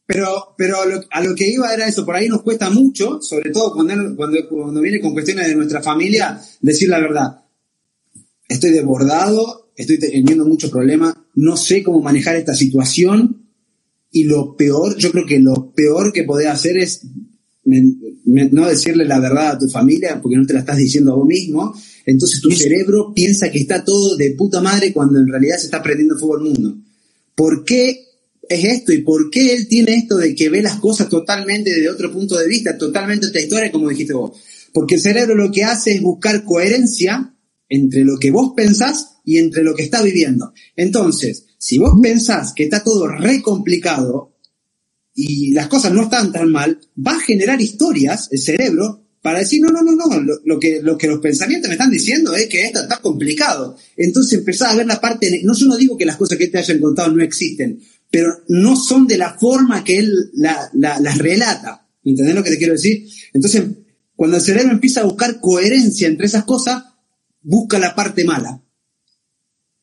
Pero, 0.06 0.54
pero 0.58 0.78
a 1.10 1.22
lo, 1.22 1.34
que 1.34 1.48
iba 1.48 1.72
era 1.72 1.88
eso, 1.88 2.04
por 2.04 2.14
ahí 2.14 2.28
nos 2.28 2.42
cuesta 2.42 2.68
mucho, 2.68 3.22
sobre 3.22 3.50
todo 3.50 3.72
cuando, 3.72 4.14
cuando, 4.14 4.36
cuando 4.48 4.80
viene 4.82 5.00
con 5.00 5.14
cuestiones 5.14 5.46
de 5.46 5.54
nuestra 5.54 5.82
familia, 5.82 6.38
decir 6.60 6.90
la 6.90 6.98
verdad. 6.98 7.43
Estoy 8.48 8.70
desbordado, 8.70 9.72
estoy 9.76 9.98
teniendo 9.98 10.44
muchos 10.46 10.70
problemas, 10.70 11.14
no 11.34 11.56
sé 11.56 11.82
cómo 11.82 12.00
manejar 12.00 12.36
esta 12.36 12.54
situación 12.54 13.48
y 14.10 14.24
lo 14.24 14.56
peor, 14.56 14.96
yo 14.96 15.10
creo 15.10 15.26
que 15.26 15.40
lo 15.40 15.72
peor 15.72 16.12
que 16.12 16.24
podés 16.24 16.46
hacer 16.46 16.76
es 16.76 17.02
no 17.64 18.68
decirle 18.68 19.04
la 19.04 19.18
verdad 19.18 19.52
a 19.52 19.58
tu 19.58 19.68
familia 19.68 20.20
porque 20.20 20.36
no 20.36 20.46
te 20.46 20.52
la 20.52 20.60
estás 20.60 20.76
diciendo 20.76 21.12
a 21.12 21.16
vos 21.16 21.26
mismo. 21.26 21.74
Entonces 22.06 22.40
tu 22.40 22.50
cerebro 22.50 23.12
piensa 23.14 23.50
que 23.50 23.58
está 23.58 23.84
todo 23.84 24.16
de 24.16 24.32
puta 24.32 24.60
madre 24.60 24.92
cuando 24.92 25.18
en 25.18 25.26
realidad 25.26 25.56
se 25.56 25.66
está 25.66 25.82
prendiendo 25.82 26.18
fuego 26.18 26.36
el 26.36 26.44
mundo. 26.44 26.76
¿Por 27.34 27.64
qué 27.64 28.04
es 28.48 28.64
esto 28.64 28.92
y 28.92 28.98
por 28.98 29.30
qué 29.30 29.54
él 29.54 29.66
tiene 29.66 29.96
esto 29.96 30.18
de 30.18 30.34
que 30.34 30.50
ve 30.50 30.62
las 30.62 30.78
cosas 30.78 31.08
totalmente 31.08 31.70
desde 31.70 31.88
otro 31.88 32.12
punto 32.12 32.36
de 32.38 32.46
vista, 32.46 32.76
totalmente 32.76 33.26
otra 33.26 33.40
historia, 33.40 33.72
como 33.72 33.88
dijiste 33.88 34.12
vos? 34.12 34.38
Porque 34.72 34.96
el 34.96 35.00
cerebro 35.00 35.34
lo 35.34 35.50
que 35.50 35.64
hace 35.64 35.94
es 35.94 36.02
buscar 36.02 36.44
coherencia 36.44 37.33
entre 37.68 38.04
lo 38.04 38.18
que 38.18 38.30
vos 38.30 38.52
pensás 38.56 39.16
y 39.24 39.38
entre 39.38 39.62
lo 39.62 39.74
que 39.74 39.84
está 39.84 40.02
viviendo. 40.02 40.52
Entonces, 40.76 41.46
si 41.58 41.78
vos 41.78 41.98
pensás 42.02 42.52
que 42.54 42.64
está 42.64 42.82
todo 42.82 43.08
re 43.08 43.40
complicado 43.42 44.36
y 45.14 45.52
las 45.52 45.68
cosas 45.68 45.92
no 45.92 46.02
están 46.02 46.32
tan 46.32 46.50
mal, 46.50 46.80
va 46.96 47.12
a 47.12 47.20
generar 47.20 47.60
historias, 47.60 48.28
el 48.30 48.40
cerebro, 48.40 49.04
para 49.22 49.38
decir, 49.38 49.62
no, 49.62 49.70
no, 49.70 49.80
no, 49.80 49.92
no, 49.92 50.38
lo, 50.44 50.60
que, 50.60 50.82
lo 50.82 50.98
que 50.98 51.06
los 51.06 51.20
pensamientos 51.20 51.68
me 51.68 51.76
están 51.76 51.90
diciendo 51.90 52.34
es 52.34 52.46
que 52.46 52.66
esto 52.66 52.82
está 52.82 52.98
complicado. 53.00 53.74
Entonces 53.96 54.38
empezás 54.40 54.72
a 54.72 54.76
ver 54.76 54.86
la 54.86 55.00
parte, 55.00 55.40
no 55.42 55.54
yo 55.54 55.66
no 55.66 55.76
digo 55.76 55.96
que 55.96 56.04
las 56.04 56.16
cosas 56.16 56.36
que 56.36 56.48
te 56.48 56.58
hayan 56.58 56.78
contado 56.78 57.10
no 57.10 57.22
existen, 57.22 57.80
pero 58.10 58.42
no 58.48 58.76
son 58.76 59.06
de 59.06 59.16
la 59.16 59.38
forma 59.38 59.82
que 59.82 59.98
él 59.98 60.30
las 60.34 61.18
relata. 61.18 61.88
¿Me 62.02 62.10
entendés 62.10 62.34
lo 62.34 62.44
que 62.44 62.50
te 62.50 62.58
quiero 62.58 62.74
decir? 62.74 63.08
Entonces, 63.32 63.62
cuando 64.14 64.36
el 64.36 64.42
cerebro 64.42 64.72
empieza 64.72 65.00
a 65.00 65.04
buscar 65.04 65.40
coherencia 65.40 66.06
entre 66.06 66.26
esas 66.26 66.44
cosas, 66.44 66.84
busca 67.44 67.78
la 67.78 67.94
parte 67.94 68.24
mala. 68.24 68.60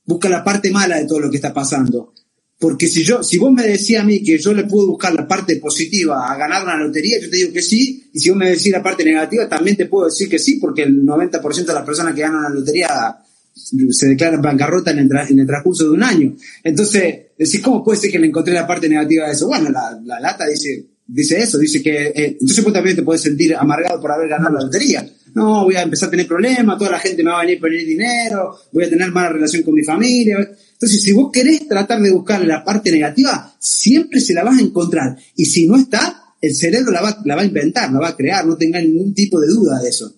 Busca 0.06 0.28
la 0.28 0.44
parte 0.44 0.70
mala 0.72 0.98
de 0.98 1.06
todo 1.06 1.20
lo 1.20 1.30
que 1.30 1.38
está 1.38 1.54
pasando. 1.54 2.14
Porque 2.60 2.88
si 2.88 3.04
yo, 3.04 3.24
si 3.24 3.38
vos 3.38 3.52
me 3.52 3.66
decís 3.66 3.98
a 3.98 4.04
mí 4.04 4.22
que 4.22 4.38
yo 4.38 4.54
le 4.54 4.66
puedo 4.66 4.88
buscar 4.88 5.14
la 5.14 5.28
parte 5.28 5.56
positiva 5.56 6.32
a 6.32 6.38
ganar 6.38 6.64
una 6.64 6.78
lotería, 6.78 7.20
yo 7.20 7.30
te 7.30 7.38
digo 7.38 7.54
que 7.54 7.62
sí, 7.62 8.10
y 8.14 8.20
si 8.20 8.30
vos 8.30 8.38
me 8.38 8.52
decís 8.52 8.72
la 8.72 8.84
parte 8.84 9.04
negativa, 9.04 9.50
también 9.50 9.78
te 9.78 9.88
puedo 9.88 10.06
decir 10.06 10.30
que 10.30 10.38
sí, 10.38 10.58
porque 10.60 10.84
el 10.84 11.04
90% 11.04 11.66
de 11.66 11.74
las 11.74 11.86
personas 11.86 12.14
que 12.14 12.22
ganan 12.22 12.44
la 12.44 12.50
lotería 12.50 13.18
se 13.54 14.08
declaran 14.08 14.42
bancarrota 14.42 14.92
en 14.92 15.00
el, 15.00 15.48
transcurso 15.48 15.86
de 15.86 15.90
un 15.90 16.04
año. 16.04 16.36
Entonces, 16.64 17.32
decís, 17.38 17.62
¿cómo 17.62 17.84
puede 17.84 18.00
ser 18.00 18.12
que 18.12 18.20
le 18.20 18.28
encontré 18.28 18.54
la 18.54 18.68
parte 18.68 18.88
negativa 18.88 19.26
de 19.26 19.34
eso? 19.34 19.48
Bueno, 19.48 19.70
la, 19.70 20.00
la 20.04 20.20
lata 20.20 20.46
dice, 20.48 20.86
dice 21.08 21.40
eso, 21.40 21.58
dice 21.58 21.82
que, 21.82 22.08
eh, 22.08 22.38
entonces 22.40 22.64
vos 22.64 22.74
también 22.74 22.96
te 22.96 23.04
puedes 23.04 23.22
sentir 23.22 23.56
amargado 23.56 24.00
por 24.00 24.12
haber 24.12 24.30
ganado 24.30 24.56
la 24.56 24.66
lotería. 24.66 25.08
No, 25.34 25.64
voy 25.64 25.76
a 25.76 25.84
empezar 25.84 26.08
a 26.08 26.12
tener 26.12 26.28
problemas, 26.28 26.78
toda 26.78 26.92
la 26.92 27.00
gente 27.00 27.24
me 27.24 27.32
va 27.32 27.40
a 27.40 27.42
venir 27.42 27.58
a 27.58 27.62
poner 27.62 27.86
dinero, 27.86 28.58
voy 28.72 28.84
a 28.84 28.90
tener 28.90 29.12
mala 29.12 29.30
relación 29.30 29.64
con 29.64 29.74
mi 29.74 29.84
familia. 29.84 30.38
Entonces, 30.38 31.02
si 31.02 31.14
vos 31.14 31.30
querés 31.32 31.68
tratar 31.68 32.02
de 32.02 32.12
buscar 32.12 32.46
la 32.46 32.64
parte 32.64 32.92
negativa, 32.92 33.56
siempre 33.60 34.20
se 34.20 34.34
la 34.34 34.44
vas 34.44 34.58
a 34.58 34.62
encontrar. 34.62 35.18
Y 35.36 35.46
si 35.46 35.68
no 35.68 35.78
está, 35.78 36.36
el 36.42 36.56
cerebro 36.56 36.92
la 36.92 37.02
va, 37.02 37.18
la 37.24 37.36
va 37.36 37.44
a 37.44 37.46
inventar, 37.46 37.92
la 37.92 38.00
va 38.00 38.10
a 38.10 38.16
crear, 38.16 38.46
no 38.46 38.58
tenga 38.58 38.82
ningún 38.82 39.14
tipo 39.14 39.40
de 39.40 39.48
duda 39.48 39.80
de 39.80 39.90
eso. 39.90 40.14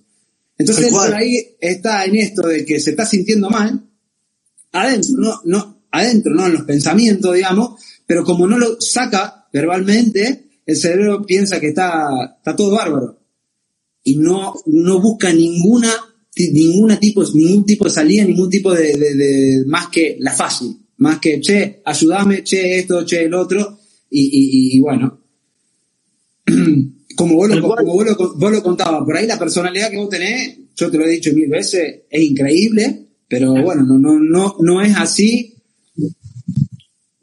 Entonces, 0.57 0.89
por 0.89 1.13
ahí 1.13 1.57
está 1.59 2.05
en 2.05 2.15
esto 2.15 2.47
de 2.47 2.63
que 2.63 2.79
se 2.79 2.91
está 2.91 3.05
sintiendo 3.05 3.49
mal, 3.49 3.89
adentro, 4.71 5.11
no, 5.17 5.41
no, 5.45 5.83
adentro, 5.91 6.33
no 6.33 6.47
en 6.47 6.53
los 6.53 6.63
pensamientos, 6.63 7.35
digamos, 7.35 7.81
pero 8.07 8.23
como 8.23 8.47
no 8.47 8.57
lo 8.57 8.79
saca 8.79 9.47
verbalmente, 9.51 10.49
el 10.65 10.77
cerebro 10.77 11.25
piensa 11.25 11.59
que 11.59 11.69
está, 11.69 12.37
está 12.37 12.55
todo 12.55 12.75
bárbaro. 12.75 13.22
Y 14.03 14.17
no, 14.17 14.53
no 14.65 14.99
busca 14.99 15.31
ninguna, 15.31 15.91
ninguna 16.35 16.99
tipo, 16.99 17.23
ningún 17.33 17.65
tipo 17.65 17.85
de 17.85 17.91
salida, 17.91 18.25
ningún 18.25 18.49
tipo 18.49 18.73
de, 18.73 18.97
de, 18.97 19.63
más 19.65 19.87
que 19.87 20.17
la 20.19 20.31
fácil. 20.31 20.77
Más 20.97 21.19
que, 21.19 21.39
che, 21.39 21.81
ayúdame, 21.83 22.43
che, 22.43 22.79
esto, 22.79 23.05
che, 23.05 23.23
el 23.23 23.33
otro. 23.33 23.79
Y, 24.09 24.75
y, 24.75 24.79
bueno. 24.79 25.19
como 27.15 27.35
vos, 27.35 27.49
lo, 27.49 27.61
como 27.61 27.93
vos 27.93 28.05
lo, 28.05 28.15
vos 28.35 28.51
lo 28.51 28.63
contabas, 28.63 29.03
por 29.05 29.15
ahí 29.15 29.27
la 29.27 29.39
personalidad 29.39 29.89
que 29.89 29.97
vos 29.97 30.09
tenés, 30.09 30.57
yo 30.75 30.89
te 30.91 30.97
lo 30.97 31.05
he 31.05 31.09
dicho 31.09 31.31
mil 31.33 31.47
veces, 31.47 32.01
es 32.09 32.21
increíble, 32.21 33.07
pero 33.27 33.53
bueno, 33.53 33.83
no, 33.83 33.97
no, 33.97 34.19
no, 34.19 34.55
no 34.59 34.81
es 34.81 34.95
así 34.97 35.53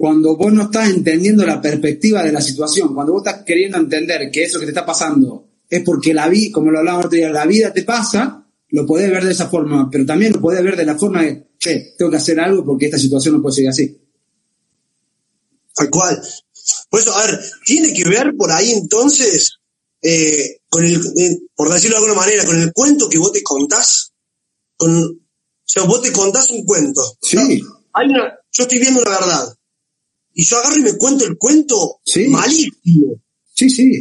cuando 0.00 0.34
vos 0.34 0.50
no 0.50 0.62
estás 0.62 0.88
entendiendo 0.88 1.44
la 1.44 1.60
perspectiva 1.60 2.22
de 2.22 2.32
la 2.32 2.40
situación, 2.40 2.94
cuando 2.94 3.12
vos 3.12 3.22
estás 3.26 3.44
queriendo 3.44 3.76
entender 3.76 4.30
que 4.30 4.44
eso 4.44 4.58
que 4.58 4.64
te 4.64 4.70
está 4.70 4.86
pasando 4.86 5.49
es 5.70 5.82
porque 5.84 6.12
la 6.12 6.28
vida, 6.28 6.52
como 6.52 6.70
lo 6.70 6.80
hablábamos 6.80 7.06
otro 7.06 7.16
día, 7.16 7.30
la 7.30 7.46
vida 7.46 7.72
te 7.72 7.84
pasa, 7.84 8.44
lo 8.70 8.84
podés 8.84 9.10
ver 9.10 9.24
de 9.24 9.32
esa 9.32 9.48
forma, 9.48 9.88
pero 9.90 10.04
también 10.04 10.32
lo 10.32 10.40
podés 10.40 10.62
ver 10.62 10.76
de 10.76 10.84
la 10.84 10.98
forma 10.98 11.22
de, 11.22 11.52
che, 11.58 11.94
tengo 11.96 12.10
que 12.10 12.16
hacer 12.16 12.40
algo 12.40 12.64
porque 12.64 12.86
esta 12.86 12.98
situación 12.98 13.36
no 13.36 13.42
puede 13.42 13.54
seguir 13.54 13.70
así. 13.70 13.98
Tal 15.74 15.88
cual. 15.88 16.20
Por 16.90 17.00
eso, 17.00 17.14
a 17.14 17.26
ver, 17.26 17.40
tiene 17.64 17.92
que 17.94 18.08
ver 18.08 18.34
por 18.36 18.50
ahí 18.50 18.72
entonces, 18.72 19.60
eh, 20.02 20.58
con 20.68 20.84
el, 20.84 20.96
eh, 20.96 21.38
por 21.54 21.72
decirlo 21.72 21.96
de 21.96 22.04
alguna 22.04 22.20
manera, 22.20 22.44
con 22.44 22.60
el 22.60 22.72
cuento 22.72 23.08
que 23.08 23.18
vos 23.18 23.32
te 23.32 23.42
contás, 23.42 24.12
con, 24.76 24.92
o 24.92 25.18
sea, 25.64 25.84
vos 25.84 26.02
te 26.02 26.12
contás 26.12 26.50
un 26.50 26.64
cuento. 26.64 27.16
Sí. 27.22 27.38
Hay 27.92 28.08
una, 28.08 28.38
yo 28.50 28.64
estoy 28.64 28.78
viendo 28.80 29.02
la 29.02 29.10
verdad 29.10 29.54
y 30.34 30.44
yo 30.44 30.58
agarro 30.58 30.78
y 30.78 30.82
me 30.82 30.96
cuento 30.96 31.24
el 31.24 31.38
cuento 31.38 32.00
malísimo. 32.28 33.20
Sí, 33.68 33.68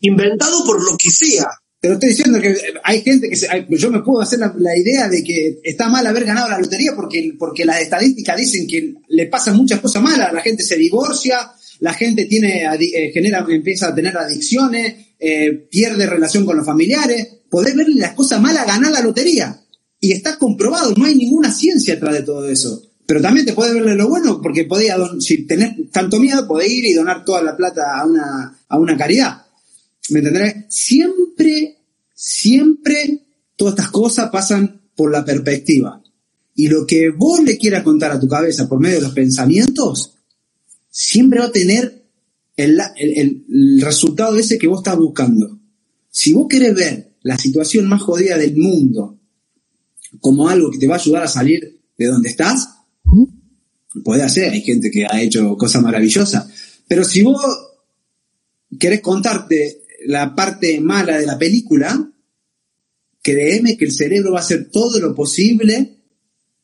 inventado 0.00 0.64
por 0.64 0.84
lo 0.84 0.96
que 0.98 1.10
sea. 1.10 1.48
Pero 1.80 1.94
estoy 1.94 2.08
diciendo 2.10 2.40
que 2.40 2.56
hay 2.82 3.02
gente 3.02 3.28
que 3.28 3.36
se, 3.36 3.46
yo 3.70 3.90
me 3.90 4.02
puedo 4.02 4.20
hacer 4.20 4.40
la, 4.40 4.76
idea 4.76 5.08
de 5.08 5.22
que 5.22 5.60
está 5.62 5.88
mal 5.88 6.04
haber 6.06 6.24
ganado 6.24 6.48
la 6.48 6.58
lotería 6.58 6.92
porque, 6.94 7.34
porque 7.38 7.64
las 7.64 7.80
estadísticas 7.80 8.36
dicen 8.36 8.66
que 8.66 8.94
le 9.08 9.26
pasan 9.26 9.56
muchas 9.56 9.80
cosas 9.80 10.02
malas, 10.02 10.32
la 10.32 10.42
gente 10.42 10.64
se 10.64 10.76
divorcia, 10.76 11.52
la 11.78 11.94
gente 11.94 12.24
tiene, 12.24 12.64
eh, 12.64 13.12
genera, 13.14 13.46
empieza 13.48 13.88
a 13.88 13.94
tener 13.94 14.16
adicciones, 14.16 14.96
eh, 15.20 15.52
pierde 15.70 16.06
relación 16.06 16.44
con 16.44 16.56
los 16.56 16.66
familiares, 16.66 17.28
podés 17.48 17.76
verle 17.76 17.94
las 17.94 18.14
cosas 18.14 18.40
malas 18.40 18.66
ganar 18.66 18.90
la 18.90 19.00
lotería. 19.00 19.60
Y 20.00 20.12
está 20.12 20.36
comprobado, 20.36 20.94
no 20.96 21.04
hay 21.04 21.14
ninguna 21.14 21.52
ciencia 21.52 21.94
atrás 21.94 22.14
de 22.14 22.22
todo 22.22 22.48
eso. 22.48 22.87
Pero 23.08 23.22
también 23.22 23.46
te 23.46 23.54
puede 23.54 23.72
verle 23.72 23.94
lo 23.94 24.06
bueno, 24.06 24.38
porque 24.42 24.66
podía, 24.66 24.98
si 25.18 25.46
tenés 25.46 25.90
tanto 25.90 26.20
miedo, 26.20 26.46
podés 26.46 26.70
ir 26.70 26.84
y 26.84 26.92
donar 26.92 27.24
toda 27.24 27.40
la 27.40 27.56
plata 27.56 27.98
a 27.98 28.04
una, 28.04 28.58
a 28.68 28.78
una 28.78 28.98
caridad. 28.98 29.46
¿Me 30.10 30.18
entenderé? 30.18 30.66
Siempre, 30.68 31.78
siempre 32.14 33.22
todas 33.56 33.72
estas 33.72 33.90
cosas 33.90 34.28
pasan 34.30 34.82
por 34.94 35.10
la 35.10 35.24
perspectiva. 35.24 36.02
Y 36.54 36.68
lo 36.68 36.86
que 36.86 37.08
vos 37.08 37.42
le 37.42 37.56
quieras 37.56 37.82
contar 37.82 38.10
a 38.12 38.20
tu 38.20 38.28
cabeza 38.28 38.68
por 38.68 38.78
medio 38.78 38.96
de 38.96 39.04
los 39.04 39.14
pensamientos, 39.14 40.12
siempre 40.90 41.40
va 41.40 41.46
a 41.46 41.52
tener 41.52 42.04
el, 42.58 42.78
el 42.98 43.80
resultado 43.80 44.36
ese 44.36 44.58
que 44.58 44.66
vos 44.66 44.80
estás 44.80 44.98
buscando. 44.98 45.58
Si 46.10 46.34
vos 46.34 46.46
querés 46.46 46.74
ver 46.74 47.14
la 47.22 47.38
situación 47.38 47.88
más 47.88 48.02
jodida 48.02 48.36
del 48.36 48.54
mundo 48.54 49.18
como 50.20 50.46
algo 50.46 50.70
que 50.70 50.78
te 50.78 50.86
va 50.86 50.96
a 50.96 50.98
ayudar 50.98 51.22
a 51.22 51.28
salir 51.28 51.80
de 51.96 52.06
donde 52.06 52.28
estás, 52.28 52.67
puede 54.02 54.22
hacer, 54.22 54.52
hay 54.52 54.62
gente 54.62 54.90
que 54.90 55.06
ha 55.08 55.20
hecho 55.20 55.56
cosas 55.56 55.82
maravillosas. 55.82 56.46
Pero 56.86 57.04
si 57.04 57.22
vos 57.22 57.40
querés 58.78 59.00
contarte 59.00 59.82
la 60.06 60.34
parte 60.34 60.80
mala 60.80 61.18
de 61.18 61.26
la 61.26 61.38
película, 61.38 62.10
créeme 63.22 63.76
que 63.76 63.84
el 63.84 63.92
cerebro 63.92 64.32
va 64.32 64.38
a 64.38 64.42
hacer 64.42 64.70
todo 64.70 64.98
lo 65.00 65.14
posible 65.14 65.96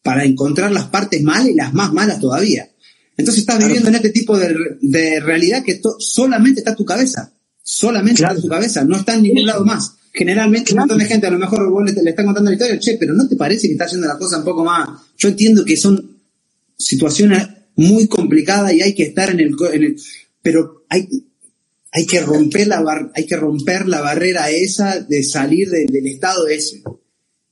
para 0.03 0.25
encontrar 0.25 0.71
las 0.73 0.87
partes 0.87 1.23
malas 1.23 1.49
y 1.49 1.55
las 1.55 1.73
más 1.73 1.93
malas 1.93 2.21
todavía. 2.21 2.71
Entonces 3.17 3.43
estás 3.43 3.59
viviendo 3.59 3.89
en 3.89 3.95
este 3.95 4.11
tipo 4.11 4.37
de, 4.37 5.21
realidad 5.21 5.63
que 5.65 5.81
solamente 5.99 6.61
está 6.61 6.71
en 6.71 6.77
tu 6.77 6.85
cabeza. 6.85 7.33
Solamente 7.63 8.23
está 8.23 8.35
en 8.35 8.43
tu 8.43 8.49
cabeza, 8.49 8.85
no 8.85 8.97
está 8.97 9.15
en 9.15 9.23
ningún 9.23 9.47
lado 9.47 9.65
más. 9.65 9.95
Generalmente 10.13 10.73
un 10.73 10.81
montón 10.81 10.99
de 10.99 11.07
gente 11.07 11.27
a 11.27 11.31
lo 11.31 11.39
mejor 11.39 11.69
vos 11.71 11.85
le, 11.85 12.03
le 12.03 12.11
están 12.11 12.27
contando 12.27 12.51
la 12.51 12.55
historia, 12.55 12.79
che, 12.79 12.97
pero 12.99 13.15
¿no 13.15 13.27
te 13.27 13.37
parece 13.37 13.67
que 13.67 13.73
está 13.73 13.87
haciendo 13.87 14.07
la 14.07 14.19
cosa 14.19 14.39
un 14.39 14.45
poco 14.45 14.65
más? 14.65 14.89
Yo 15.17 15.29
entiendo 15.29 15.65
que 15.65 15.77
son 15.77 16.14
situaciones 16.77 17.49
muy 17.77 18.07
complicadas 18.07 18.73
y 18.73 18.83
hay 18.83 18.95
que 18.95 19.05
estar 19.05 19.31
en 19.31 19.41
el, 19.41 19.97
pero 20.43 20.85
hay, 20.89 21.09
hay 21.93 22.07
que 22.07 22.21
romper 22.21 22.67
la 22.69 22.83
bar, 22.83 23.11
hay 23.15 23.27
que 23.27 23.37
romper 23.37 23.89
la 23.89 24.01
barrera 24.01 24.51
esa 24.51 25.01
de 25.01 25.23
salir 25.23 25.69
del 25.71 26.07
estado 26.07 26.49
ese. 26.49 26.83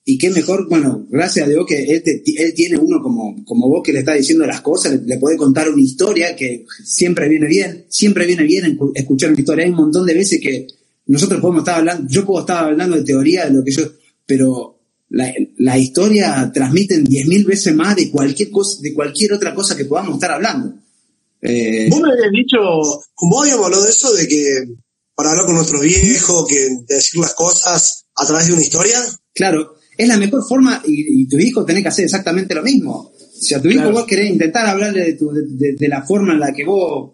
Y 0.05 0.19
qué 0.19 0.31
mejor, 0.31 0.69
bueno, 0.69 1.07
gracias 1.11 1.47
a 1.47 1.49
Dios 1.49 1.65
que 1.67 1.85
él, 1.85 2.55
tiene 2.55 2.77
uno 2.77 3.01
como, 3.01 3.45
como 3.45 3.69
vos 3.69 3.83
que 3.85 3.93
le 3.93 4.01
está 4.01 4.15
diciendo 4.15 4.45
las 4.45 4.61
cosas, 4.61 5.01
le, 5.05 5.17
puede 5.19 5.37
contar 5.37 5.69
una 5.69 5.81
historia 5.81 6.35
que 6.35 6.67
siempre 6.85 7.29
viene 7.29 7.47
bien, 7.47 7.87
siempre 7.89 8.27
viene 8.27 8.43
bien 8.43 8.79
escuchar 8.95 9.31
una 9.31 9.39
historia. 9.39 9.65
Hay 9.65 9.71
un 9.71 9.77
montón 9.77 10.05
de 10.05 10.15
veces 10.15 10.41
que 10.41 10.67
nosotros 11.07 11.41
podemos 11.41 11.63
estar 11.63 11.79
hablando, 11.79 12.09
yo 12.09 12.27
puedo 12.27 12.41
estar 12.41 12.65
hablando 12.65 12.97
de 12.97 13.05
teoría, 13.05 13.45
de 13.45 13.53
lo 13.53 13.63
que 13.63 13.71
yo, 13.71 13.85
pero 14.27 14.82
la, 15.13 15.31
la 15.59 15.79
historia 15.79 16.51
transmiten 16.53 17.05
diez 17.05 17.27
mil 17.27 17.45
veces 17.45 17.75
más 17.75 17.95
de 17.97 18.11
cualquier 18.11 18.51
cosa, 18.51 18.79
de 18.81 18.95
cualquier 18.95 19.35
otra 19.35 19.55
cosa 19.55 19.77
que 19.77 19.85
podamos 19.85 20.15
estar 20.15 20.31
hablando. 20.31 20.75
Eh, 21.43 21.89
Vos 21.91 22.01
me 22.01 22.13
habías 22.13 22.31
dicho, 22.33 22.57
como 23.15 23.43
habíamos 23.43 23.67
hablado 23.67 23.85
de 23.85 23.91
eso, 23.91 24.13
de 24.15 24.27
que 24.27 24.65
para 25.15 25.31
hablar 25.31 25.45
con 25.45 25.57
nuestro 25.57 25.81
viejo, 25.81 26.47
que 26.47 26.67
decir 26.89 27.21
las 27.21 27.35
cosas 27.35 28.07
a 28.17 28.27
través 28.27 28.47
de 28.47 28.55
una 28.55 28.63
historia. 28.63 28.99
Claro, 29.35 29.75
es 29.99 30.09
la 30.09 30.17
mejor 30.17 30.43
forma 30.49 30.83
y, 30.87 31.29
tu 31.29 31.39
hijo 31.39 31.65
tiene 31.65 31.83
que 31.83 31.89
hacer 31.89 32.07
exactamente 32.07 32.55
lo 32.55 32.63
mismo. 32.63 33.13
Si 33.39 33.55
a 33.55 33.61
tu 33.61 33.69
hijo 33.69 33.93
vos 33.93 34.07
querés 34.07 34.31
intentar 34.31 34.67
hablarle 34.67 35.15
de, 35.15 35.77
de, 35.77 35.89
la 35.89 36.03
forma 36.03 36.33
en 36.33 36.41
la 36.41 36.53
que 36.53 36.65
vos 36.65 37.13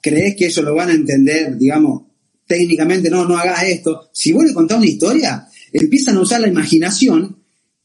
crees 0.00 0.36
que 0.36 0.46
ellos 0.46 0.64
lo 0.64 0.74
van 0.74 0.90
a 0.90 0.94
entender, 0.94 1.56
digamos, 1.56 2.02
técnicamente, 2.46 3.10
no, 3.10 3.24
no 3.24 3.36
hagas 3.36 3.64
esto. 3.64 4.10
Si 4.12 4.32
vos 4.32 4.44
le 4.44 4.54
contás 4.54 4.78
una 4.78 4.86
historia, 4.86 5.48
empiezan 5.72 6.16
a 6.16 6.20
usar 6.20 6.40
la 6.40 6.48
imaginación 6.48 7.42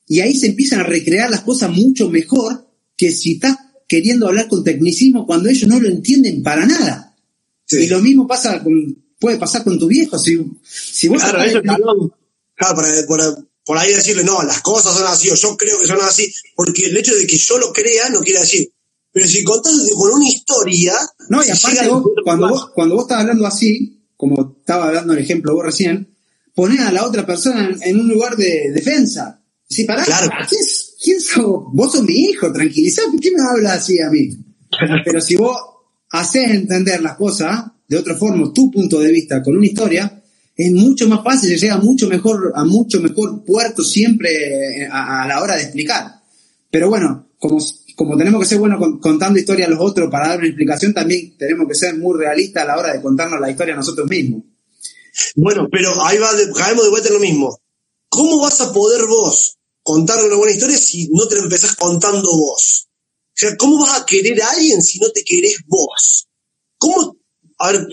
y 0.08 0.22
ahí 0.22 0.36
se 0.36 0.48
empiezan 0.48 0.82
a 0.82 0.84
recrear 0.84 1.30
las 1.30 1.42
cosas 1.42 1.72
mucho 1.72 2.10
mejor 2.10 2.68
que 2.96 3.12
si 3.12 3.34
estás 3.34 3.58
queriendo 3.88 4.28
hablar 4.28 4.48
con 4.48 4.64
tecnicismo 4.64 5.26
cuando 5.26 5.50
ellos 5.50 5.70
no 5.70 5.80
lo 5.80 5.88
entienden 5.88 6.44
para 6.44 6.66
nada. 6.66 7.16
Y 7.70 7.88
lo 7.88 8.02
mismo 8.02 8.28
pasa 8.28 8.64
con, 8.64 8.74
puede 9.20 9.38
pasar 9.38 9.64
con 9.64 9.78
tu 9.78 9.88
viejo. 9.88 10.18
Si, 10.18 10.40
si 10.64 11.08
vos 11.08 11.22
claro, 11.22 11.42
eso, 11.44 11.62
claro, 11.62 13.06
por, 13.66 13.78
ahí 13.78 13.94
decirle, 13.94 14.24
no, 14.24 14.42
las 14.44 14.62
cosas 14.62 14.96
son 14.96 15.08
así, 15.08 15.30
o 15.30 15.36
yo 15.36 15.58
creo 15.58 15.78
que 15.80 15.88
son 15.88 16.00
así, 16.02 16.34
porque 16.56 16.86
el 16.86 16.98
hecho 16.98 17.14
de 17.16 17.28
que 17.28 17.38
yo 17.38 17.58
lo 17.58 17.74
crea 17.74 18.10
no 18.10 18.22
quiere 18.22 18.40
decir. 18.40 18.72
Pero 19.12 19.28
si 19.28 19.44
contás 19.44 19.74
con 19.96 20.12
una 20.12 20.28
historia. 20.28 20.94
No, 21.30 21.44
y 21.44 21.50
aparte, 21.50 21.90
cuando, 22.24 22.50
vos, 22.50 22.70
cuando 22.74 22.96
vos 22.96 23.04
estás 23.06 23.22
hablando 23.22 23.46
así, 23.46 24.06
como 24.16 24.58
estaba 24.60 24.88
hablando 24.88 25.14
el 25.14 25.20
ejemplo 25.20 25.54
vos 25.54 25.66
recién, 25.66 26.17
ponés 26.58 26.80
a 26.80 26.92
la 26.92 27.06
otra 27.06 27.24
persona 27.24 27.70
en, 27.82 28.00
un 28.00 28.08
lugar 28.08 28.36
de 28.36 28.72
defensa. 28.74 29.40
Si 29.70 29.84
pará, 29.84 30.04
claro. 30.04 30.28
¿quién 31.00 31.22
sos? 31.22 31.66
Vos 31.72 31.92
sos 31.92 32.04
mi 32.04 32.16
hijo, 32.16 32.52
tranquilizate, 32.52 33.12
¿por 33.12 33.20
qué 33.20 33.30
me 33.30 33.44
hablas 33.44 33.74
así 33.74 34.02
a 34.02 34.10
mí? 34.10 34.36
Pero 35.06 35.22
si 35.22 35.36
vos 35.36 35.56
haces 36.10 36.50
entender 36.50 37.00
las 37.02 37.16
cosas 37.16 37.64
de 37.88 37.98
otra 37.98 38.16
forma, 38.16 38.52
tu 38.52 38.72
punto 38.72 39.00
de 39.00 39.12
vista 39.12 39.44
con 39.44 39.56
una 39.56 39.68
historia, 39.68 40.20
es 40.56 40.72
mucho 40.72 41.08
más 41.08 41.24
fácil, 41.24 41.52
se 41.52 41.60
llega 41.60 41.78
mucho 41.78 42.10
mejor, 42.10 42.52
a 42.56 42.66
mucho 42.66 43.00
mejor 43.02 43.46
puerto 43.46 43.84
siempre 43.84 44.82
eh, 44.82 44.90
a, 44.92 45.28
la 45.28 45.40
hora 45.44 45.58
de 45.58 45.62
explicar. 45.62 46.08
Pero 46.72 46.90
bueno, 46.90 47.28
como, 47.38 47.60
como 47.96 48.18
tenemos 48.18 48.42
que 48.42 48.48
ser 48.48 48.58
buenos 48.58 48.82
contando 49.00 49.38
historias 49.38 49.68
a 49.68 49.72
los 49.72 49.80
otros 49.80 50.10
para 50.10 50.30
dar 50.30 50.40
una 50.40 50.48
explicación, 50.48 50.92
también 50.92 51.38
tenemos 51.38 51.68
que 51.68 51.76
ser 51.76 51.96
muy 52.00 52.18
realistas 52.18 52.64
a 52.64 52.66
la 52.66 52.78
hora 52.78 52.94
de 52.94 53.02
contarnos 53.02 53.40
la 53.40 53.52
historia 53.52 53.76
a 53.76 53.78
nosotros 53.78 54.10
mismos. 54.10 54.42
Bueno, 55.36 55.68
pero 55.72 56.04
ahí 56.04 56.18
va, 56.18 56.30
caemos 56.56 56.84
de 56.84 56.90
vuelta 56.90 57.10
en 57.10 57.14
lo 57.16 57.20
mismo. 57.20 57.60
¿Cómo 58.10 58.40
vas 58.40 58.62
a 58.62 58.72
poder 58.72 59.06
vos 59.06 59.58
contar 59.84 60.24
una 60.24 60.36
buena 60.36 60.54
historia 60.54 60.78
si 60.78 61.10
no 61.12 61.28
te 61.28 61.36
lo 61.36 61.44
empezás 61.44 61.76
contando 61.76 62.32
vos? 62.32 62.88
O 62.90 63.40
sea, 63.40 63.56
¿cómo 63.58 63.80
vas 63.80 64.02
a 64.02 64.06
querer 64.06 64.42
a 64.42 64.50
alguien 64.52 64.82
si 64.82 65.00
no 65.00 65.12
te 65.12 65.24
querés 65.24 65.58
vos? 65.68 66.28
¿Cómo? 66.78 67.18
A 67.60 67.72
ver, 67.72 67.88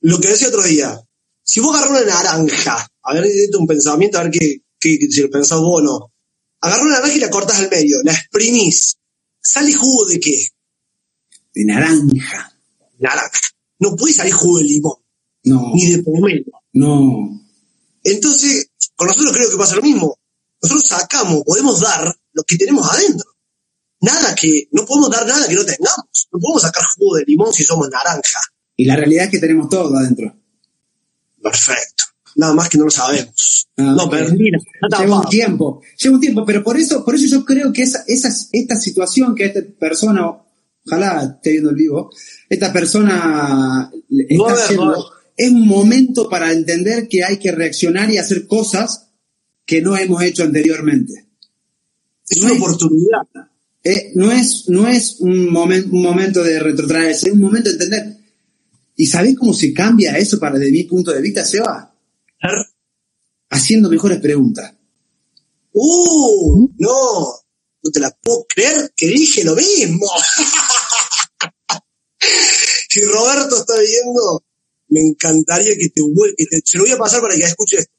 lo 0.00 0.20
que 0.20 0.28
decía 0.28 0.48
otro 0.48 0.62
día. 0.62 1.00
Si 1.42 1.60
vos 1.60 1.74
agarras 1.74 2.02
una 2.02 2.14
naranja, 2.14 2.88
a 3.02 3.14
ver, 3.14 3.26
un 3.58 3.66
pensamiento, 3.66 4.18
a 4.18 4.24
ver 4.24 4.32
qué, 4.32 4.60
si 4.80 5.20
lo 5.20 5.30
pensás 5.30 5.60
vos 5.60 5.80
o 5.80 5.82
no. 5.82 6.12
Agarras 6.60 6.84
una 6.84 6.94
naranja 6.94 7.16
y 7.16 7.20
la 7.20 7.30
cortas 7.30 7.58
al 7.58 7.70
medio, 7.70 7.98
la 8.02 8.12
exprimís. 8.12 8.96
¿Sale 9.40 9.72
jugo 9.72 10.06
de 10.06 10.18
qué? 10.18 10.48
De 11.54 11.64
naranja. 11.64 12.58
Naranja. 12.98 13.40
No 13.78 13.94
puede 13.94 14.14
salir 14.14 14.32
jugo 14.32 14.58
de 14.58 14.64
limón. 14.64 14.96
No. 15.44 15.72
Ni 15.74 15.90
de 15.90 16.02
pomelo. 16.02 16.44
No. 16.76 17.40
Entonces, 18.04 18.70
con 18.94 19.08
nosotros 19.08 19.32
creo 19.32 19.50
que 19.50 19.56
pasa 19.56 19.76
lo 19.76 19.82
mismo 19.82 20.18
nosotros 20.62 20.88
sacamos, 20.88 21.42
podemos 21.44 21.80
dar 21.80 22.14
lo 22.32 22.42
que 22.42 22.56
tenemos 22.56 22.88
adentro. 22.90 23.30
Nada 24.00 24.34
que, 24.34 24.68
no 24.72 24.84
podemos 24.84 25.10
dar 25.10 25.26
nada 25.26 25.48
que 25.48 25.54
no 25.54 25.64
tengamos. 25.64 26.28
No 26.32 26.38
podemos 26.38 26.62
sacar 26.62 26.82
jugo 26.96 27.16
de 27.16 27.24
limón 27.26 27.52
si 27.52 27.64
somos 27.64 27.88
naranja. 27.88 28.40
Y 28.76 28.84
la 28.84 28.96
realidad 28.96 29.24
es 29.24 29.30
que 29.30 29.38
tenemos 29.38 29.68
todo 29.68 29.96
adentro. 29.96 30.34
Perfecto. 31.42 32.04
Nada 32.36 32.52
más 32.52 32.68
que 32.68 32.76
no 32.76 32.84
lo 32.84 32.90
sabemos. 32.90 33.68
no, 33.76 34.10
pero 34.10 34.30
mira, 34.34 34.58
lleva 34.98 35.20
un 35.20 35.28
tiempo, 35.28 35.80
lleva 35.96 36.14
un 36.16 36.20
tiempo, 36.20 36.44
pero 36.44 36.62
por 36.62 36.76
eso, 36.76 37.02
por 37.02 37.14
eso 37.14 37.26
yo 37.26 37.44
creo 37.44 37.72
que 37.72 37.82
esa, 37.82 38.04
esa, 38.06 38.28
esta 38.52 38.76
situación 38.76 39.34
que 39.34 39.46
esta 39.46 39.60
persona, 39.78 40.36
ojalá 40.84 41.36
esté 41.36 41.52
viendo 41.52 41.70
el 41.70 41.76
vivo, 41.76 42.10
esta 42.50 42.70
persona 42.74 43.90
está 44.10 44.52
haciendo, 44.52 45.10
es 45.36 45.50
un 45.50 45.66
momento 45.66 46.28
para 46.28 46.52
entender 46.52 47.08
que 47.08 47.22
hay 47.22 47.38
que 47.38 47.52
reaccionar 47.52 48.10
y 48.10 48.18
hacer 48.18 48.46
cosas 48.46 49.08
que 49.64 49.82
no 49.82 49.96
hemos 49.96 50.22
hecho 50.22 50.44
anteriormente. 50.44 51.26
Es 52.28 52.40
una 52.40 52.54
oportunidad. 52.54 53.22
Eh, 53.84 54.12
no, 54.14 54.32
es, 54.32 54.68
no 54.68 54.88
es 54.88 55.20
un, 55.20 55.54
un 55.54 56.02
momento 56.02 56.42
de 56.42 56.58
retrotraerse, 56.58 57.28
es 57.28 57.34
un 57.34 57.40
momento 57.40 57.68
de 57.68 57.74
entender. 57.74 58.16
¿Y 58.96 59.06
sabés 59.06 59.36
cómo 59.36 59.52
se 59.52 59.74
cambia 59.74 60.16
eso 60.16 60.40
para 60.40 60.58
desde 60.58 60.72
mi 60.72 60.84
punto 60.84 61.12
de 61.12 61.20
vista, 61.20 61.44
Seba? 61.44 61.94
Haciendo 63.50 63.90
mejores 63.90 64.20
preguntas. 64.20 64.72
¡Uh! 65.72 66.70
No, 66.78 67.34
no 67.82 67.90
te 67.92 68.00
la 68.00 68.10
puedo 68.10 68.46
creer 68.48 68.90
que 68.96 69.08
dije 69.08 69.44
lo 69.44 69.54
mismo. 69.54 70.08
si 72.88 73.02
Roberto 73.02 73.58
está 73.58 73.74
viendo, 73.78 74.42
me 74.88 75.00
encantaría 75.00 75.74
que 75.76 75.88
te, 75.88 76.02
que 76.36 76.46
te, 76.46 76.62
se 76.64 76.78
lo 76.78 76.84
voy 76.84 76.92
a 76.92 76.98
pasar 76.98 77.20
para 77.20 77.34
que 77.34 77.42
escuche 77.42 77.76
esto. 77.78 77.92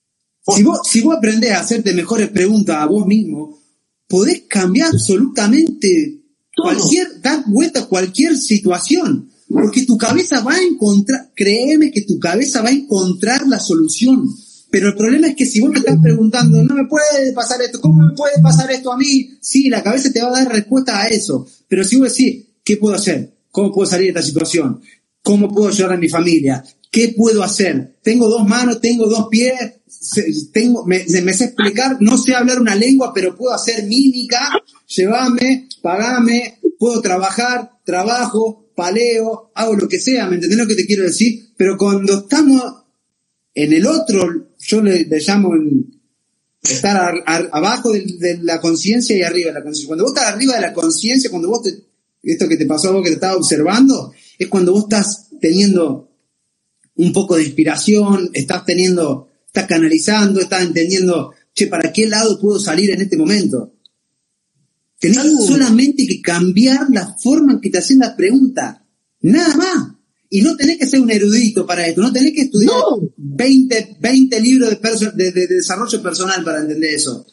Si 0.55 0.63
vos, 0.63 0.79
si 0.89 1.01
vos 1.01 1.15
aprendés 1.17 1.51
a 1.51 1.59
hacerte 1.59 1.93
mejores 1.93 2.29
preguntas 2.29 2.77
a 2.77 2.85
vos 2.85 3.05
mismo, 3.05 3.59
podés 4.07 4.43
cambiar 4.47 4.89
absolutamente 4.89 6.21
cualquier, 6.55 7.21
dar 7.21 7.43
vuelta 7.47 7.81
a 7.81 7.87
cualquier 7.87 8.37
situación. 8.37 9.29
Porque 9.49 9.85
tu 9.85 9.97
cabeza 9.97 10.41
va 10.41 10.55
a 10.55 10.61
encontrar, 10.61 11.31
créeme 11.33 11.91
que 11.91 12.01
tu 12.01 12.19
cabeza 12.19 12.61
va 12.61 12.69
a 12.69 12.73
encontrar 12.73 13.47
la 13.47 13.59
solución. 13.59 14.27
Pero 14.69 14.89
el 14.89 14.95
problema 14.95 15.27
es 15.27 15.35
que 15.35 15.45
si 15.45 15.61
vos 15.61 15.71
te 15.71 15.79
estás 15.79 15.97
preguntando, 16.01 16.61
no 16.63 16.75
me 16.75 16.85
puede 16.85 17.31
pasar 17.33 17.61
esto, 17.61 17.79
¿cómo 17.79 18.05
me 18.05 18.13
puede 18.13 18.41
pasar 18.41 18.69
esto 18.71 18.91
a 18.91 18.97
mí? 18.97 19.37
Sí, 19.39 19.69
la 19.69 19.81
cabeza 19.81 20.11
te 20.11 20.21
va 20.21 20.27
a 20.27 20.43
dar 20.43 20.51
respuesta 20.51 21.01
a 21.01 21.07
eso. 21.07 21.47
Pero 21.67 21.83
si 21.85 21.95
vos 21.95 22.09
decís, 22.09 22.45
¿qué 22.63 22.75
puedo 22.75 22.95
hacer? 22.95 23.37
¿Cómo 23.49 23.71
puedo 23.71 23.89
salir 23.89 24.13
de 24.13 24.19
esta 24.19 24.21
situación? 24.21 24.81
¿Cómo 25.23 25.47
puedo 25.53 25.69
ayudar 25.69 25.93
a 25.93 25.97
mi 25.97 26.09
familia? 26.09 26.63
¿Qué 26.91 27.13
puedo 27.15 27.43
hacer? 27.43 27.97
Tengo 28.01 28.29
dos 28.29 28.47
manos, 28.47 28.81
tengo 28.81 29.07
dos 29.07 29.27
pies, 29.29 29.53
tengo, 30.51 30.85
me, 30.85 31.05
me, 31.23 31.33
sé 31.33 31.45
explicar, 31.45 31.97
no 31.99 32.17
sé 32.17 32.33
hablar 32.33 32.61
una 32.61 32.75
lengua, 32.75 33.11
pero 33.13 33.35
puedo 33.35 33.53
hacer 33.53 33.85
mímica, 33.85 34.51
llévame, 34.87 35.67
pagame, 35.81 36.59
puedo 36.79 37.01
trabajar, 37.01 37.71
trabajo, 37.83 38.71
paleo, 38.75 39.51
hago 39.55 39.75
lo 39.75 39.87
que 39.87 39.99
sea, 39.99 40.27
¿me 40.27 40.35
entendés 40.35 40.57
lo 40.57 40.67
que 40.67 40.75
te 40.75 40.85
quiero 40.85 41.03
decir? 41.03 41.49
Pero 41.57 41.77
cuando 41.77 42.19
estamos 42.19 42.63
en 43.53 43.73
el 43.73 43.87
otro, 43.87 44.53
yo 44.59 44.81
le, 44.81 45.07
llamo 45.09 45.51
Estar 46.61 47.23
abajo 47.51 47.91
de, 47.91 48.39
la 48.41 48.59
conciencia 48.59 49.15
y 49.15 49.21
arriba 49.21 49.47
de 49.47 49.53
la 49.53 49.63
conciencia. 49.63 49.87
Cuando 49.87 50.03
vos 50.03 50.13
estás 50.13 50.33
arriba 50.33 50.55
de 50.55 50.61
la 50.61 50.73
conciencia, 50.73 51.29
cuando 51.29 51.49
vos 51.49 51.63
te, 51.63 51.71
esto 52.23 52.47
que 52.47 52.57
te 52.57 52.65
pasó 52.65 52.89
a 52.89 52.91
vos 52.91 53.03
que 53.03 53.09
te 53.09 53.15
estaba 53.15 53.37
observando, 53.37 54.11
es 54.37 54.47
cuando 54.47 54.73
vos 54.73 54.83
estás 54.83 55.29
teniendo 55.39 56.06
un 56.97 57.13
poco 57.13 57.35
de 57.35 57.43
inspiración, 57.43 58.29
estás 58.33 58.65
teniendo, 58.65 59.29
estás 59.45 59.67
canalizando, 59.67 60.39
estás 60.39 60.63
entendiendo, 60.63 61.33
che, 61.53 61.67
¿para 61.67 61.91
qué 61.91 62.07
lado 62.07 62.39
puedo 62.39 62.59
salir 62.59 62.91
en 62.91 63.01
este 63.01 63.17
momento? 63.17 63.73
Tenés 64.99 65.45
solamente 65.45 66.07
que 66.07 66.21
cambiar 66.21 66.87
la 66.89 67.15
forma 67.19 67.53
en 67.53 67.61
que 67.61 67.69
te 67.69 67.77
hacen 67.77 67.99
las 67.99 68.15
preguntas. 68.15 68.77
Nada 69.21 69.55
más. 69.55 69.93
Y 70.29 70.41
no 70.41 70.57
tenés 70.57 70.77
que 70.77 70.87
ser 70.87 70.99
un 70.99 71.11
erudito 71.11 71.65
para 71.65 71.87
esto, 71.87 72.01
no 72.01 72.11
tenés 72.11 72.33
que 72.33 72.41
estudiar 72.41 72.73
20, 73.15 73.97
20 74.01 74.41
libros 74.41 74.77
de, 75.15 75.31
de, 75.31 75.47
desarrollo 75.47 76.01
personal 76.01 76.43
para 76.43 76.59
entender 76.59 76.95
eso. 76.95 77.25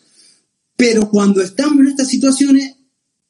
Pero 0.76 1.10
cuando 1.10 1.42
estamos 1.42 1.80
en 1.80 1.88
estas 1.88 2.08
situaciones, 2.08 2.76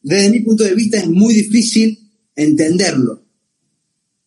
desde 0.03 0.30
mi 0.30 0.41
punto 0.41 0.64
de 0.64 0.74
vista 0.74 0.99
es 0.99 1.09
muy 1.09 1.32
difícil 1.32 1.99
entenderlo. 2.37 3.24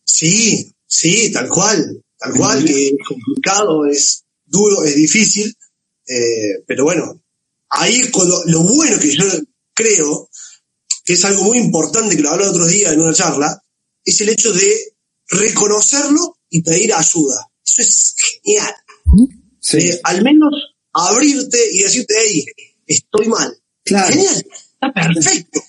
Sí, 0.02 0.72
sí, 0.88 1.30
tal 1.30 1.48
cual, 1.48 2.02
tal 2.18 2.32
cual, 2.34 2.64
que 2.64 2.88
es 2.88 2.94
complicado, 3.06 3.86
es 3.86 4.24
duro, 4.44 4.82
es 4.84 4.96
difícil, 4.96 5.54
eh, 6.08 6.64
pero 6.66 6.84
bueno, 6.84 7.22
ahí 7.68 8.02
lo, 8.12 8.44
lo 8.46 8.62
bueno 8.64 8.98
que 8.98 9.14
yo 9.14 9.24
creo, 9.74 10.28
que 11.04 11.12
es 11.12 11.24
algo 11.24 11.44
muy 11.44 11.58
importante 11.58 12.16
que 12.16 12.22
lo 12.22 12.30
hablé 12.30 12.44
el 12.44 12.50
otro 12.50 12.66
día 12.66 12.92
en 12.92 13.00
una 13.00 13.14
charla, 13.14 13.62
es 14.04 14.20
el 14.22 14.30
hecho 14.30 14.52
de 14.52 14.94
reconocerlo 15.28 16.38
y 16.50 16.62
pedir 16.62 16.94
ayuda. 16.94 17.50
Eso 17.64 17.82
es 17.82 18.14
genial. 18.42 18.74
Eh, 19.74 20.00
al 20.04 20.22
menos 20.22 20.50
abrirte 20.92 21.58
y 21.72 21.82
decirte, 21.82 22.14
hey, 22.18 22.44
estoy 22.86 23.28
mal. 23.28 23.54
Claro. 23.84 24.12
Genial, 24.12 24.46
está 24.72 24.92
perfecto. 24.92 25.60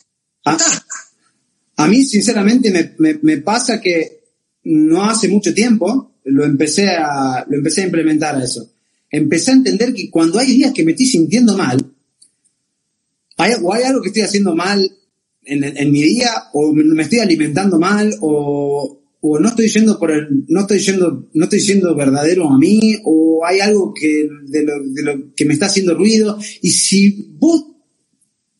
A, 0.45 0.57
ah. 0.59 0.85
a 1.77 1.87
mí, 1.87 2.05
sinceramente, 2.05 2.71
me, 2.97 3.19
me, 3.21 3.37
pasa 3.37 3.81
que 3.81 4.18
no 4.63 5.03
hace 5.03 5.27
mucho 5.27 5.53
tiempo 5.53 6.11
lo 6.25 6.45
empecé, 6.45 6.89
a, 6.89 7.45
lo 7.49 7.57
empecé 7.57 7.81
a 7.81 7.85
implementar 7.85 8.41
eso. 8.41 8.71
Empecé 9.09 9.51
a 9.51 9.55
entender 9.55 9.93
que 9.93 10.09
cuando 10.09 10.37
hay 10.39 10.53
días 10.53 10.73
que 10.73 10.83
me 10.83 10.91
estoy 10.91 11.07
sintiendo 11.07 11.57
mal, 11.57 11.93
hay, 13.37 13.53
o 13.61 13.73
hay 13.73 13.83
algo 13.83 14.01
que 14.01 14.09
estoy 14.09 14.23
haciendo 14.23 14.55
mal 14.55 14.91
en, 15.43 15.63
en 15.63 15.91
mi 15.91 16.03
día, 16.03 16.29
o 16.53 16.73
me 16.73 17.03
estoy 17.03 17.19
alimentando 17.19 17.79
mal, 17.79 18.13
o, 18.21 18.99
o 19.21 19.39
no 19.39 19.49
estoy 19.49 19.67
yendo 19.69 19.97
por 19.97 20.11
el, 20.11 20.45
no 20.47 20.61
estoy 20.61 20.79
yendo, 20.79 21.29
no 21.33 21.43
estoy 21.45 21.59
siendo 21.59 21.95
verdadero 21.95 22.49
a 22.49 22.57
mí, 22.57 22.97
o 23.03 23.45
hay 23.45 23.59
algo 23.59 23.93
que, 23.93 24.27
de 24.47 24.63
lo, 24.63 24.73
de 24.83 25.03
lo 25.03 25.35
que 25.35 25.45
me 25.45 25.53
está 25.53 25.65
haciendo 25.65 25.95
ruido, 25.95 26.37
y 26.61 26.69
si 26.69 27.33
vos 27.39 27.65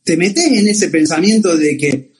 te 0.03 0.17
metes 0.17 0.47
en 0.47 0.67
ese 0.67 0.89
pensamiento 0.89 1.55
de 1.55 1.77
que 1.77 2.11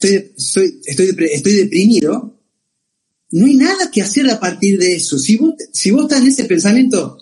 estoy, 0.00 0.80
estoy, 0.86 1.16
estoy, 1.30 1.52
deprimido, 1.52 2.37
no 3.30 3.46
hay 3.46 3.56
nada 3.56 3.90
que 3.90 4.02
hacer 4.02 4.28
a 4.30 4.40
partir 4.40 4.78
de 4.78 4.96
eso. 4.96 5.18
Si 5.18 5.36
vos, 5.36 5.54
si 5.72 5.90
vos 5.90 6.02
estás 6.02 6.20
en 6.22 6.28
ese 6.28 6.44
pensamiento, 6.44 7.18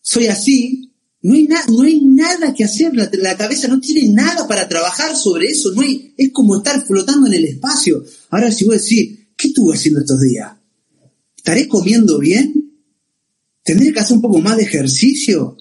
soy 0.00 0.26
así, 0.26 0.92
no 1.22 1.34
hay, 1.34 1.48
no 1.68 1.82
hay 1.82 2.00
nada 2.02 2.52
que 2.52 2.64
hacer, 2.64 2.94
la, 2.94 3.10
la, 3.14 3.36
cabeza 3.36 3.68
no 3.68 3.80
tiene 3.80 4.12
nada 4.12 4.46
para 4.46 4.68
trabajar 4.68 5.16
sobre 5.16 5.46
eso, 5.46 5.72
no 5.72 5.80
hay, 5.80 6.12
es 6.18 6.30
como 6.32 6.56
estar 6.56 6.84
flotando 6.86 7.26
en 7.26 7.34
el 7.34 7.44
espacio. 7.46 8.04
Ahora 8.30 8.52
si 8.52 8.66
vos 8.66 8.82
decís, 8.82 9.18
¿qué 9.36 9.48
estuve 9.48 9.74
haciendo 9.74 10.00
estos 10.00 10.20
días? 10.20 10.52
¿Estaré 11.36 11.66
comiendo 11.68 12.18
bien? 12.18 12.72
¿Tendré 13.62 13.92
que 13.92 14.00
hacer 14.00 14.16
un 14.16 14.22
poco 14.22 14.40
más 14.40 14.58
de 14.58 14.64
ejercicio? 14.64 15.56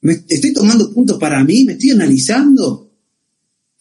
¿Me 0.00 0.24
estoy 0.28 0.52
tomando 0.52 0.92
puntos 0.92 1.18
para 1.18 1.42
mí? 1.44 1.64
¿Me 1.64 1.74
estoy 1.74 1.90
analizando? 1.90 2.83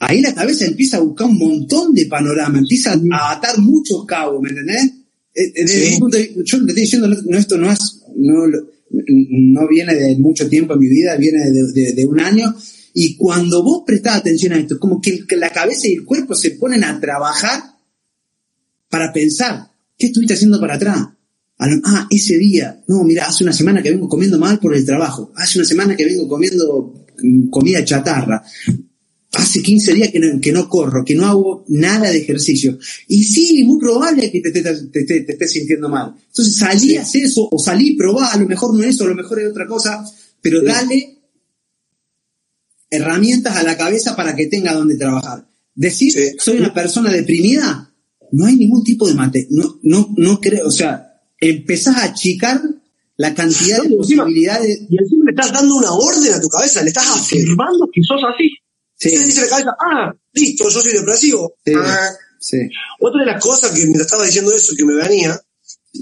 Ahí 0.07 0.21
la 0.21 0.33
cabeza 0.33 0.65
empieza 0.65 0.97
a 0.97 1.01
buscar 1.01 1.27
un 1.27 1.37
montón 1.37 1.93
de 1.93 2.05
panoramas, 2.07 2.61
empieza 2.61 2.93
a 3.11 3.31
atar 3.31 3.57
muchos 3.59 4.05
cabos, 4.05 4.41
¿me 4.41 4.49
entendés? 4.49 4.91
Eh, 5.33 5.53
eh, 5.55 5.97
yo 5.99 6.09
te 6.09 6.21
estoy 6.43 6.73
diciendo, 6.73 7.07
no, 7.07 7.37
esto 7.37 7.57
no 7.57 7.71
es, 7.71 8.01
no, 8.15 8.45
no 8.47 9.67
viene 9.67 9.95
de 9.95 10.17
mucho 10.17 10.47
tiempo 10.49 10.73
en 10.73 10.79
mi 10.79 10.89
vida, 10.89 11.15
viene 11.15 11.49
de, 11.49 11.93
de 11.93 12.05
un 12.05 12.19
año, 12.19 12.53
y 12.93 13.15
cuando 13.15 13.63
vos 13.63 13.83
prestás 13.85 14.17
atención 14.17 14.53
a 14.53 14.59
esto, 14.59 14.77
como 14.77 15.01
que 15.01 15.25
la 15.35 15.49
cabeza 15.49 15.87
y 15.87 15.93
el 15.93 16.05
cuerpo 16.05 16.35
se 16.35 16.51
ponen 16.51 16.83
a 16.83 16.99
trabajar 16.99 17.61
para 18.89 19.11
pensar, 19.11 19.71
¿qué 19.97 20.07
estuviste 20.07 20.35
haciendo 20.35 20.59
para 20.59 20.75
atrás? 20.75 21.07
Ah, 21.57 22.07
ese 22.09 22.37
día, 22.37 22.83
no, 22.87 23.03
mira, 23.03 23.27
hace 23.27 23.43
una 23.43 23.53
semana 23.53 23.81
que 23.81 23.91
vengo 23.91 24.07
comiendo 24.07 24.37
mal 24.37 24.59
por 24.59 24.75
el 24.75 24.85
trabajo, 24.85 25.31
hace 25.35 25.59
una 25.59 25.67
semana 25.67 25.95
que 25.95 26.05
vengo 26.05 26.27
comiendo 26.27 27.05
mm, 27.21 27.49
comida 27.49 27.83
chatarra, 27.83 28.43
hace 29.33 29.61
15 29.61 29.93
días 29.93 30.11
que 30.11 30.19
no, 30.19 30.39
que 30.39 30.51
no 30.51 30.69
corro, 30.69 31.03
que 31.03 31.15
no 31.15 31.25
hago 31.25 31.65
nada 31.67 32.11
de 32.11 32.19
ejercicio. 32.19 32.77
Y 33.07 33.23
sí, 33.23 33.63
muy 33.63 33.79
probable 33.79 34.31
que 34.31 34.41
te, 34.41 34.59
estés 34.59 35.51
sintiendo 35.51 35.89
mal. 35.89 36.13
Entonces 36.27 36.55
salí 36.55 36.95
a 36.95 37.01
hacer 37.01 37.23
eso, 37.23 37.49
o 37.51 37.59
salí, 37.59 37.95
probá, 37.95 38.31
a 38.31 38.37
lo 38.37 38.47
mejor 38.47 38.75
no 38.75 38.83
es 38.83 38.95
eso, 38.95 39.05
a 39.05 39.07
lo 39.07 39.15
mejor 39.15 39.39
es 39.39 39.49
otra 39.49 39.67
cosa, 39.67 40.05
pero 40.41 40.61
dale 40.61 41.17
herramientas 42.89 43.55
a 43.55 43.63
la 43.63 43.75
cabeza 43.75 44.15
para 44.15 44.35
que 44.35 44.47
tenga 44.47 44.73
donde 44.73 44.97
trabajar. 44.97 45.47
Decir, 45.73 46.13
soy 46.37 46.57
una 46.57 46.73
persona 46.73 47.11
deprimida, 47.11 47.91
no 48.31 48.45
hay 48.45 48.55
ningún 48.55 48.83
tipo 48.83 49.07
de 49.07 49.15
mate, 49.15 49.47
no, 49.49 49.79
no, 49.81 50.13
no 50.15 50.39
creo, 50.39 50.67
o 50.67 50.71
sea, 50.71 51.21
empezás 51.39 51.97
a 51.97 52.03
achicar 52.03 52.61
la 53.17 53.33
cantidad 53.33 53.81
de 53.81 53.95
posibilidades. 53.95 54.85
Y 54.89 54.97
encima 54.97 55.25
le 55.25 55.31
estás 55.31 55.51
dando 55.51 55.75
una 55.75 55.91
orden 55.91 56.33
a 56.33 56.41
tu 56.41 56.47
cabeza, 56.49 56.81
le 56.83 56.89
estás 56.89 57.07
afirmando 57.09 57.89
que 57.91 58.01
sos 58.03 58.21
así. 58.33 58.49
Sí. 59.09 59.17
dice 59.25 59.41
la 59.41 59.49
cabeza, 59.49 59.75
ah, 59.79 60.13
listo, 60.33 60.69
yo 60.69 60.81
soy 60.81 60.93
depresivo. 60.93 61.55
Ah. 61.75 62.09
Sí. 62.39 62.57
Otra 62.99 63.21
de 63.21 63.31
las 63.31 63.41
cosas 63.41 63.71
que 63.71 63.85
me 63.85 63.97
estaba 63.97 64.25
diciendo 64.25 64.51
eso, 64.53 64.73
que 64.77 64.85
me 64.85 64.95
venía, 64.95 65.39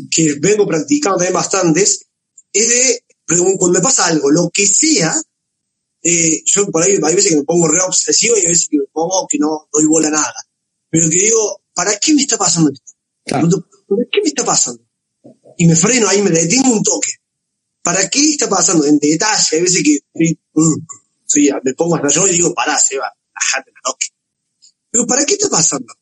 que 0.10 0.36
vengo 0.40 0.68
practicando 0.68 1.18
también 1.18 1.34
bastantes, 1.34 2.06
es 2.54 2.70
de, 2.70 3.04
cuando 3.28 3.80
me 3.80 3.82
pasa 3.82 4.08
algo, 4.08 4.30
lo 4.32 4.50
que 4.50 4.66
sea, 4.66 5.14
eh, 6.04 6.42
yo 6.46 6.66
por 6.68 6.84
ahí 6.84 6.98
hay 7.02 7.16
veces 7.16 7.32
que 7.32 7.38
me 7.38 7.44
pongo 7.44 7.68
re 7.68 7.80
obsesivo 7.82 8.36
y 8.36 8.42
hay 8.42 8.48
veces 8.48 8.68
que 8.70 8.78
me 8.78 8.86
pongo 8.92 9.28
que 9.30 9.38
no 9.38 9.68
doy 9.72 9.86
bola 9.86 10.08
a 10.08 10.12
nada. 10.12 10.36
Pero 10.90 11.10
que 11.10 11.20
digo, 11.20 11.62
¿para 11.74 11.98
qué 11.98 12.14
me 12.14 12.22
está 12.22 12.38
pasando 12.38 12.72
esto? 12.72 12.94
¿Para 13.26 13.48
qué 14.12 14.22
me 14.24 14.30
está 14.30 14.44
pasando? 14.44 14.84
Y 15.58 15.68
me 15.68 15.76
freno 15.76 16.08
ahí, 16.08 16.22
me 16.22 16.32
detengo 16.32 16.72
un 16.72 16.84
toque. 16.84 17.12
¿Para 17.84 18.10
qué 18.10 18.32
está 18.32 18.50
pasando? 18.50 18.86
En 18.86 19.00
detalle, 19.00 19.58
hay 19.58 19.62
veces 19.62 19.84
que 19.84 20.00
uh, 20.54 20.78
me 21.64 21.74
pongo 21.74 21.96
hasta 21.96 22.10
yo 22.10 22.28
y 22.28 22.34
digo, 22.34 22.54
pará, 22.54 22.78
Seba, 22.78 23.12
bajate 23.34 23.72
la 23.72 23.82
toque. 23.84 24.08
Pero 24.90 25.06
¿para 25.06 25.26
qué 25.26 25.34
está 25.34 25.50
pasando? 25.50 25.94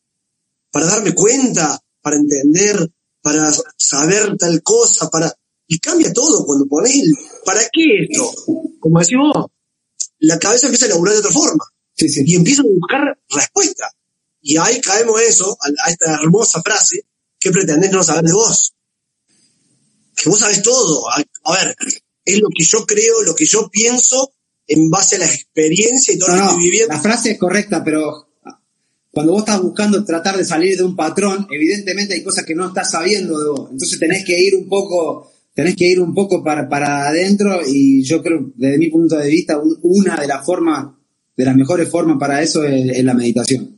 Para 0.70 0.86
darme 0.86 1.14
cuenta, 1.14 1.78
para 2.00 2.16
entender, 2.16 2.90
para 3.22 3.50
saber 3.76 4.36
tal 4.36 4.62
cosa, 4.62 5.08
para... 5.08 5.32
Y 5.66 5.78
cambia 5.78 6.12
todo 6.12 6.44
cuando 6.44 6.66
pones 6.66 6.94
el... 6.94 7.12
¿Para 7.44 7.60
qué 7.72 8.04
esto? 8.08 8.32
Como 8.80 8.98
decimos, 8.98 9.46
la 10.18 10.38
cabeza 10.38 10.66
empieza 10.66 10.86
a 10.86 10.88
laburar 10.88 11.14
de 11.14 11.20
otra 11.20 11.32
forma. 11.32 11.64
Y 11.96 12.34
empieza 12.34 12.62
a 12.62 12.64
buscar 12.64 13.18
respuesta. 13.28 13.90
Y 14.40 14.56
ahí 14.56 14.80
caemos 14.80 15.20
eso, 15.20 15.56
a, 15.60 15.90
esta 15.90 16.14
hermosa 16.14 16.62
frase, 16.62 17.06
que 17.38 17.50
pretendés 17.50 17.90
no 17.90 18.02
saber 18.02 18.24
de 18.24 18.32
vos? 18.32 18.72
Que 20.16 20.30
vos 20.30 20.38
sabés 20.38 20.62
todo. 20.62 21.08
A, 21.10 21.22
ver, 21.52 21.76
es 22.24 22.38
lo 22.40 22.48
que 22.48 22.64
yo 22.64 22.86
creo, 22.86 23.22
lo 23.22 23.34
que 23.34 23.46
yo 23.46 23.68
pienso 23.70 24.32
en 24.70 24.88
base 24.88 25.16
a 25.16 25.18
la 25.18 25.26
experiencia 25.26 26.14
y 26.14 26.18
todo 26.18 26.28
lo 26.28 26.42
que 26.42 26.46
estoy 26.46 26.62
viviendo. 26.62 26.94
La 26.94 27.00
frase 27.00 27.32
es 27.32 27.38
correcta, 27.38 27.82
pero 27.82 28.28
cuando 29.10 29.32
vos 29.32 29.40
estás 29.40 29.60
buscando 29.60 30.04
tratar 30.04 30.36
de 30.36 30.44
salir 30.44 30.76
de 30.76 30.84
un 30.84 30.94
patrón, 30.94 31.48
evidentemente 31.50 32.14
hay 32.14 32.22
cosas 32.22 32.44
que 32.44 32.54
no 32.54 32.68
estás 32.68 32.92
sabiendo 32.92 33.40
de 33.40 33.48
vos. 33.48 33.68
Entonces 33.72 33.98
tenés 33.98 34.24
que 34.24 34.40
ir 34.40 34.54
un 34.54 34.68
poco, 34.68 35.32
tenés 35.52 35.74
que 35.74 35.86
ir 35.86 36.00
un 36.00 36.14
poco 36.14 36.44
para, 36.44 36.68
para 36.68 37.08
adentro 37.08 37.60
y 37.66 38.04
yo 38.04 38.22
creo, 38.22 38.52
desde 38.54 38.78
mi 38.78 38.90
punto 38.90 39.16
de 39.16 39.28
vista, 39.28 39.60
una 39.82 40.16
de 40.16 40.28
las 40.28 40.46
formas, 40.46 40.94
de 41.36 41.44
las 41.44 41.56
mejores 41.56 41.88
formas 41.88 42.16
para 42.18 42.40
eso 42.40 42.62
es 42.62 43.02
la 43.02 43.14
meditación. 43.14 43.76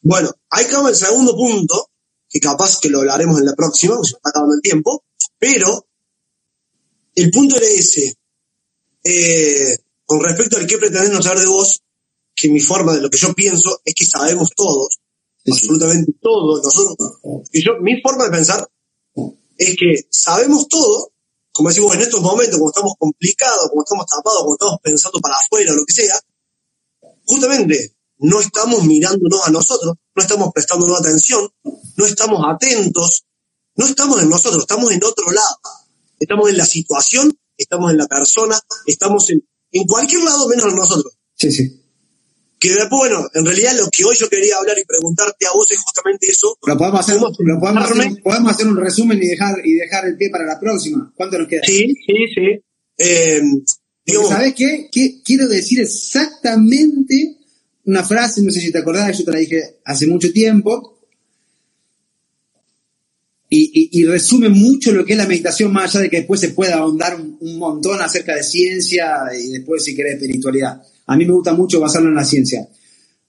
Bueno, 0.00 0.30
ahí 0.48 0.64
acaba 0.64 0.88
el 0.88 0.94
segundo 0.94 1.36
punto, 1.36 1.90
que 2.26 2.40
capaz 2.40 2.80
que 2.80 2.88
lo 2.88 3.00
hablaremos 3.00 3.38
en 3.38 3.44
la 3.44 3.54
próxima, 3.54 3.96
porque 3.96 4.08
se 4.08 4.16
está 4.16 4.30
acabando 4.30 4.54
el 4.54 4.62
tiempo, 4.62 5.04
pero 5.38 5.86
el 7.14 7.30
punto 7.30 7.56
era 7.58 7.66
ese. 7.66 8.14
Eh, 9.04 9.76
con 10.10 10.18
respecto 10.18 10.56
al 10.56 10.66
que 10.66 10.76
pretendemos 10.76 11.24
saber 11.24 11.38
de 11.38 11.46
vos, 11.46 11.84
que 12.34 12.48
mi 12.48 12.58
forma 12.58 12.94
de 12.94 13.00
lo 13.00 13.08
que 13.08 13.16
yo 13.16 13.32
pienso 13.32 13.80
es 13.84 13.94
que 13.94 14.04
sabemos 14.04 14.50
todos, 14.56 14.98
absolutamente 15.46 16.14
todos 16.20 16.64
nosotros. 16.64 17.20
Y 17.52 17.64
yo, 17.64 17.74
mi 17.80 18.00
forma 18.00 18.24
de 18.24 18.30
pensar 18.30 18.68
es 19.56 19.76
que 19.76 20.08
sabemos 20.10 20.66
todo, 20.66 21.12
como 21.52 21.68
decimos 21.68 21.94
en 21.94 22.00
estos 22.00 22.20
momentos, 22.22 22.58
como 22.58 22.70
estamos 22.70 22.94
complicados, 22.98 23.68
como 23.68 23.84
estamos 23.84 24.06
tapados, 24.06 24.40
como 24.40 24.54
estamos 24.54 24.78
pensando 24.82 25.20
para 25.20 25.36
afuera 25.36 25.72
lo 25.74 25.84
que 25.86 25.92
sea, 25.92 26.18
justamente 27.24 27.94
no 28.18 28.40
estamos 28.40 28.82
mirándonos 28.82 29.46
a 29.46 29.50
nosotros, 29.52 29.94
no 30.16 30.22
estamos 30.22 30.50
prestándonos 30.52 30.98
atención, 30.98 31.48
no 31.96 32.04
estamos 32.04 32.44
atentos, 32.52 33.26
no 33.76 33.86
estamos 33.86 34.20
en 34.20 34.28
nosotros, 34.28 34.62
estamos 34.62 34.90
en 34.90 35.04
otro 35.04 35.30
lado. 35.30 35.56
Estamos 36.18 36.50
en 36.50 36.56
la 36.56 36.66
situación 36.66 37.38
estamos 37.62 37.90
en 37.90 37.98
la 37.98 38.06
persona, 38.06 38.58
estamos 38.86 39.30
en, 39.30 39.46
en 39.72 39.84
cualquier 39.84 40.22
lado 40.22 40.48
menos 40.48 40.66
en 40.66 40.76
nosotros. 40.76 41.14
Sí, 41.34 41.50
sí. 41.50 41.76
Que 42.58 42.74
después, 42.74 42.90
bueno, 42.90 43.26
en 43.32 43.46
realidad 43.46 43.72
lo 43.78 43.88
que 43.90 44.04
hoy 44.04 44.14
yo 44.16 44.28
quería 44.28 44.56
hablar 44.58 44.78
y 44.78 44.84
preguntarte 44.84 45.46
a 45.46 45.52
vos 45.52 45.70
es 45.70 45.78
justamente 45.80 46.26
eso. 46.26 46.58
Lo 46.66 46.76
podemos 46.76 47.00
hacer, 47.00 47.16
¿Cómo 47.16 47.32
lo 47.38 47.58
podemos 47.58 47.90
hacer, 47.90 48.22
podemos 48.22 48.52
hacer 48.52 48.66
un 48.66 48.76
resumen 48.76 49.18
y 49.22 49.28
dejar, 49.28 49.54
y 49.64 49.74
dejar 49.74 50.06
el 50.06 50.16
pie 50.18 50.28
para 50.28 50.44
la 50.44 50.60
próxima. 50.60 51.10
¿Cuánto 51.16 51.38
nos 51.38 51.48
queda? 51.48 51.62
Sí, 51.64 51.94
sí, 52.06 52.26
sí. 52.34 52.62
Eh, 52.98 53.40
digamos, 54.04 54.28
¿Sabes 54.28 54.54
qué? 54.54 54.90
qué? 54.92 55.22
Quiero 55.24 55.48
decir 55.48 55.80
exactamente 55.80 57.38
una 57.86 58.04
frase, 58.04 58.42
no 58.42 58.50
sé 58.50 58.60
si 58.60 58.70
te 58.70 58.78
acordás, 58.78 59.16
yo 59.16 59.24
te 59.24 59.32
la 59.32 59.38
dije 59.38 59.80
hace 59.86 60.06
mucho 60.06 60.30
tiempo, 60.30 60.99
y, 63.52 64.04
resume 64.04 64.48
mucho 64.48 64.92
lo 64.92 65.04
que 65.04 65.14
es 65.14 65.18
la 65.18 65.26
meditación, 65.26 65.72
más 65.72 65.94
allá 65.94 66.02
de 66.02 66.10
que 66.10 66.18
después 66.18 66.38
se 66.38 66.50
pueda 66.50 66.76
ahondar 66.76 67.20
un, 67.20 67.58
montón 67.58 68.00
acerca 68.00 68.36
de 68.36 68.44
ciencia 68.44 69.08
y 69.36 69.48
después, 69.48 69.82
si 69.82 69.96
querés, 69.96 70.14
espiritualidad. 70.14 70.80
A 71.06 71.16
mí 71.16 71.26
me 71.26 71.32
gusta 71.32 71.52
mucho 71.52 71.80
basarlo 71.80 72.10
en 72.10 72.14
la 72.14 72.24
ciencia. 72.24 72.68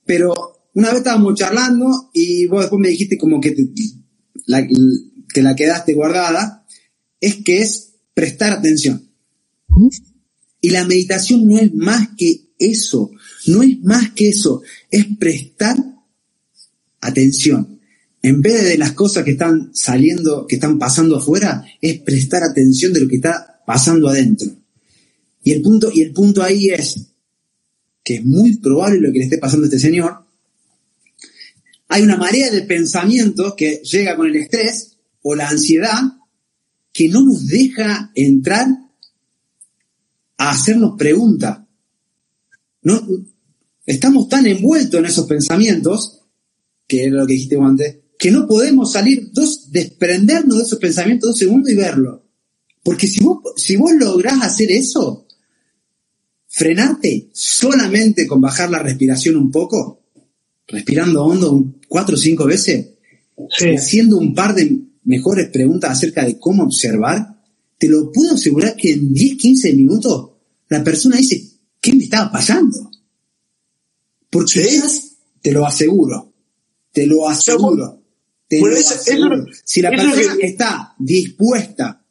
Pero 0.06 0.32
una 0.74 0.90
vez 0.90 0.98
estábamos 0.98 1.34
charlando 1.34 2.10
y 2.14 2.46
vos 2.46 2.60
después 2.60 2.80
me 2.80 2.90
dijiste 2.90 3.18
como 3.18 3.40
que 3.40 3.54
la, 4.46 4.64
te 5.34 5.42
la 5.42 5.56
quedaste 5.56 5.92
guardada, 5.94 6.64
es 7.20 7.36
que 7.42 7.60
es 7.60 7.94
prestar 8.14 8.52
atención. 8.52 9.08
Y 10.60 10.70
la 10.70 10.84
meditación 10.84 11.48
no 11.48 11.58
es 11.58 11.74
más 11.74 12.10
que 12.16 12.52
eso, 12.58 13.10
no 13.48 13.64
es 13.64 13.80
más 13.80 14.12
que 14.12 14.28
eso, 14.28 14.62
es 14.88 15.04
prestar 15.18 15.76
atención. 17.00 17.71
En 18.22 18.40
vez 18.40 18.62
de 18.62 18.78
las 18.78 18.92
cosas 18.92 19.24
que 19.24 19.32
están 19.32 19.70
saliendo, 19.74 20.46
que 20.46 20.54
están 20.54 20.78
pasando 20.78 21.16
afuera, 21.16 21.64
es 21.80 22.00
prestar 22.00 22.44
atención 22.44 22.92
de 22.92 23.00
lo 23.00 23.08
que 23.08 23.16
está 23.16 23.62
pasando 23.66 24.08
adentro. 24.08 24.48
Y 25.42 25.50
el 25.50 25.60
punto, 25.60 25.90
y 25.92 26.02
el 26.02 26.12
punto 26.12 26.42
ahí 26.42 26.68
es 26.68 27.00
que 28.04 28.16
es 28.16 28.24
muy 28.24 28.56
probable 28.56 29.00
lo 29.00 29.12
que 29.12 29.18
le 29.18 29.24
esté 29.24 29.38
pasando 29.38 29.64
a 29.64 29.68
este 29.68 29.80
señor. 29.80 30.24
Hay 31.88 32.02
una 32.02 32.16
marea 32.16 32.50
de 32.50 32.62
pensamientos 32.62 33.54
que 33.56 33.82
llega 33.84 34.16
con 34.16 34.28
el 34.28 34.36
estrés 34.36 34.96
o 35.22 35.34
la 35.34 35.48
ansiedad 35.48 36.00
que 36.92 37.08
no 37.08 37.22
nos 37.22 37.46
deja 37.46 38.10
entrar 38.14 38.66
a 40.36 40.50
hacernos 40.50 40.96
preguntas. 40.96 41.58
No, 42.82 43.00
estamos 43.86 44.28
tan 44.28 44.46
envueltos 44.46 44.98
en 44.98 45.06
esos 45.06 45.26
pensamientos, 45.26 46.20
que 46.86 47.04
era 47.04 47.16
lo 47.16 47.26
que 47.26 47.34
dijiste 47.34 47.56
antes, 47.60 48.01
que 48.22 48.30
no 48.30 48.46
podemos 48.46 48.92
salir, 48.92 49.32
dos, 49.32 49.72
desprendernos 49.72 50.56
de 50.58 50.62
esos 50.62 50.78
pensamientos 50.78 51.30
dos 51.30 51.38
segundos 51.40 51.72
y 51.72 51.74
verlo. 51.74 52.24
Porque 52.84 53.08
si 53.08 53.18
vos, 53.24 53.38
si 53.56 53.74
vos 53.74 53.90
lográs 53.98 54.40
hacer 54.42 54.70
eso, 54.70 55.26
frenarte 56.46 57.30
solamente 57.32 58.28
con 58.28 58.40
bajar 58.40 58.70
la 58.70 58.78
respiración 58.78 59.34
un 59.34 59.50
poco, 59.50 60.04
respirando 60.68 61.24
hondo 61.24 61.74
cuatro 61.88 62.14
o 62.14 62.16
cinco 62.16 62.44
veces, 62.44 62.90
sí. 63.58 63.70
haciendo 63.74 64.18
un 64.18 64.32
par 64.36 64.54
de 64.54 64.72
mejores 65.02 65.48
preguntas 65.48 65.90
acerca 65.90 66.24
de 66.24 66.38
cómo 66.38 66.62
observar, 66.62 67.42
te 67.76 67.88
lo 67.88 68.12
puedo 68.12 68.34
asegurar 68.34 68.76
que 68.76 68.92
en 68.92 69.12
10, 69.12 69.36
15 69.36 69.72
minutos 69.72 70.30
la 70.68 70.84
persona 70.84 71.16
dice, 71.16 71.42
¿qué 71.80 71.92
me 71.92 72.04
estaba 72.04 72.30
pasando? 72.30 72.88
Porque 74.30 74.62
Sí. 74.62 75.16
te 75.40 75.50
lo 75.50 75.66
aseguro, 75.66 76.32
te 76.92 77.04
lo 77.04 77.28
aseguro. 77.28 78.01
Te 78.52 78.60
Bueno, 78.60 78.74
lo 78.74 78.80
eso- 78.82 78.92
eso- 78.92 79.00
aseguro. 79.00 79.46
si 79.64 79.80
la 79.80 79.88
persona 79.88 80.36
que- 80.38 80.46
está 80.46 80.94
dispuesta 80.98 82.04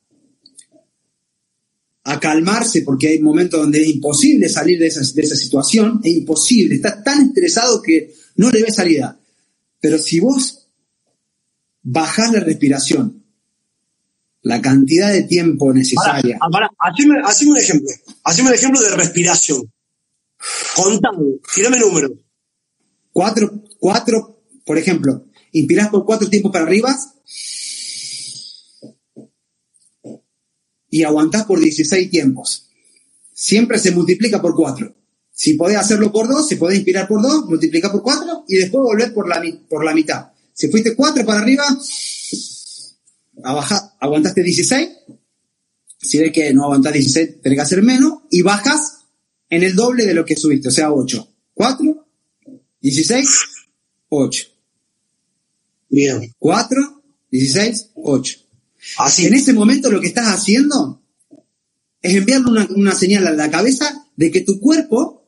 a 2.03 2.19
calmarse 2.19 2.81
porque 2.81 3.09
hay 3.09 3.19
momentos 3.19 3.59
donde 3.61 3.79
es 3.79 3.87
imposible 3.89 4.49
salir 4.49 4.79
de 4.79 4.87
esa, 4.87 5.01
de 5.01 5.21
esa 5.21 5.35
situación, 5.35 6.01
es 6.03 6.11
imposible, 6.13 6.73
está 6.73 7.03
tan 7.03 7.27
estresado 7.27 7.79
que 7.79 8.11
no 8.37 8.49
le 8.49 8.63
ve 8.63 8.71
salida. 8.71 9.19
Pero 9.79 9.99
si 9.99 10.19
vos 10.19 10.67
bajás 11.83 12.33
la 12.33 12.39
respiración, 12.39 13.23
la 14.41 14.59
cantidad 14.63 15.11
de 15.11 15.21
tiempo 15.25 15.71
necesaria, 15.71 16.39
ah, 16.41 16.49
pará, 16.51 16.71
haceme, 16.79 17.19
haceme 17.23 17.51
un 17.51 17.57
ejemplo. 17.59 17.89
Haceme 18.23 18.49
un 18.49 18.55
ejemplo 18.55 18.81
de 18.81 18.95
respiración. 18.95 19.71
Contado. 20.75 21.23
Tirame 21.53 21.77
números. 21.77 22.13
cuatro, 23.13 23.63
cuatro, 23.77 24.41
por 24.65 24.79
ejemplo, 24.79 25.27
inspirás 25.51 25.89
por 25.89 26.05
cuatro 26.05 26.29
tiempos 26.29 26.51
para 26.51 26.65
arriba 26.65 26.95
y 30.89 31.03
aguantás 31.03 31.45
por 31.45 31.59
16 31.59 32.09
tiempos. 32.09 32.67
Siempre 33.33 33.79
se 33.79 33.91
multiplica 33.91 34.41
por 34.41 34.55
cuatro. 34.55 34.93
Si 35.31 35.53
podés 35.55 35.77
hacerlo 35.77 36.11
por 36.11 36.27
dos, 36.27 36.47
si 36.47 36.55
podés 36.55 36.77
inspirar 36.77 37.07
por 37.07 37.21
dos, 37.21 37.45
multiplicar 37.45 37.91
por 37.91 38.03
cuatro 38.03 38.43
y 38.47 38.57
después 38.57 38.83
volver 38.83 39.13
por 39.13 39.27
la, 39.27 39.41
por 39.67 39.83
la 39.83 39.93
mitad. 39.93 40.27
Si 40.53 40.67
fuiste 40.69 40.95
cuatro 40.95 41.25
para 41.25 41.41
arriba, 41.41 41.65
a 43.43 43.53
bajar, 43.53 43.81
aguantaste 43.99 44.43
16. 44.43 44.89
Si 45.99 46.19
ves 46.19 46.31
que 46.31 46.53
no 46.53 46.65
aguantás 46.65 46.93
16, 46.93 47.41
tenés 47.41 47.57
que 47.57 47.61
hacer 47.61 47.81
menos 47.81 48.19
y 48.29 48.41
bajas 48.41 48.99
en 49.49 49.63
el 49.63 49.75
doble 49.75 50.05
de 50.05 50.13
lo 50.13 50.25
que 50.25 50.35
subiste, 50.35 50.67
o 50.67 50.71
sea, 50.71 50.91
8. 50.91 51.27
4, 51.53 52.07
16, 52.81 53.29
8. 54.09 54.47
Bien. 55.91 56.33
4, 56.39 57.03
16, 57.29 57.89
8. 57.95 58.39
Así. 58.97 59.25
En 59.27 59.33
ese 59.33 59.53
momento 59.53 59.91
lo 59.91 60.01
que 60.01 60.07
estás 60.07 60.27
haciendo 60.27 61.01
es 62.01 62.15
enviarle 62.15 62.49
una, 62.49 62.67
una 62.75 62.95
señal 62.95 63.27
a 63.27 63.31
la 63.31 63.51
cabeza 63.51 64.07
de 64.15 64.31
que 64.31 64.41
tu 64.41 64.59
cuerpo, 64.59 65.27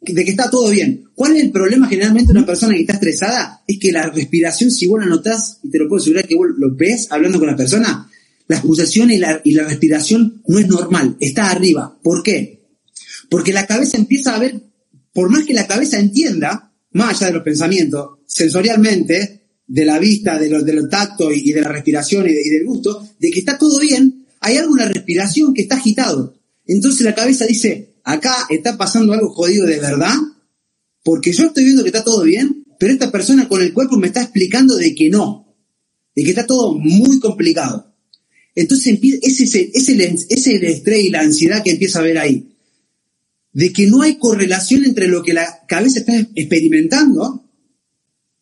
de 0.00 0.24
que 0.24 0.30
está 0.30 0.50
todo 0.50 0.70
bien. 0.70 1.10
¿Cuál 1.14 1.36
es 1.36 1.44
el 1.44 1.50
problema 1.50 1.88
generalmente 1.88 2.32
de 2.32 2.38
una 2.38 2.46
persona 2.46 2.74
que 2.74 2.80
está 2.80 2.94
estresada? 2.94 3.62
Es 3.66 3.78
que 3.78 3.92
la 3.92 4.08
respiración, 4.08 4.70
si 4.70 4.86
vos 4.86 4.98
la 4.98 5.06
notás, 5.06 5.58
y 5.62 5.70
te 5.70 5.78
lo 5.78 5.88
puedo 5.88 6.00
asegurar 6.00 6.26
que 6.26 6.34
vos 6.34 6.48
lo 6.56 6.74
ves 6.74 7.08
hablando 7.10 7.38
con 7.38 7.48
la 7.48 7.56
persona, 7.56 8.10
la 8.48 8.62
pulsación 8.62 9.10
y 9.10 9.18
la, 9.18 9.40
y 9.44 9.52
la 9.52 9.64
respiración 9.64 10.42
no 10.46 10.58
es 10.58 10.68
normal, 10.68 11.16
está 11.20 11.50
arriba. 11.50 11.98
¿Por 12.02 12.22
qué? 12.22 12.60
Porque 13.28 13.52
la 13.52 13.66
cabeza 13.66 13.96
empieza 13.96 14.34
a 14.34 14.38
ver, 14.38 14.60
por 15.12 15.30
más 15.30 15.44
que 15.44 15.54
la 15.54 15.66
cabeza 15.66 15.98
entienda, 15.98 16.72
más 16.92 17.16
allá 17.16 17.26
de 17.26 17.32
los 17.34 17.42
pensamientos, 17.42 18.18
sensorialmente, 18.26 19.45
de 19.66 19.84
la 19.84 19.98
vista, 19.98 20.38
de 20.38 20.48
lo, 20.48 20.62
de 20.62 20.72
lo 20.72 20.88
tacto 20.88 21.32
y, 21.32 21.52
de 21.52 21.60
la 21.60 21.68
respiración 21.68 22.26
y, 22.28 22.32
de- 22.32 22.42
y 22.44 22.50
del 22.50 22.64
gusto, 22.66 23.06
de 23.18 23.30
que 23.30 23.38
está 23.40 23.58
todo 23.58 23.78
bien, 23.80 24.26
hay 24.40 24.56
algo 24.58 24.76
en 24.76 24.84
la 24.84 24.88
respiración 24.88 25.52
que 25.54 25.62
está 25.62 25.76
agitado. 25.76 26.34
Entonces 26.66 27.00
la 27.02 27.14
cabeza 27.14 27.46
dice, 27.46 27.94
acá 28.04 28.34
está 28.50 28.76
pasando 28.76 29.12
algo 29.12 29.30
jodido 29.30 29.66
de 29.66 29.80
verdad, 29.80 30.14
porque 31.02 31.32
yo 31.32 31.46
estoy 31.46 31.64
viendo 31.64 31.82
que 31.82 31.88
está 31.88 32.04
todo 32.04 32.22
bien, 32.22 32.64
pero 32.78 32.92
esta 32.92 33.10
persona 33.10 33.48
con 33.48 33.62
el 33.62 33.72
cuerpo 33.72 33.96
me 33.96 34.08
está 34.08 34.22
explicando 34.22 34.76
de 34.76 34.94
que 34.94 35.08
no, 35.08 35.54
de 36.14 36.22
que 36.24 36.30
está 36.30 36.46
todo 36.46 36.74
muy 36.78 37.18
complicado. 37.20 37.92
Entonces 38.54 38.98
ese 39.22 39.70
es 39.74 39.88
el, 39.88 40.00
el- 40.00 40.64
estrés 40.64 41.04
y 41.04 41.10
la 41.10 41.20
ansiedad 41.20 41.62
que 41.62 41.72
empieza 41.72 41.98
a 41.98 42.02
haber 42.02 42.18
ahí. 42.18 42.52
De 43.52 43.72
que 43.72 43.86
no 43.86 44.02
hay 44.02 44.16
correlación 44.18 44.84
entre 44.84 45.08
lo 45.08 45.22
que 45.22 45.32
la 45.34 45.64
cabeza 45.66 46.00
está 46.00 46.14
experimentando 46.34 47.45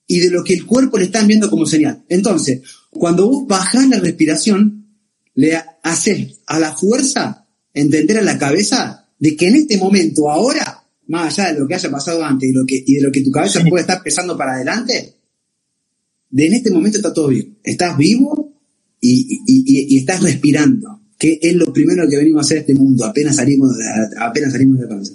y 0.07 0.21
de 0.21 0.31
lo 0.31 0.45
que 0.45 0.55
el 0.55 0.67
cuerpo 0.67 0.99
le 0.99 1.07
está 1.07 1.21
enviando 1.21 1.49
como 1.51 1.67
señal. 1.67 2.05
Entonces, 2.09 2.61
cuando 2.91 3.29
vos 3.29 3.47
bajás 3.47 3.89
la 3.89 3.99
respiración, 4.01 4.87
le 5.35 5.59
haces 5.83 6.41
a 6.47 6.59
la 6.61 6.75
fuerza 6.77 7.47
entender 7.73 8.19
a 8.19 8.23
la 8.23 8.39
cabeza 8.39 9.09
de 9.19 9.35
que 9.37 9.49
en 9.49 9.57
este 9.57 9.79
momento, 9.79 10.31
ahora, 10.31 10.85
más 11.07 11.39
allá 11.39 11.53
de 11.53 11.59
lo 11.61 11.67
que 11.67 11.75
haya 11.75 11.91
pasado 11.91 12.25
antes 12.25 12.49
y, 12.49 12.53
lo 12.53 12.65
que, 12.67 12.83
y 12.87 12.95
de 12.95 13.03
lo 13.03 13.11
que 13.13 13.23
tu 13.23 13.31
cabeza 13.31 13.63
puede 13.69 13.83
estar 13.83 14.03
pesando 14.03 14.37
para 14.37 14.55
adelante, 14.55 15.15
de 16.31 16.47
en 16.47 16.55
este 16.55 16.71
momento 16.71 16.99
está 16.99 17.13
todo 17.13 17.29
bien. 17.29 17.59
Estás 17.63 17.97
vivo 17.97 18.53
y, 19.01 19.41
y- 19.47 19.65
y- 19.67 19.95
y 19.95 19.99
estás 19.99 20.23
respirando, 20.23 21.01
que 21.19 21.39
es 21.43 21.55
lo 21.55 21.73
primero 21.73 22.09
que 22.09 22.17
venimos 22.17 22.41
a 22.41 22.45
hacer 22.45 22.59
a 22.59 22.61
este 22.61 22.75
mundo, 22.75 23.05
apenas 23.05 23.37
salimos 23.37 23.77
de, 23.77 23.85
apenas 24.21 24.53
salimos 24.53 24.79
de 24.79 24.85
la 24.85 24.89
panza. 24.91 25.13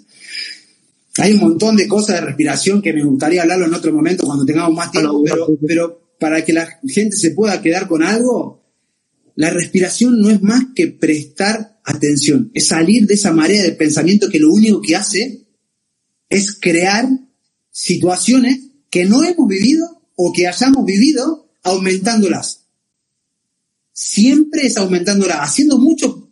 Hay 1.20 1.34
un 1.34 1.40
montón 1.40 1.76
de 1.76 1.88
cosas 1.88 2.16
de 2.16 2.28
respiración 2.28 2.82
que 2.82 2.94
me 2.94 3.04
gustaría 3.04 3.42
hablarlo 3.42 3.66
en 3.66 3.74
otro 3.74 3.94
momento 3.94 4.26
cuando 4.26 4.46
tengamos 4.46 4.74
más 4.74 4.92
tiempo, 4.92 5.24
pero, 5.24 5.48
pero 5.68 6.14
para 6.20 6.44
que 6.44 6.54
la 6.54 6.68
gente 6.88 7.16
se 7.16 7.32
pueda 7.32 7.62
quedar 7.62 7.88
con 7.88 8.04
algo, 8.04 8.64
la 9.36 9.50
respiración 9.50 10.20
no 10.22 10.30
es 10.30 10.42
más 10.42 10.64
que 10.76 10.88
prestar 10.88 11.80
atención, 11.84 12.52
es 12.54 12.68
salir 12.68 13.08
de 13.08 13.14
esa 13.14 13.32
marea 13.32 13.64
de 13.64 13.72
pensamiento 13.72 14.30
que 14.30 14.40
lo 14.40 14.52
único 14.52 14.82
que 14.82 14.96
hace 14.96 15.48
es 16.30 16.58
crear 16.60 17.08
situaciones 17.72 18.60
que 18.90 19.06
no 19.06 19.24
hemos 19.24 19.48
vivido 19.48 20.02
o 20.16 20.34
que 20.34 20.48
hayamos 20.48 20.86
vivido 20.86 21.50
aumentándolas. 21.64 22.66
Siempre 23.94 24.68
es 24.68 24.78
aumentándolas, 24.78 25.38
haciendo 25.40 25.78
mucho 25.78 26.30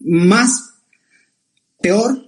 más 0.00 0.74
peor 1.80 2.27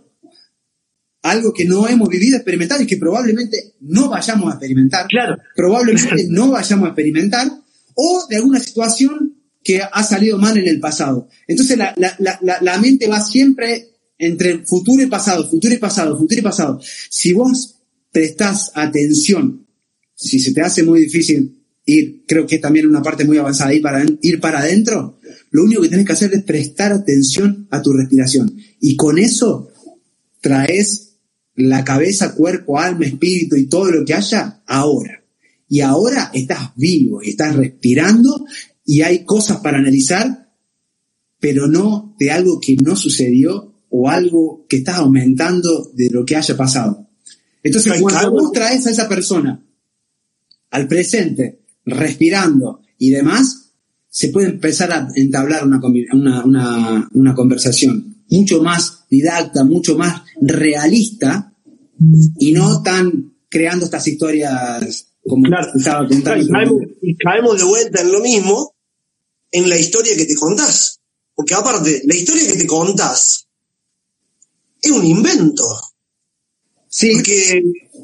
algo 1.22 1.52
que 1.52 1.64
no 1.64 1.86
hemos 1.88 2.08
vivido, 2.08 2.36
experimentado 2.36 2.82
y 2.82 2.86
que 2.86 2.96
probablemente 2.96 3.74
no 3.80 4.08
vayamos 4.08 4.50
a 4.50 4.54
experimentar. 4.54 5.06
Claro. 5.06 5.38
Probablemente 5.54 6.26
no 6.28 6.50
vayamos 6.50 6.86
a 6.86 6.88
experimentar. 6.88 7.50
O 7.94 8.26
de 8.28 8.36
alguna 8.36 8.60
situación 8.60 9.36
que 9.62 9.82
ha 9.82 10.02
salido 10.02 10.38
mal 10.38 10.56
en 10.56 10.66
el 10.66 10.80
pasado. 10.80 11.28
Entonces 11.46 11.76
la, 11.76 11.94
la, 11.96 12.16
la, 12.18 12.58
la 12.60 12.78
mente 12.78 13.06
va 13.06 13.20
siempre 13.20 13.90
entre 14.18 14.64
futuro 14.64 15.02
y 15.02 15.06
pasado, 15.06 15.48
futuro 15.48 15.74
y 15.74 15.78
pasado, 15.78 16.16
futuro 16.16 16.40
y 16.40 16.42
pasado. 16.42 16.80
Si 17.10 17.32
vos 17.32 17.76
prestás 18.12 18.70
atención, 18.74 19.66
si 20.14 20.38
se 20.38 20.52
te 20.52 20.60
hace 20.60 20.82
muy 20.82 21.00
difícil 21.00 21.58
ir, 21.86 22.24
creo 22.26 22.46
que 22.46 22.56
es 22.56 22.60
también 22.60 22.86
una 22.86 23.02
parte 23.02 23.24
muy 23.24 23.38
avanzada, 23.38 23.72
ir 23.72 23.82
para, 23.82 24.04
ir 24.22 24.40
para 24.40 24.60
adentro, 24.60 25.18
lo 25.50 25.64
único 25.64 25.82
que 25.82 25.88
tenés 25.88 26.06
que 26.06 26.12
hacer 26.12 26.32
es 26.34 26.42
prestar 26.42 26.92
atención 26.92 27.66
a 27.70 27.82
tu 27.82 27.92
respiración. 27.92 28.54
Y 28.80 28.96
con 28.96 29.18
eso 29.18 29.70
traes 30.40 31.09
la 31.60 31.84
cabeza, 31.84 32.34
cuerpo, 32.34 32.78
alma, 32.78 33.06
espíritu 33.06 33.56
y 33.56 33.66
todo 33.66 33.90
lo 33.90 34.04
que 34.04 34.14
haya 34.14 34.62
ahora. 34.66 35.22
Y 35.68 35.80
ahora 35.80 36.30
estás 36.34 36.70
vivo, 36.76 37.22
estás 37.22 37.54
respirando 37.54 38.44
y 38.84 39.02
hay 39.02 39.24
cosas 39.24 39.58
para 39.58 39.78
analizar, 39.78 40.52
pero 41.38 41.68
no 41.68 42.16
de 42.18 42.30
algo 42.30 42.60
que 42.60 42.76
no 42.76 42.96
sucedió 42.96 43.72
o 43.90 44.08
algo 44.08 44.66
que 44.68 44.78
estás 44.78 44.96
aumentando 44.96 45.90
de 45.94 46.10
lo 46.10 46.24
que 46.24 46.36
haya 46.36 46.56
pasado. 46.56 47.08
Entonces, 47.62 48.00
cuando 48.00 48.30
vos 48.30 48.52
traes 48.52 48.86
a 48.86 48.90
esa 48.90 49.08
persona 49.08 49.62
al 50.70 50.88
presente, 50.88 51.60
respirando 51.84 52.82
y 52.98 53.10
demás, 53.10 53.70
se 54.08 54.28
puede 54.28 54.48
empezar 54.48 54.92
a 54.92 55.08
entablar 55.14 55.64
una, 55.64 55.80
una, 56.44 57.08
una, 57.12 57.34
conversación 57.34 58.24
mucho 58.28 58.62
más 58.62 59.04
didacta, 59.08 59.64
mucho 59.64 59.96
más 59.96 60.22
realista 60.40 61.49
y 62.38 62.52
no 62.52 62.82
tan 62.82 63.34
creando 63.48 63.84
estas 63.84 64.06
historias 64.06 65.06
como 65.26 65.46
estaba 65.76 66.08
contando. 66.08 66.80
Y 67.02 67.16
caemos, 67.16 67.58
de 67.58 67.64
vuelta 67.64 68.00
en 68.00 68.12
lo 68.12 68.20
mismo, 68.20 68.74
en 69.50 69.68
la 69.68 69.76
historia 69.76 70.16
que 70.16 70.24
te 70.24 70.34
contás. 70.34 71.00
Porque 71.34 71.54
aparte, 71.54 72.02
la 72.04 72.14
historia 72.14 72.46
que 72.46 72.58
te 72.58 72.66
contás 72.66 73.46
es 74.80 74.90
un 74.90 75.04
invento. 75.04 75.64
Sí, 76.88 77.20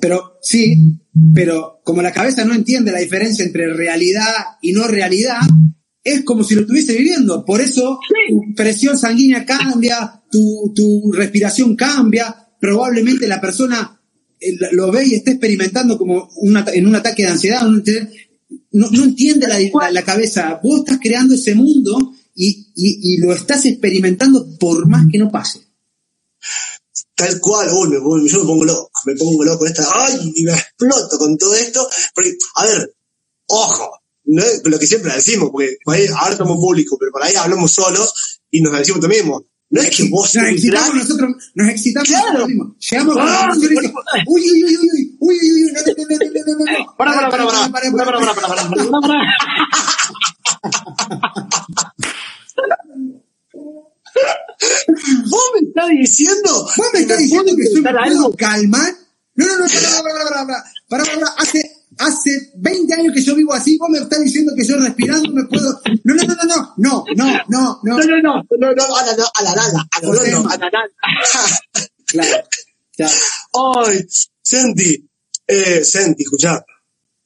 pero 0.00 0.38
sí, 0.42 1.00
pero 1.34 1.80
como 1.82 2.02
la 2.02 2.12
cabeza 2.12 2.44
no 2.44 2.54
entiende 2.54 2.92
la 2.92 3.00
diferencia 3.00 3.44
entre 3.44 3.72
realidad 3.72 4.32
y 4.62 4.72
no 4.72 4.86
realidad, 4.86 5.40
es 6.04 6.22
como 6.22 6.44
si 6.44 6.54
lo 6.54 6.60
estuviese 6.62 6.96
viviendo. 6.96 7.44
Por 7.44 7.60
eso 7.60 7.98
tu 8.28 8.54
presión 8.54 8.96
sanguínea 8.96 9.44
cambia, 9.44 10.22
tu, 10.30 10.72
tu 10.74 11.10
respiración 11.12 11.74
cambia, 11.74 12.45
probablemente 12.66 13.28
la 13.28 13.40
persona 13.40 13.96
eh, 14.40 14.56
lo 14.72 14.90
ve 14.90 15.06
y 15.06 15.14
está 15.14 15.30
experimentando 15.30 15.96
como 15.96 16.28
en 16.42 16.86
un 16.86 16.96
ataque 16.96 17.22
de 17.22 17.28
ansiedad. 17.28 17.62
No, 18.72 18.88
entiende 19.04 19.46
la, 19.46 20.02
cabeza. 20.04 20.58
Vos 20.62 20.80
estás 20.80 20.98
creando 21.00 21.36
ese 21.36 21.54
mundo 21.54 22.12
y, 22.34 23.18
lo 23.18 23.32
estás 23.32 23.64
experimentando 23.66 24.58
por 24.58 24.88
más 24.88 25.06
que 25.10 25.18
no 25.18 25.30
pase. 25.30 25.60
Tal 27.14 27.40
cual, 27.40 27.68
me, 27.88 27.96
yo 28.28 28.40
me 28.40 28.46
pongo 28.46 28.64
loco, 28.64 28.90
me 29.06 29.14
pongo 29.14 29.44
loco 29.44 29.60
con 29.60 29.68
esta, 29.68 29.86
ay, 29.94 30.32
y 30.34 30.42
me 30.42 30.52
exploto 30.52 31.18
con 31.18 31.38
todo 31.38 31.54
esto. 31.54 31.88
Porque, 32.14 32.36
a 32.56 32.66
ver, 32.66 32.94
ojo, 33.46 34.00
lo 34.24 34.78
que 34.78 34.86
siempre 34.88 35.14
decimos, 35.14 35.50
porque 35.52 35.78
ahí, 35.86 36.06
ahora 36.14 36.32
estamos 36.32 36.56
públicos, 36.56 36.98
pero 36.98 37.12
por 37.12 37.22
ahí 37.22 37.36
hablamos 37.36 37.72
solos 37.72 38.40
y 38.50 38.60
nos 38.60 38.76
decimos 38.76 39.00
lo 39.02 39.08
mismo. 39.08 39.46
No 39.68 39.82
es 39.82 39.96
que 39.96 40.08
vos 40.08 40.32
nos 40.36 40.46
excitamos 40.46 40.94
nosotros, 40.94 41.50
nos 41.54 41.68
excitamos 41.68 42.08
claro. 42.08 42.46
mismos. 42.46 42.68
Llegamos 42.78 43.16
ah, 43.18 43.48
con 43.50 43.58
uy, 43.58 43.68
uy, 43.68 44.64
uy, 44.64 44.76
uy, 44.76 44.86
uy, 44.86 45.16
uy, 45.18 45.38
uy, 45.40 45.64
uy, 45.64 45.72
no, 45.72 45.80
no, 45.80 45.92
no, 45.96 46.16
no, 46.34 46.64
no, 46.64 46.78
no. 46.78 46.96
Para, 46.96 47.14
para, 47.14 47.30
para, 47.30 47.46
para, 47.46 47.70
para, 47.70 47.90
para, 47.90 48.04
para, 48.04 48.18
para, 48.18 48.34
para, 48.34 48.68
para, 48.70 49.00
para. 49.00 49.24
¿Vos 55.28 55.50
me 55.54 55.68
estás 55.68 55.88
diciendo? 55.90 56.50
¿Vos 56.76 56.86
me 56.92 57.00
estás 57.00 57.18
diciendo 57.18 57.52
que 57.56 57.66
soy 57.66 57.84
algo 57.86 58.34
calmar? 58.36 58.94
No, 59.34 59.46
no, 59.46 59.58
no, 59.58 59.66
para, 59.66 60.02
para, 60.02 60.24
para, 60.24 60.46
para, 60.46 60.64
para, 60.88 61.04
para, 61.04 61.26
hace, 61.38 61.75
hace 61.98 62.52
20 62.56 62.94
años 62.94 63.14
que 63.14 63.22
yo 63.22 63.34
vivo 63.34 63.52
así, 63.52 63.76
vos 63.78 63.88
me 63.90 63.98
estás 63.98 64.20
diciendo 64.22 64.52
que 64.56 64.64
yo 64.64 64.76
respirando 64.78 65.30
me 65.32 65.44
puedo, 65.44 65.80
no, 66.04 66.14
no, 66.14 66.22
no, 66.24 66.34
no, 66.34 66.44
no, 66.76 67.04
no, 67.14 67.14
no, 67.14 67.44
no, 67.48 67.80
no, 67.82 67.82
no, 67.82 68.02
no, 68.06 68.16
no, 68.22 68.44
no, 68.58 68.74
no, 68.74 68.96
a 68.96 69.04
la, 69.04 69.12
a 69.12 69.42
la 69.42 69.54
nada, 69.54 69.88
a 69.90 70.00
la 70.00 70.12
nada, 70.12 70.48
a 70.50 70.58
la 70.58 70.70
nada. 70.70 70.90
Claro, 72.06 72.48
claro. 72.96 73.14
Ay, 73.86 74.06
Senti, 74.40 75.08
eh, 75.46 75.84
Senti, 75.84 76.22
escuchá, 76.22 76.64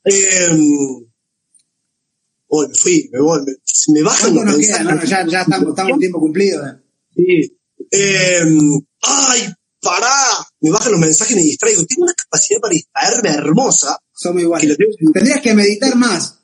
eh, 0.05 0.49
Hoy 2.53 2.67
me 2.67 2.75
fui, 2.75 3.09
me 3.13 3.21
voy, 3.21 3.41
me, 3.47 3.53
me 3.95 4.03
bajan 4.03 4.35
los 4.35 4.57
queda? 4.57 4.83
No, 4.83 4.95
no, 4.97 5.05
ya, 5.05 5.25
ya 5.25 5.43
estamos, 5.43 5.69
estamos 5.69 5.93
en 5.93 5.99
tiempo 6.01 6.19
cumplido. 6.19 6.67
Eh. 6.67 6.73
Sí. 7.15 7.59
Eh, 7.93 8.43
ay, 9.03 9.55
pará. 9.81 10.47
Me 10.61 10.71
bajan 10.73 10.91
los 10.91 11.01
mensajes 11.01 11.33
y 11.33 11.37
me 11.37 11.43
distraigo. 11.43 11.87
Tengo 11.87 12.03
una 12.03 12.15
capacidad 12.15 12.61
para 12.61 12.75
distraerme 12.75 13.29
hermosa. 13.31 13.97
Somos 14.21 14.43
iguales. 14.43 14.77
Tendrías 15.15 15.41
que 15.41 15.55
meditar 15.55 15.97
más. 15.97 16.41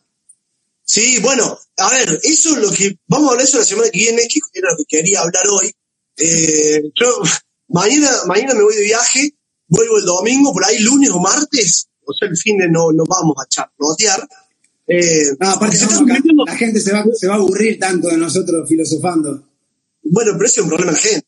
Sí, 0.83 1.19
bueno, 1.21 1.59
a 1.77 1.91
ver, 1.91 2.19
eso 2.23 2.57
es 2.57 2.63
lo 2.63 2.71
que, 2.71 2.97
vamos 3.07 3.29
a 3.29 3.33
hablar 3.33 3.47
eso 3.47 3.59
la 3.59 3.65
semana 3.65 3.91
que 3.91 3.99
viene, 3.99 4.27
que 4.27 4.41
era 4.55 4.71
lo 4.71 4.79
que 4.79 4.85
quería 4.89 5.21
hablar 5.21 5.43
hoy. 5.51 5.71
Eh, 6.17 6.85
yo, 6.95 7.21
mañana, 7.69 8.09
mañana 8.27 8.55
me 8.55 8.63
voy 8.63 8.75
de 8.75 8.83
viaje, 8.83 9.35
vuelvo 9.69 9.99
el 9.99 10.07
domingo, 10.07 10.55
por 10.55 10.65
ahí 10.65 10.79
lunes 10.79 11.11
o 11.11 11.19
martes, 11.19 11.89
o 12.07 12.15
sea, 12.15 12.29
el 12.29 12.37
fin 12.39 12.57
de 12.57 12.71
no, 12.71 12.93
no 12.93 13.05
vamos 13.07 13.37
a 13.39 13.47
charlotear. 13.47 14.27
Eh, 14.89 15.37
no, 15.39 15.51
aparte 15.51 15.77
la 16.47 16.57
gente 16.57 16.81
se 16.81 16.95
va, 16.95 17.05
se 17.13 17.27
va 17.27 17.35
a 17.35 17.37
aburrir 17.37 17.79
tanto 17.79 18.09
de 18.09 18.17
nosotros 18.17 18.67
filosofando. 18.67 19.51
Bueno, 20.03 20.33
pero 20.33 20.47
ese 20.47 20.61
es 20.61 20.65
un 20.65 20.69
problema 20.71 20.93
de 20.93 20.99
la 20.99 21.03
gente. 21.03 21.27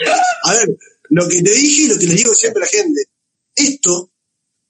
a 0.44 0.52
ver, 0.54 0.78
lo 1.12 1.28
que 1.28 1.42
te 1.42 1.52
dije 1.52 1.82
y 1.82 1.88
lo 1.88 1.98
que 1.98 2.06
le 2.06 2.14
digo 2.14 2.34
siempre 2.34 2.62
a 2.62 2.66
la 2.66 2.70
gente. 2.70 3.02
Esto, 3.54 4.10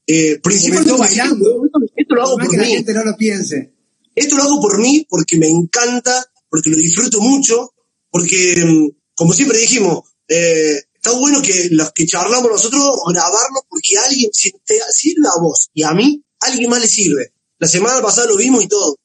eh, 0.06 0.40
principalmente 0.42 0.92
bailando, 0.92 1.62
esto 1.94 2.14
lo 2.16 2.22
hago 2.22 2.36
por 2.36 2.56
mí. 2.58 2.66
gente 2.66 2.92
no 2.92 3.04
lo 3.04 3.16
piense. 3.16 3.72
Esto 4.12 4.36
lo 4.36 4.42
hago 4.42 4.60
por 4.60 4.80
mí 4.80 5.06
porque 5.08 5.38
me 5.38 5.48
encanta, 5.48 6.24
porque 6.48 6.70
lo 6.70 6.76
disfruto 6.76 7.20
mucho, 7.20 7.70
porque, 8.10 8.56
mm, 8.66 8.88
como 9.14 9.32
siempre 9.32 9.56
dijimos, 9.56 10.02
eh, 10.26 10.82
está 10.94 11.12
bueno 11.12 11.40
que 11.42 11.68
los 11.70 11.92
que 11.92 12.06
charlamos 12.06 12.50
nosotros 12.50 12.90
grabarlo 13.06 13.64
porque 13.68 13.96
a 13.98 14.04
alguien, 14.06 14.30
si 14.32 14.50
te 14.64 14.80
sirve 14.92 15.28
a 15.28 15.40
vos 15.40 15.70
y 15.72 15.84
a 15.84 15.92
mí, 15.92 16.24
a 16.40 16.46
alguien 16.46 16.68
más 16.68 16.80
le 16.80 16.88
sirve. 16.88 17.34
La 17.58 17.68
semana 17.68 18.02
pasada 18.02 18.26
lo 18.26 18.36
vimos 18.36 18.64
y 18.64 18.68
todo. 18.68 18.96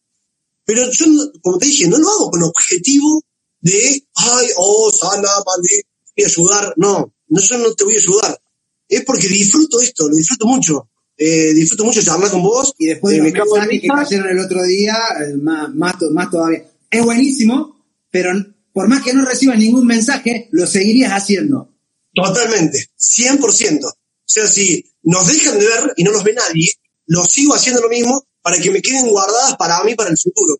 Pero 0.66 0.92
yo, 0.92 1.06
como 1.44 1.60
te 1.60 1.68
dije, 1.68 1.88
no 1.88 2.00
lo 2.00 2.10
hago 2.10 2.32
con 2.32 2.42
objetivo 2.42 3.22
de, 3.62 4.08
ay, 4.16 4.48
oh, 4.58 4.92
sana, 4.92 5.30
voy 5.46 6.24
a 6.24 6.28
ayudar. 6.28 6.74
No, 6.78 7.14
no, 7.30 7.42
yo 7.42 7.58
no 7.58 7.74
te 7.74 7.84
voy 7.84 7.96
a 7.96 8.00
ayudar. 8.00 8.42
Es 8.88 9.04
porque 9.04 9.28
disfruto 9.28 9.82
esto, 9.82 10.08
lo 10.08 10.16
disfruto 10.16 10.48
mucho. 10.48 10.90
Eh, 11.18 11.54
disfruto 11.54 11.84
mucho 11.84 12.02
charlar 12.02 12.32
con 12.32 12.44
vos. 12.44 12.74
Y 12.78 12.88
después 12.88 13.14
de 13.14 13.28
eh, 13.28 13.32
los 13.32 13.34
mensajes 13.34 13.82
que 13.82 13.88
cayeron 13.88 14.30
el 14.30 14.40
otro 14.40 14.64
día, 14.64 14.98
eh, 15.22 15.36
más, 15.36 15.74
más, 15.74 15.96
más 16.12 16.30
todavía. 16.30 16.64
Es 16.90 17.04
buenísimo, 17.04 17.84
pero 18.10 18.32
por 18.72 18.88
más 18.88 19.04
que 19.04 19.14
no 19.14 19.26
recibas 19.26 19.58
ningún 19.58 19.86
mensaje, 19.86 20.48
lo 20.52 20.68
seguirías 20.68 21.12
haciendo. 21.12 21.74
Totalmente, 22.14 22.90
100%. 22.98 23.86
O 23.86 23.92
sea, 24.26 24.48
si 24.48 24.84
nos 25.04 25.28
dejan 25.28 25.60
de 25.60 25.66
ver 25.66 25.94
y 25.98 26.04
no 26.04 26.12
nos 26.12 26.24
ve 26.24 26.34
nadie, 26.34 26.74
lo 27.08 27.24
sigo 27.26 27.54
haciendo 27.54 27.82
lo 27.82 27.90
mismo 27.90 28.24
para 28.42 28.60
que 28.60 28.72
me 28.72 28.82
queden 28.82 29.08
guardadas 29.08 29.56
para 29.58 29.84
mí 29.84 29.96
para 29.96 30.10
el 30.10 30.18
futuro. 30.18 30.58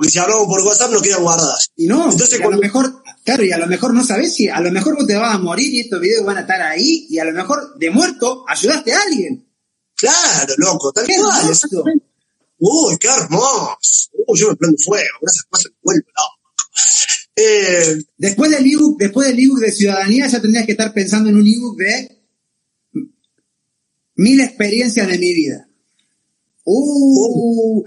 Porque 0.00 0.12
si 0.12 0.18
hablamos 0.18 0.46
por 0.46 0.62
WhatsApp 0.62 0.92
no 0.92 1.02
quedan 1.02 1.22
guardadas. 1.22 1.72
Y 1.76 1.86
no, 1.86 2.10
Entonces, 2.10 2.40
a 2.40 2.48
lo 2.48 2.56
mejor, 2.56 3.02
claro, 3.22 3.44
y 3.44 3.52
a 3.52 3.58
lo 3.58 3.66
mejor 3.66 3.92
no 3.92 4.02
sabes 4.02 4.34
si, 4.34 4.48
a 4.48 4.58
lo 4.58 4.70
mejor 4.70 4.96
vos 4.96 5.06
te 5.06 5.14
vas 5.14 5.34
a 5.34 5.38
morir 5.38 5.74
y 5.74 5.80
estos 5.80 6.00
videos 6.00 6.24
van 6.24 6.38
a 6.38 6.40
estar 6.40 6.62
ahí 6.62 7.06
y 7.10 7.18
a 7.18 7.24
lo 7.26 7.32
mejor 7.32 7.78
de 7.78 7.90
muerto 7.90 8.42
ayudaste 8.48 8.94
a 8.94 9.02
alguien. 9.02 9.46
Claro, 9.94 10.54
loco, 10.56 10.90
tal 10.90 11.04
cual. 11.04 11.92
Uy, 12.60 12.96
qué 12.98 13.08
hermoso. 13.08 13.76
Uy, 14.26 14.40
yo 14.40 14.48
me 14.48 14.56
prendo 14.56 14.78
fuego, 14.82 15.18
esas 15.20 15.44
cosas 15.50 15.70
me 15.70 15.78
vuelvo 15.82 16.06
loco. 16.16 16.40
Eh, 17.36 18.02
después 18.16 18.50
del 18.52 18.72
ebook, 18.72 18.98
después 18.98 19.28
del 19.28 19.38
ebook 19.38 19.58
de 19.58 19.72
ciudadanía, 19.72 20.28
ya 20.28 20.40
tendrías 20.40 20.64
que 20.64 20.72
estar 20.72 20.94
pensando 20.94 21.28
en 21.28 21.36
un 21.36 21.46
ebook 21.46 21.76
de 21.76 22.22
mil 24.14 24.40
experiencias 24.40 25.06
de 25.06 25.18
mi 25.18 25.34
vida. 25.34 25.68
Uh, 26.72 27.84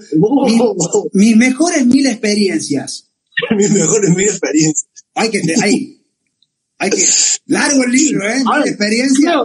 mis 1.14 1.38
mejores 1.38 1.86
mil 1.86 2.06
experiencias. 2.06 3.10
mis 3.58 3.72
mejores 3.72 4.10
mil 4.12 4.28
experiencias. 4.28 4.88
Hay 5.16 5.30
que, 5.30 5.42
hay, 5.62 6.02
hay 6.80 6.90
que, 6.90 7.06
largo 7.46 7.84
el 7.84 7.92
libro, 7.92 8.28
¿eh? 8.28 8.44
Mil 8.44 8.68
experiencias. 8.68 9.36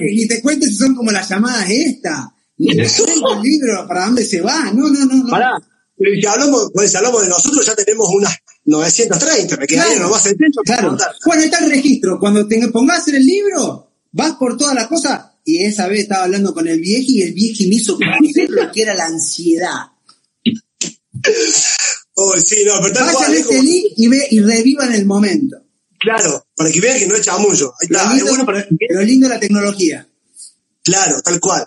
Ni 0.00 0.26
te 0.26 0.40
cuentes 0.40 0.70
si 0.70 0.76
son 0.76 0.94
como 0.94 1.10
las 1.10 1.28
llamadas 1.28 1.68
esta. 1.68 2.32
Ni 2.56 2.74
te 2.74 2.88
cuentes 2.96 3.22
el 3.36 3.42
libro 3.42 3.86
para 3.86 4.06
dónde 4.06 4.24
se 4.24 4.40
va. 4.40 4.72
No, 4.72 4.88
no, 4.88 5.04
no. 5.04 5.24
no. 5.24 5.30
Pará. 5.30 5.52
Si 5.98 6.26
hablamos, 6.26 6.70
pues, 6.72 6.90
si 6.90 6.96
hablamos 6.96 7.22
de 7.22 7.28
nosotros, 7.28 7.66
ya 7.66 7.74
tenemos 7.74 8.08
unas 8.14 8.36
930, 8.64 9.56
me 9.56 9.66
quedaría 9.66 9.92
claro, 9.92 10.06
nomás 10.06 10.26
el 10.26 10.36
techo. 10.36 10.60
Claro. 10.62 10.96
Bueno, 11.24 11.42
está 11.42 11.58
el 11.64 11.70
registro. 11.70 12.18
Cuando 12.18 12.46
te 12.46 12.68
pongas 12.68 13.08
en 13.08 13.14
el 13.16 13.26
libro, 13.26 13.90
vas 14.12 14.32
por 14.32 14.56
todas 14.56 14.74
las 14.74 14.88
cosas 14.88 15.35
y 15.48 15.64
esa 15.64 15.86
vez 15.86 16.00
estaba 16.00 16.24
hablando 16.24 16.52
con 16.52 16.66
el 16.66 16.80
viejo 16.80 17.04
y 17.06 17.22
el 17.22 17.32
viejo 17.32 17.62
me 17.68 17.76
hizo 17.76 17.96
conocer 17.96 18.50
lo 18.50 18.70
que 18.72 18.82
era 18.82 18.94
la 18.94 19.06
ansiedad. 19.06 19.78
Oh, 22.14 22.34
sí, 22.38 22.64
no, 22.64 22.80
pero 22.82 22.94
Vayan 22.94 23.14
cual, 23.14 23.30
a 23.30 23.34
es 23.34 23.40
este 23.40 23.56
como- 23.56 23.62
link 23.68 23.84
y, 23.96 24.08
ve, 24.08 24.26
y 24.30 24.40
revivan 24.40 24.92
el 24.92 25.06
momento. 25.06 25.56
Claro, 26.00 26.46
para 26.56 26.70
que 26.70 26.80
vean 26.80 26.98
que 26.98 27.06
no 27.06 27.14
es 27.14 27.22
chamullo. 27.24 27.72
Ahí 27.80 27.88
está, 27.90 28.02
es 28.04 28.10
lindo, 28.14 28.26
bueno 28.30 28.46
para... 28.46 28.66
lo 28.90 29.02
lindo 29.02 29.28
la 29.28 29.40
tecnología. 29.40 30.06
Claro, 30.82 31.22
tal 31.22 31.40
cual. 31.40 31.66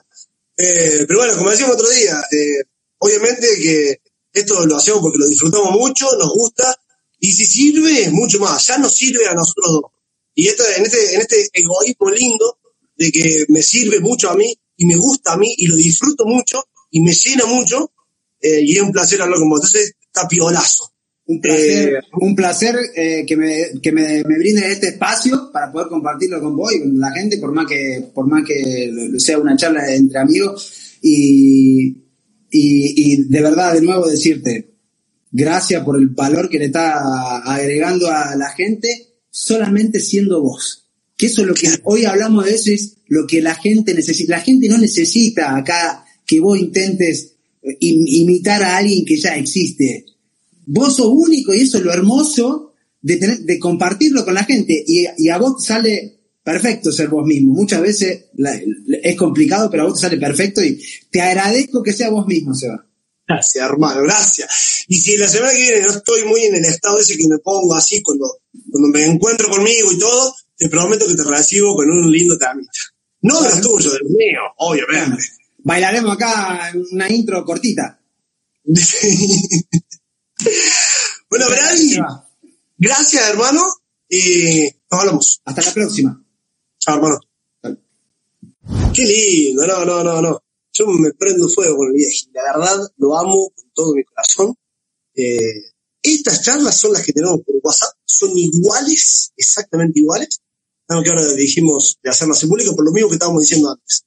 Eh, 0.57 1.05
pero 1.07 1.19
bueno, 1.19 1.37
como 1.37 1.49
decíamos 1.49 1.75
otro 1.75 1.89
día, 1.89 2.21
eh, 2.31 2.63
obviamente 2.97 3.47
que 3.61 4.01
esto 4.33 4.65
lo 4.65 4.75
hacemos 4.77 5.01
porque 5.01 5.19
lo 5.19 5.27
disfrutamos 5.27 5.71
mucho, 5.71 6.05
nos 6.17 6.29
gusta, 6.33 6.77
y 7.19 7.31
si 7.31 7.45
sirve, 7.45 8.03
es 8.03 8.11
mucho 8.11 8.39
más. 8.39 8.65
Ya 8.67 8.77
nos 8.77 8.93
sirve 8.95 9.25
a 9.27 9.33
nosotros 9.33 9.67
dos. 9.71 9.91
Y 10.35 10.47
esto, 10.47 10.63
en, 10.77 10.85
este, 10.85 11.15
en 11.15 11.21
este 11.21 11.49
egoísmo 11.53 12.09
lindo 12.11 12.58
de 12.99 13.11
que 13.11 13.45
me 13.47 13.63
sirve 13.63 13.99
mucho 14.01 14.29
a 14.29 14.35
mí, 14.35 14.53
y 14.75 14.85
me 14.85 14.97
gusta 14.97 15.33
a 15.33 15.37
mí, 15.37 15.53
y 15.57 15.67
lo 15.67 15.75
disfruto 15.77 16.25
mucho, 16.25 16.63
y 16.91 17.01
me 17.01 17.13
llena 17.13 17.45
mucho, 17.45 17.91
eh, 18.41 18.61
y 18.61 18.75
es 18.75 18.81
un 18.81 18.91
placer 18.91 19.21
hablar 19.21 19.39
con 19.39 19.49
vos. 19.49 19.59
Entonces, 19.59 19.95
está 20.01 20.27
piolazo. 20.27 20.91
Un 21.25 21.39
placer, 21.39 21.93
Eh, 21.93 21.99
un 22.21 22.35
placer 22.35 22.75
eh, 22.95 23.23
que, 23.25 23.37
me, 23.37 23.79
que 23.81 23.91
me, 23.91 24.23
me 24.23 24.37
brinden 24.39 24.71
este 24.71 24.89
espacio 24.89 25.51
para 25.53 25.71
poder 25.71 25.87
compartirlo 25.87 26.41
con 26.41 26.57
vos 26.57 26.73
y 26.73 26.79
con 26.79 26.97
la 26.99 27.11
gente, 27.11 27.37
por 27.37 27.53
más 27.53 27.67
que, 27.67 28.09
por 28.13 28.27
más 28.27 28.43
que 28.45 28.91
sea 29.17 29.37
una 29.37 29.55
charla 29.55 29.93
entre 29.93 30.19
amigos. 30.19 30.97
Y, 31.01 31.87
y, 32.51 33.13
y 33.13 33.23
de 33.29 33.41
verdad, 33.41 33.73
de 33.75 33.81
nuevo 33.81 34.07
decirte, 34.09 34.73
gracias 35.31 35.83
por 35.85 35.97
el 35.97 36.07
valor 36.07 36.49
que 36.49 36.59
le 36.59 36.65
está 36.65 37.37
agregando 37.43 38.07
a 38.07 38.35
la 38.35 38.49
gente 38.49 38.89
solamente 39.29 39.99
siendo 39.99 40.41
vos. 40.41 40.88
Que 41.19 41.25
eso 41.27 41.41
es 41.41 41.47
lo 41.49 41.53
que 41.53 41.67
hoy 41.83 42.05
hablamos 42.05 42.45
de 42.45 42.55
eso, 42.55 42.71
es 42.71 42.95
lo 43.07 43.27
que 43.27 43.41
la 43.41 43.53
gente 43.55 43.93
necesita. 43.93 44.37
La 44.37 44.41
gente 44.41 44.69
no 44.69 44.77
necesita 44.77 45.55
acá 45.55 46.05
que 46.25 46.39
vos 46.39 46.57
intentes 46.57 47.33
eh, 47.61 47.77
im- 47.81 48.05
imitar 48.07 48.63
a 48.63 48.77
alguien 48.77 49.03
que 49.05 49.17
ya 49.19 49.35
existe 49.35 50.05
vos 50.71 50.95
sos 50.95 51.07
único 51.11 51.51
y 51.53 51.61
eso 51.61 51.79
es 51.79 51.83
lo 51.83 51.91
hermoso 51.91 52.73
de, 53.01 53.17
tener, 53.17 53.39
de 53.39 53.57
compartirlo 53.57 54.23
con 54.23 54.35
la 54.35 54.43
gente. 54.43 54.83
Y, 54.87 55.07
y 55.17 55.29
a 55.29 55.39
vos 55.39 55.65
sale 55.65 56.19
perfecto 56.43 56.91
ser 56.91 57.07
vos 57.09 57.25
mismo. 57.25 57.53
Muchas 57.53 57.81
veces 57.81 58.25
la- 58.35 58.59
es 59.01 59.15
complicado, 59.15 59.67
pero 59.71 59.83
a 59.83 59.85
vos 59.87 59.95
te 59.95 60.01
sale 60.07 60.17
perfecto 60.17 60.63
y 60.63 60.79
te 61.11 61.21
agradezco 61.21 61.81
que 61.83 61.91
sea 61.93 62.11
vos 62.11 62.27
mismo, 62.27 62.53
Seba. 62.53 62.85
Gracias, 63.27 63.63
hermano, 63.65 64.03
gracias. 64.03 64.85
Y 64.87 64.97
si 64.97 65.17
la 65.17 65.27
semana 65.27 65.51
que 65.53 65.59
viene 65.61 65.81
no 65.81 65.89
estoy 65.91 66.23
muy 66.25 66.41
en 66.43 66.55
el 66.55 66.65
estado 66.65 66.99
ese 66.99 67.17
que 67.17 67.27
me 67.27 67.37
pongo 67.39 67.73
así 67.75 68.01
cuando, 68.03 68.27
cuando 68.71 68.89
me 68.89 69.05
encuentro 69.05 69.49
conmigo 69.49 69.91
y 69.91 69.97
todo, 69.99 70.35
te 70.59 70.69
prometo 70.69 71.07
que 71.07 71.15
te 71.15 71.23
recibo 71.23 71.73
con 71.73 71.89
un 71.89 72.11
lindo 72.11 72.37
tamita. 72.37 72.69
No 73.21 73.41
de 73.41 73.49
los 73.49 73.61
tuyos, 73.61 73.93
de 73.93 73.99
los 73.99 74.09
míos, 74.09 74.43
obviamente. 74.57 75.23
Bailaremos 75.59 76.13
acá 76.13 76.73
una 76.91 77.09
intro 77.09 77.45
cortita. 77.45 77.97
bueno, 81.29 81.45
Brady, 81.49 81.97
gracias, 82.77 83.29
hermano. 83.29 83.61
Y 84.09 84.63
nos 84.91 84.99
hablamos. 84.99 85.41
Hasta 85.45 85.61
la 85.61 85.73
próxima. 85.73 86.21
Chao, 86.77 86.95
hermano. 86.95 87.19
Qué 88.93 89.05
lindo, 89.05 89.65
no, 89.65 89.85
no, 89.85 90.03
no, 90.03 90.21
no. 90.21 90.43
Yo 90.73 90.87
me 90.87 91.13
prendo 91.13 91.47
fuego 91.47 91.77
con 91.77 91.87
el 91.87 91.93
viejo. 91.93 92.11
La 92.33 92.57
verdad, 92.57 92.91
lo 92.97 93.17
amo 93.17 93.49
con 93.55 93.71
todo 93.73 93.95
mi 93.95 94.03
corazón. 94.03 94.55
Eh, 95.15 95.71
estas 96.01 96.43
charlas 96.43 96.77
son 96.79 96.93
las 96.93 97.05
que 97.05 97.13
tenemos 97.13 97.41
por 97.45 97.55
WhatsApp, 97.61 97.93
son 98.05 98.31
iguales, 98.37 99.31
exactamente 99.35 99.99
iguales. 99.99 100.41
Algo 100.89 101.03
que 101.03 101.09
ahora 101.11 101.33
dijimos 101.33 101.99
de 102.01 102.09
hacerlas 102.09 102.41
en 102.41 102.49
público 102.49 102.75
por 102.75 102.83
lo 102.83 102.91
mismo 102.91 103.09
que 103.09 103.15
estábamos 103.15 103.43
diciendo 103.43 103.69
antes. 103.69 104.05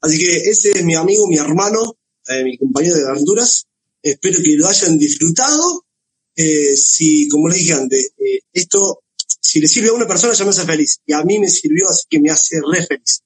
Así 0.00 0.18
que 0.18 0.36
ese 0.50 0.72
es 0.72 0.84
mi 0.84 0.96
amigo, 0.96 1.28
mi 1.28 1.38
hermano, 1.38 1.96
eh, 2.26 2.42
mi 2.42 2.58
compañero 2.58 2.96
de 2.96 3.08
aventuras. 3.08 3.66
Espero 4.02 4.42
que 4.42 4.56
lo 4.56 4.66
hayan 4.66 4.98
disfrutado. 4.98 5.86
Eh, 6.34 6.76
si, 6.76 7.28
como 7.28 7.48
les 7.48 7.58
dije 7.58 7.74
antes, 7.74 8.12
eh, 8.18 8.40
esto, 8.52 9.04
si 9.16 9.60
le 9.60 9.68
sirve 9.68 9.90
a 9.90 9.92
una 9.92 10.08
persona 10.08 10.34
ya 10.34 10.44
me 10.44 10.50
hace 10.50 10.64
feliz. 10.64 10.98
Y 11.06 11.12
a 11.12 11.22
mí 11.22 11.38
me 11.38 11.48
sirvió, 11.48 11.88
así 11.88 12.02
que 12.10 12.18
me 12.18 12.30
hace 12.30 12.56
re 12.68 12.84
feliz. 12.84 13.22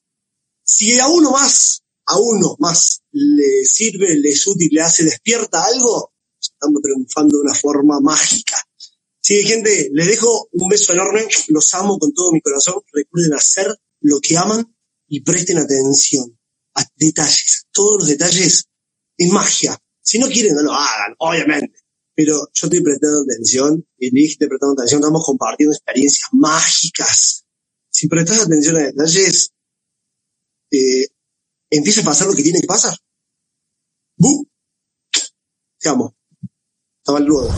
Si 0.62 1.00
a 1.00 1.08
uno 1.08 1.30
más, 1.30 1.82
a 2.04 2.18
uno 2.20 2.56
más 2.58 3.00
le 3.12 3.64
sirve, 3.64 4.14
le 4.16 4.28
es 4.28 4.46
útil, 4.46 4.68
le 4.70 4.82
hace 4.82 5.04
despierta 5.04 5.64
algo, 5.64 6.12
estamos 6.38 6.82
triunfando 6.82 7.38
de 7.38 7.42
una 7.44 7.54
forma 7.54 8.00
mágica. 8.00 8.67
Sí, 9.20 9.42
gente, 9.44 9.90
les 9.92 10.06
dejo 10.06 10.48
un 10.52 10.68
beso 10.68 10.92
enorme, 10.92 11.26
los 11.48 11.74
amo 11.74 11.98
con 11.98 12.12
todo 12.12 12.32
mi 12.32 12.40
corazón. 12.40 12.74
Recuerden 12.92 13.34
hacer 13.34 13.66
lo 14.00 14.20
que 14.20 14.36
aman 14.36 14.74
y 15.06 15.20
presten 15.20 15.58
atención 15.58 16.38
a 16.74 16.84
detalles, 16.96 17.66
todos 17.72 18.00
los 18.00 18.08
detalles. 18.08 18.68
Es 19.16 19.28
magia. 19.30 19.76
Si 20.00 20.18
no 20.18 20.28
quieren, 20.28 20.54
no 20.54 20.62
lo 20.62 20.72
hagan, 20.72 21.14
obviamente. 21.18 21.78
Pero 22.14 22.48
yo 22.52 22.66
estoy 22.66 22.80
prestando 22.80 23.22
atención, 23.22 23.86
y 23.96 24.10
Liz 24.10 24.32
está 24.32 24.48
prestando 24.48 24.74
atención, 24.74 25.00
estamos 25.00 25.24
compartiendo 25.24 25.74
experiencias 25.74 26.28
mágicas. 26.32 27.44
Si 27.90 28.08
prestas 28.08 28.40
atención 28.40 28.76
a 28.76 28.80
detalles, 28.80 29.52
eh, 30.70 31.06
empieza 31.70 32.00
a 32.00 32.04
pasar 32.04 32.26
lo 32.26 32.34
que 32.34 32.42
tiene 32.42 32.60
que 32.60 32.66
pasar. 32.66 32.96
¡Bum! 34.16 34.46
Te 35.78 35.88
amo. 35.88 36.16
Hasta 37.04 37.20
luego. 37.20 37.48